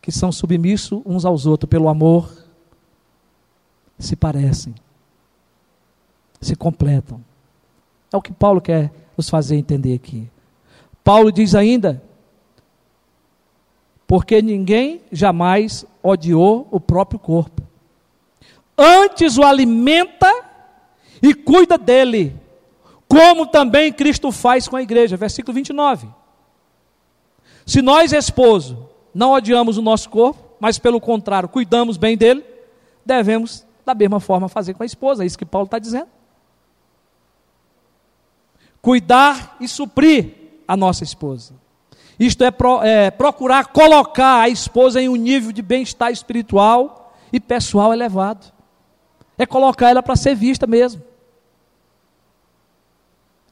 que 0.09 0.13
são 0.13 0.33
submissos 0.33 1.03
uns 1.05 1.27
aos 1.27 1.45
outros 1.45 1.69
pelo 1.69 1.87
amor, 1.87 2.33
se 3.99 4.17
parecem, 4.17 4.75
se 6.41 6.57
completam. 6.57 7.23
É 8.11 8.17
o 8.17 8.23
que 8.23 8.33
Paulo 8.33 8.59
quer 8.59 8.91
nos 9.19 9.29
fazer 9.29 9.57
entender 9.57 9.93
aqui. 9.93 10.27
Paulo 11.05 11.31
diz 11.31 11.55
ainda: 11.55 12.03
porque 14.07 14.41
ninguém 14.41 15.03
jamais 15.13 15.85
odiou 16.03 16.67
o 16.71 16.81
próprio 16.81 17.19
corpo, 17.19 17.61
antes 18.79 19.37
o 19.37 19.43
alimenta 19.43 20.33
e 21.21 21.35
cuida 21.35 21.77
dele, 21.77 22.35
como 23.07 23.47
também 23.47 23.93
Cristo 23.93 24.33
faz 24.33 24.67
com 24.67 24.77
a 24.77 24.83
igreja. 24.83 25.19
Versículo 25.19 25.55
29. 25.55 26.09
Se 27.67 27.83
nós, 27.83 28.15
esposo, 28.15 28.89
não 29.15 29.33
odiamos 29.33 29.79
o 29.79 29.83
nosso 29.83 30.09
corpo, 30.09 30.43
mas 30.61 30.79
pelo 30.79 31.01
contrário, 31.01 31.49
cuidamos 31.49 31.97
bem 31.97 32.17
dele, 32.17 32.45
devemos 33.05 33.67
da 33.85 33.95
mesma 33.95 34.21
forma 34.21 34.49
fazer 34.49 34.75
com 34.75 34.83
a 34.83 34.87
esposa, 34.87 35.23
é 35.23 35.27
isso 35.27 35.39
que 35.39 35.47
Paulo 35.47 35.65
está 35.65 35.79
dizendo. 35.79 36.09
Cuidar 38.83 39.57
e 39.61 39.67
suprir 39.67 40.35
a 40.67 40.77
nossa 40.77 41.05
esposa. 41.05 41.55
Isto 42.19 42.45
é, 42.45 42.51
pro, 42.51 42.83
é 42.83 43.11
procurar 43.11 43.67
colocar 43.67 44.41
a 44.41 44.49
esposa 44.49 45.01
em 45.01 45.09
um 45.09 45.17
nível 45.17 45.53
de 45.53 45.63
bem-estar 45.63 46.11
espiritual 46.11 47.15
e 47.33 47.41
pessoal 47.41 47.93
elevado. 47.93 48.53
É 49.39 49.47
colocar 49.47 49.89
ela 49.89 50.03
para 50.03 50.17
ser 50.17 50.35
vista 50.35 50.67
mesmo. 50.67 51.03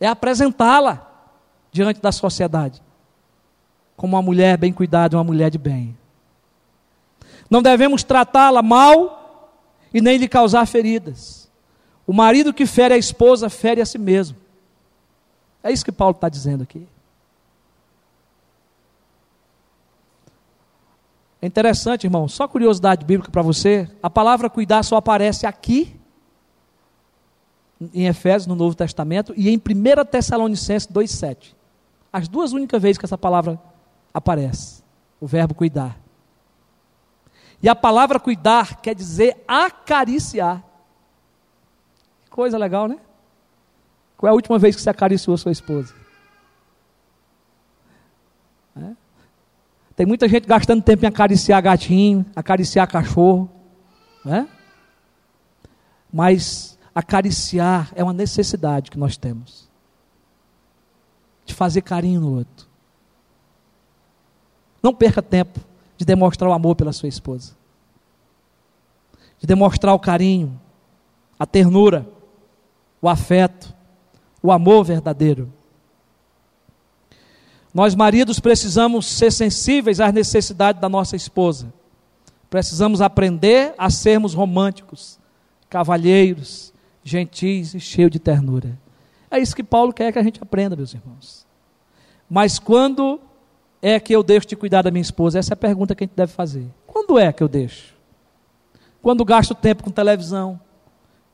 É 0.00 0.06
apresentá-la 0.06 1.06
diante 1.72 2.00
da 2.00 2.12
sociedade 2.12 2.82
como 3.96 4.14
uma 4.14 4.22
mulher 4.22 4.58
bem 4.58 4.72
cuidada, 4.72 5.16
uma 5.16 5.24
mulher 5.24 5.50
de 5.50 5.58
bem. 5.58 5.96
Não 7.48 7.62
devemos 7.62 8.02
tratá-la 8.02 8.62
mal 8.62 9.50
e 9.92 10.00
nem 10.00 10.18
lhe 10.18 10.28
causar 10.28 10.66
feridas. 10.66 11.48
O 12.06 12.12
marido 12.12 12.52
que 12.52 12.66
fere 12.66 12.94
a 12.94 12.98
esposa 12.98 13.48
fere 13.48 13.80
a 13.80 13.86
si 13.86 13.98
mesmo. 13.98 14.36
É 15.62 15.72
isso 15.72 15.84
que 15.84 15.92
Paulo 15.92 16.14
está 16.14 16.28
dizendo 16.28 16.62
aqui. 16.62 16.86
É 21.40 21.46
interessante, 21.46 22.04
irmão, 22.04 22.28
só 22.28 22.46
curiosidade 22.46 23.04
bíblica 23.04 23.30
para 23.30 23.42
você: 23.42 23.88
a 24.02 24.10
palavra 24.10 24.50
cuidar 24.50 24.82
só 24.82 24.96
aparece 24.96 25.46
aqui, 25.46 25.94
em 27.92 28.06
Efésios, 28.06 28.46
no 28.46 28.54
Novo 28.54 28.74
Testamento, 28.74 29.34
e 29.36 29.48
em 29.48 29.56
1 29.56 30.04
Tessalonicenses 30.10 30.88
2,7. 30.88 31.54
As 32.12 32.28
duas 32.28 32.52
únicas 32.52 32.80
vezes 32.80 32.98
que 32.98 33.04
essa 33.04 33.18
palavra 33.18 33.60
aparece, 34.16 34.82
o 35.20 35.26
verbo 35.26 35.54
cuidar. 35.54 36.00
E 37.62 37.68
a 37.68 37.76
palavra 37.76 38.18
cuidar 38.18 38.80
quer 38.80 38.94
dizer 38.94 39.44
acariciar. 39.46 40.64
Coisa 42.30 42.56
legal, 42.56 42.88
né? 42.88 42.98
Qual 44.16 44.28
é 44.28 44.30
a 44.30 44.34
última 44.34 44.58
vez 44.58 44.74
que 44.74 44.80
você 44.80 44.88
acariciou 44.88 45.36
sua 45.36 45.52
esposa? 45.52 45.94
É? 48.74 48.92
Tem 49.94 50.06
muita 50.06 50.26
gente 50.26 50.46
gastando 50.46 50.82
tempo 50.82 51.04
em 51.04 51.08
acariciar 51.08 51.62
gatinho, 51.62 52.24
acariciar 52.34 52.88
cachorro, 52.88 53.50
né? 54.24 54.48
Mas 56.10 56.78
acariciar 56.94 57.92
é 57.94 58.02
uma 58.02 58.14
necessidade 58.14 58.90
que 58.90 58.98
nós 58.98 59.18
temos. 59.18 59.70
De 61.44 61.52
fazer 61.54 61.82
carinho 61.82 62.22
no 62.22 62.34
outro. 62.34 62.65
Não 64.86 64.94
perca 64.94 65.20
tempo 65.20 65.58
de 65.96 66.04
demonstrar 66.04 66.48
o 66.48 66.52
amor 66.52 66.76
pela 66.76 66.92
sua 66.92 67.08
esposa. 67.08 67.56
De 69.36 69.44
demonstrar 69.44 69.92
o 69.92 69.98
carinho, 69.98 70.60
a 71.36 71.44
ternura, 71.44 72.08
o 73.02 73.08
afeto, 73.08 73.74
o 74.40 74.52
amor 74.52 74.84
verdadeiro. 74.84 75.52
Nós, 77.74 77.96
maridos, 77.96 78.38
precisamos 78.38 79.06
ser 79.06 79.32
sensíveis 79.32 79.98
às 79.98 80.14
necessidades 80.14 80.80
da 80.80 80.88
nossa 80.88 81.16
esposa. 81.16 81.74
Precisamos 82.48 83.00
aprender 83.00 83.74
a 83.76 83.90
sermos 83.90 84.34
românticos, 84.34 85.18
cavalheiros, 85.68 86.72
gentis 87.02 87.74
e 87.74 87.80
cheios 87.80 88.12
de 88.12 88.20
ternura. 88.20 88.78
É 89.32 89.40
isso 89.40 89.56
que 89.56 89.64
Paulo 89.64 89.92
quer 89.92 90.12
que 90.12 90.18
a 90.20 90.22
gente 90.22 90.40
aprenda, 90.40 90.76
meus 90.76 90.94
irmãos. 90.94 91.44
Mas 92.30 92.60
quando 92.60 93.25
é 93.88 94.00
que 94.00 94.12
eu 94.12 94.20
deixo 94.24 94.48
de 94.48 94.56
cuidar 94.56 94.82
da 94.82 94.90
minha 94.90 95.00
esposa? 95.00 95.38
Essa 95.38 95.52
é 95.52 95.54
a 95.54 95.56
pergunta 95.56 95.94
que 95.94 96.02
a 96.02 96.06
gente 96.06 96.16
deve 96.16 96.32
fazer. 96.32 96.66
Quando 96.88 97.20
é 97.20 97.32
que 97.32 97.40
eu 97.40 97.46
deixo? 97.46 97.94
Quando 99.00 99.24
gasto 99.24 99.54
tempo 99.54 99.84
com 99.84 99.90
televisão, 99.92 100.60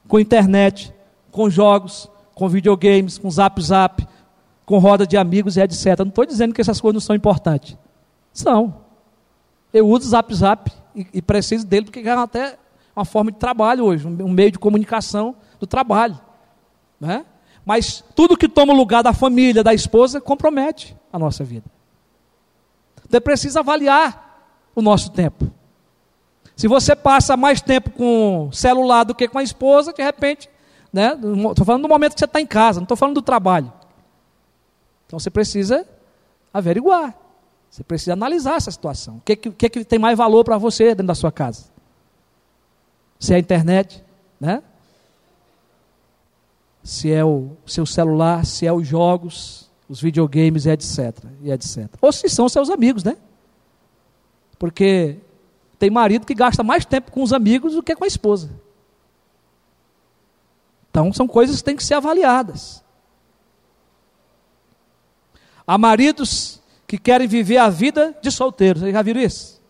com 0.07 0.20
internet, 0.20 0.92
com 1.30 1.48
jogos, 1.48 2.11
com 2.34 2.46
videogames, 2.50 3.16
com 3.16 3.30
zap 3.30 3.59
zap, 3.62 4.07
com 4.66 4.76
roda 4.76 5.07
de 5.07 5.16
amigos 5.16 5.57
e 5.57 5.62
etc. 5.62 6.00
Não 6.00 6.09
estou 6.09 6.26
dizendo 6.26 6.53
que 6.53 6.61
essas 6.61 6.78
coisas 6.78 6.94
não 6.94 7.00
são 7.00 7.16
importantes. 7.16 7.74
São. 8.34 8.82
Eu 9.72 9.88
uso 9.88 10.11
Zap 10.11 10.34
Zap 10.34 10.70
e, 10.94 11.07
e 11.14 11.22
preciso 11.22 11.66
dele 11.66 11.86
porque 11.86 12.00
é 12.00 12.11
até 12.11 12.59
uma 12.94 13.07
forma 13.07 13.32
de 13.32 13.38
trabalho 13.38 13.84
hoje, 13.84 14.07
um, 14.07 14.26
um 14.26 14.28
meio 14.28 14.53
de 14.53 14.59
comunicação 14.59 15.34
do 15.59 15.66
trabalho. 15.66 16.20
Né? 17.00 17.24
Mas 17.64 18.05
tudo 18.14 18.36
que 18.36 18.46
toma 18.46 18.74
o 18.74 18.76
lugar 18.76 19.03
da 19.03 19.14
família, 19.14 19.64
da 19.64 19.72
esposa, 19.72 20.20
compromete 20.20 20.94
a 21.11 21.18
nossa 21.18 21.42
vida. 21.42 21.64
É 23.13 23.21
preciso 23.21 23.59
avaliar 23.59 24.51
o 24.75 24.83
nosso 24.83 25.11
tempo. 25.11 25.51
Se 26.57 26.69
você 26.69 26.95
passa 26.95 27.37
mais 27.37 27.61
tempo 27.61 27.91
com 27.91 28.49
o 28.49 28.53
celular 28.53 29.05
do 29.05 29.15
que 29.15 29.29
com 29.29 29.39
a 29.39 29.43
esposa, 29.43 29.93
de 29.93 30.03
repente, 30.03 30.49
né? 30.93 31.19
Estou 31.51 31.65
falando 31.65 31.83
do 31.83 31.89
momento 31.89 32.15
que 32.15 32.19
você 32.21 32.25
está 32.25 32.41
em 32.41 32.47
casa, 32.47 32.81
não 32.81 32.85
estou 32.85 32.97
falando 32.97 33.17
do 33.17 33.23
trabalho. 33.23 33.73
Então 35.07 35.19
você 35.19 35.31
precisa 35.31 35.87
averiguar. 36.53 37.15
Você 37.71 37.83
precisa 37.83 38.13
analisar 38.13 38.57
essa 38.57 38.71
situação. 38.71 39.17
O 39.17 39.21
que, 39.21 39.35
que, 39.35 39.71
que 39.71 39.85
tem 39.85 39.99
mais 39.99 40.17
valor 40.17 40.45
para 40.45 40.59
você 40.59 40.89
dentro 40.89 41.07
da 41.07 41.15
sua 41.15 41.33
casa? 41.33 41.65
Se 43.19 43.33
é 43.33 43.37
a 43.37 43.39
internet, 43.39 44.05
né? 44.39 44.63
Se 46.85 47.11
é 47.11 47.25
o 47.25 47.57
seu 47.67 47.87
celular, 47.87 48.45
se 48.45 48.67
é 48.67 48.73
os 48.73 48.87
jogos, 48.87 49.71
os 49.93 50.01
videogames 50.01 50.64
e 50.64 50.70
etc, 50.70 51.18
e 51.43 51.53
etc. 51.53 51.86
Ou 52.01 52.11
se 52.11 52.26
são 52.30 52.49
seus 52.49 52.70
amigos, 52.70 53.05
né? 53.05 53.18
Porque 54.59 55.18
tem 55.78 55.90
marido 55.90 56.24
que 56.24 56.34
gasta 56.34 56.62
mais 56.62 56.86
tempo 56.86 57.12
com 57.12 57.22
os 57.22 57.30
amigos 57.30 57.74
do 57.74 57.82
que 57.82 57.95
com 57.95 58.05
a 58.05 58.07
esposa. 58.07 58.51
Então 60.90 61.12
são 61.12 61.28
coisas 61.28 61.59
que 61.59 61.64
têm 61.64 61.76
que 61.76 61.84
ser 61.84 61.93
avaliadas. 61.93 62.82
Há 65.66 65.76
maridos 65.76 66.59
que 66.86 66.97
querem 66.97 67.28
viver 67.28 67.59
a 67.59 67.68
vida 67.68 68.16
de 68.22 68.30
solteiro. 68.30 68.78
Vocês 68.78 68.95
já 68.95 69.03
viram 69.03 69.20
isso? 69.20 69.61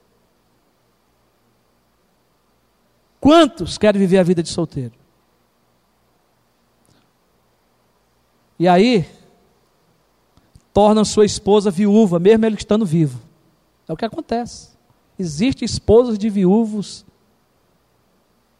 Quantos 3.20 3.76
querem 3.76 4.00
viver 4.00 4.18
a 4.18 4.22
vida 4.22 4.40
de 4.40 4.50
solteiro? 4.50 4.94
E 8.56 8.68
aí, 8.68 9.04
tornam 10.72 11.04
sua 11.04 11.24
esposa 11.24 11.70
viúva, 11.70 12.18
mesmo 12.18 12.46
ele 12.46 12.56
estando 12.56 12.86
vivo. 12.86 13.20
É 13.88 13.92
o 13.92 13.96
que 13.96 14.04
acontece. 14.04 14.70
Existem 15.18 15.66
esposas 15.66 16.18
de 16.18 16.30
viúvos. 16.30 17.04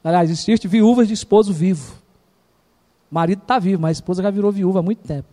Aliás, 0.05 0.31
existem 0.31 0.71
viúvas 0.71 1.09
de 1.09 1.15
esposo 1.15 1.53
vivo. 1.53 1.95
O 3.11 3.15
marido 3.15 3.43
está 3.43 3.59
vivo, 3.59 3.83
mas 3.83 3.91
a 3.91 4.01
esposa 4.01 4.23
já 4.23 4.31
virou 4.31 4.53
viúva 4.53 4.81
há 4.81 4.83
muito 4.83 5.07
tempo. 5.07 5.29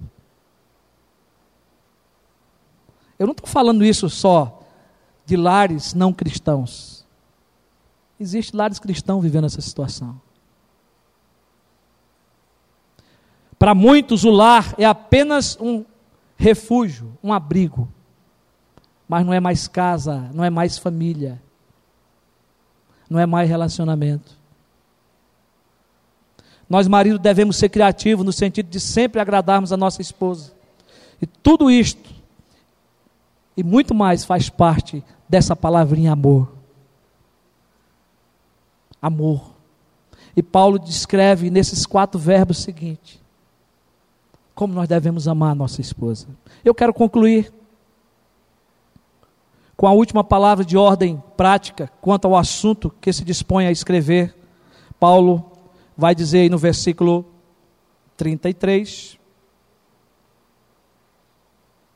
Eu 3.17 3.27
não 3.27 3.32
estou 3.32 3.47
falando 3.47 3.84
isso 3.84 4.09
só 4.09 4.61
de 5.25 5.36
lares 5.36 5.93
não 5.93 6.13
cristãos. 6.13 7.05
Existem 8.19 8.57
lares 8.57 8.80
cristãos 8.80 9.21
vivendo 9.21 9.45
essa 9.45 9.61
situação. 9.61 10.19
Para 13.57 13.75
muitos, 13.75 14.23
o 14.23 14.32
lar 14.32 14.73
é 14.77 14.86
apenas 14.86 15.57
um 15.59 15.84
refúgio, 16.39 17.17
um 17.21 17.33
abrigo. 17.33 17.87
Mas 19.07 19.25
não 19.25 19.33
é 19.33 19.39
mais 19.39 19.67
casa, 19.67 20.29
não 20.33 20.43
é 20.43 20.49
mais 20.49 20.77
família, 20.77 21.41
não 23.09 23.19
é 23.19 23.25
mais 23.25 23.49
relacionamento. 23.49 24.39
Nós, 26.69 26.87
maridos, 26.87 27.19
devemos 27.19 27.57
ser 27.57 27.69
criativos 27.69 28.25
no 28.25 28.31
sentido 28.31 28.69
de 28.69 28.79
sempre 28.79 29.19
agradarmos 29.19 29.73
a 29.73 29.77
nossa 29.77 30.01
esposa. 30.01 30.53
E 31.21 31.25
tudo 31.25 31.69
isto 31.69 32.09
e 33.57 33.63
muito 33.63 33.93
mais 33.93 34.23
faz 34.23 34.49
parte 34.49 35.03
dessa 35.27 35.55
palavrinha 35.55 36.13
amor. 36.13 36.53
Amor. 39.01 39.51
E 40.35 40.43
Paulo 40.43 40.79
descreve 40.79 41.49
nesses 41.49 41.85
quatro 41.85 42.19
verbos 42.19 42.59
seguintes 42.59 43.19
como 44.60 44.74
nós 44.74 44.89
devemos 44.89 45.26
amar 45.26 45.53
a 45.53 45.55
nossa 45.55 45.80
esposa. 45.80 46.28
Eu 46.66 46.76
quero 46.76 46.93
concluir 46.93 47.49
com 49.78 49.88
a 49.88 49.93
última 49.93 50.22
palavra 50.22 50.66
de 50.66 50.76
ordem 50.76 51.24
prática 51.38 51.89
quanto 52.01 52.26
ao 52.26 52.36
assunto 52.36 52.93
que 52.99 53.14
se 53.14 53.24
dispõe 53.24 53.68
a 53.68 53.72
escrever. 53.72 54.36
Paulo 54.99 55.49
vai 55.95 56.14
dizer 56.14 56.39
aí 56.39 56.49
no 56.49 56.57
versículo 56.57 57.26
33, 58.18 59.18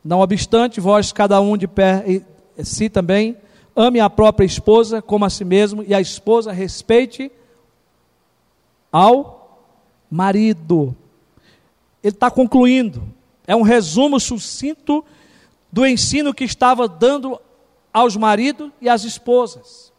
não 0.02 0.22
obstante, 0.22 0.80
vós, 0.80 1.12
cada 1.12 1.42
um 1.42 1.58
de 1.58 1.68
pé 1.68 2.24
si 2.60 2.90
também, 2.90 3.36
ame 3.76 4.00
a 4.00 4.10
própria 4.10 4.46
esposa 4.46 5.02
como 5.02 5.26
a 5.26 5.30
si 5.30 5.44
mesmo, 5.44 5.84
e 5.84 5.94
a 5.94 6.00
esposa 6.00 6.54
respeite 6.54 7.30
ao 8.90 9.68
marido. 10.10 10.96
Ele 12.04 12.14
está 12.14 12.30
concluindo. 12.30 13.08
É 13.48 13.56
um 13.56 13.62
resumo 13.62 14.20
sucinto 14.20 15.04
do 15.72 15.86
ensino 15.86 16.34
que 16.34 16.44
estava 16.44 16.88
dando 16.88 17.40
aos 17.94 18.16
maridos 18.16 18.72
e 18.82 18.90
às 18.90 19.04
esposas. 19.04 19.94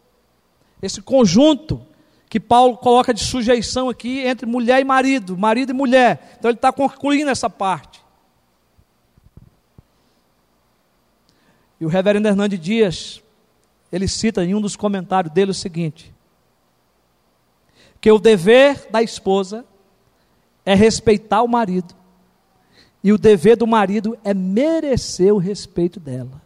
Esse 0.82 1.00
conjunto 1.00 1.84
que 2.28 2.38
Paulo 2.38 2.76
coloca 2.76 3.14
de 3.14 3.24
sujeição 3.24 3.88
aqui 3.88 4.18
entre 4.20 4.44
mulher 4.44 4.80
e 4.80 4.84
marido, 4.84 5.36
marido 5.38 5.70
e 5.70 5.72
mulher. 5.72 6.36
Então 6.38 6.50
ele 6.50 6.58
está 6.58 6.72
concluindo 6.72 7.30
essa 7.30 7.48
parte. 7.48 8.02
E 11.80 11.86
o 11.86 11.88
reverendo 11.88 12.28
Hernandes 12.28 12.58
Dias, 12.58 13.22
ele 13.90 14.08
cita 14.08 14.44
em 14.44 14.54
um 14.54 14.60
dos 14.60 14.76
comentários 14.76 15.32
dele 15.32 15.52
o 15.52 15.54
seguinte: 15.54 16.12
que 18.00 18.10
o 18.10 18.18
dever 18.18 18.88
da 18.90 19.02
esposa 19.02 19.64
é 20.64 20.74
respeitar 20.74 21.42
o 21.42 21.48
marido, 21.48 21.94
e 23.02 23.12
o 23.12 23.18
dever 23.18 23.56
do 23.56 23.66
marido 23.66 24.18
é 24.24 24.32
merecer 24.32 25.32
o 25.34 25.38
respeito 25.38 26.00
dela. 26.00 26.42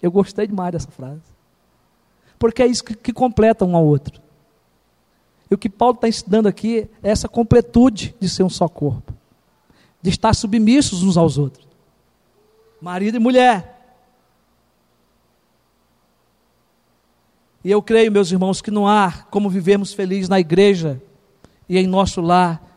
Eu 0.00 0.10
gostei 0.10 0.46
demais 0.46 0.72
dessa 0.72 0.90
frase, 0.90 1.22
porque 2.38 2.62
é 2.62 2.66
isso 2.66 2.84
que, 2.84 2.94
que 2.94 3.12
completa 3.12 3.64
um 3.64 3.76
ao 3.76 3.84
outro. 3.84 4.20
E 5.50 5.54
o 5.54 5.58
que 5.58 5.68
Paulo 5.68 5.96
está 5.96 6.08
ensinando 6.08 6.48
aqui 6.48 6.88
é 7.02 7.10
essa 7.10 7.28
completude 7.28 8.14
de 8.18 8.28
ser 8.28 8.42
um 8.42 8.48
só 8.48 8.68
corpo, 8.68 9.12
de 10.00 10.10
estar 10.10 10.34
submissos 10.34 11.02
uns 11.02 11.16
aos 11.16 11.38
outros, 11.38 11.66
marido 12.80 13.16
e 13.16 13.20
mulher. 13.20 13.80
E 17.64 17.70
eu 17.70 17.82
creio, 17.82 18.10
meus 18.10 18.32
irmãos, 18.32 18.60
que 18.60 18.70
não 18.70 18.88
há 18.88 19.12
como 19.30 19.50
vivermos 19.50 19.92
felizes 19.92 20.28
na 20.28 20.40
igreja 20.40 21.00
e 21.68 21.78
em 21.78 21.86
nosso 21.86 22.20
lar 22.20 22.71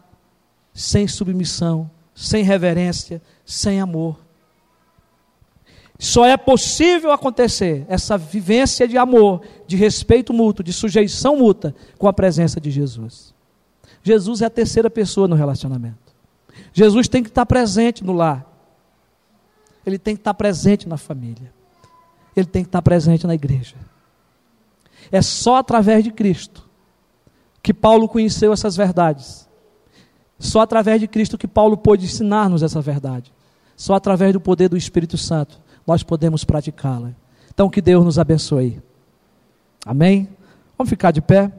sem 0.76 1.07
submissão, 1.07 1.89
sem 2.13 2.43
reverência, 2.43 3.21
sem 3.45 3.80
amor. 3.80 4.19
Só 5.97 6.26
é 6.26 6.36
possível 6.36 7.13
acontecer 7.13 7.86
essa 7.88 8.17
vivência 8.17 8.86
de 8.86 8.97
amor, 8.97 9.41
de 9.65 9.78
respeito 9.78 10.34
mútuo, 10.34 10.65
de 10.65 10.73
sujeição 10.73 11.38
mútua 11.38 11.73
com 11.97 12.09
a 12.09 12.13
presença 12.13 12.59
de 12.59 12.69
Jesus. 12.69 13.34
Jesus 14.03 14.41
é 14.41 14.45
a 14.47 14.49
terceira 14.49 14.89
pessoa 14.89 15.30
no 15.30 15.36
relacionamento. 15.36 16.13
Jesus 16.73 17.07
tem 17.07 17.23
que 17.23 17.30
estar 17.30 17.45
presente 17.45 18.03
no 18.03 18.11
lar. 18.11 18.45
Ele 19.86 19.97
tem 19.97 20.13
que 20.13 20.19
estar 20.19 20.34
presente 20.34 20.89
na 20.89 20.97
família. 20.97 21.53
Ele 22.36 22.45
tem 22.45 22.63
que 22.63 22.67
estar 22.67 22.82
presente 22.82 23.26
na 23.26 23.34
igreja. 23.34 23.78
É 25.09 25.21
só 25.21 25.55
através 25.55 26.03
de 26.03 26.11
Cristo 26.11 26.67
que 27.63 27.73
Paulo 27.73 28.09
conheceu 28.09 28.51
essas 28.51 28.76
verdades. 28.76 29.44
Só 30.38 30.61
através 30.61 30.99
de 30.99 31.07
Cristo 31.07 31.38
que 31.38 31.47
Paulo 31.47 31.77
pôde 31.77 32.05
ensinar-nos 32.05 32.63
essa 32.63 32.81
verdade. 32.81 33.31
Só 33.75 33.93
através 33.93 34.33
do 34.33 34.39
poder 34.39 34.69
do 34.69 34.77
Espírito 34.77 35.17
Santo 35.17 35.59
nós 35.86 36.03
podemos 36.03 36.43
praticá-la. 36.43 37.11
Então 37.53 37.69
que 37.69 37.81
Deus 37.81 38.03
nos 38.03 38.19
abençoe. 38.19 38.81
Amém? 39.86 40.27
Vamos 40.77 40.89
ficar 40.89 41.11
de 41.11 41.21
pé. 41.21 41.51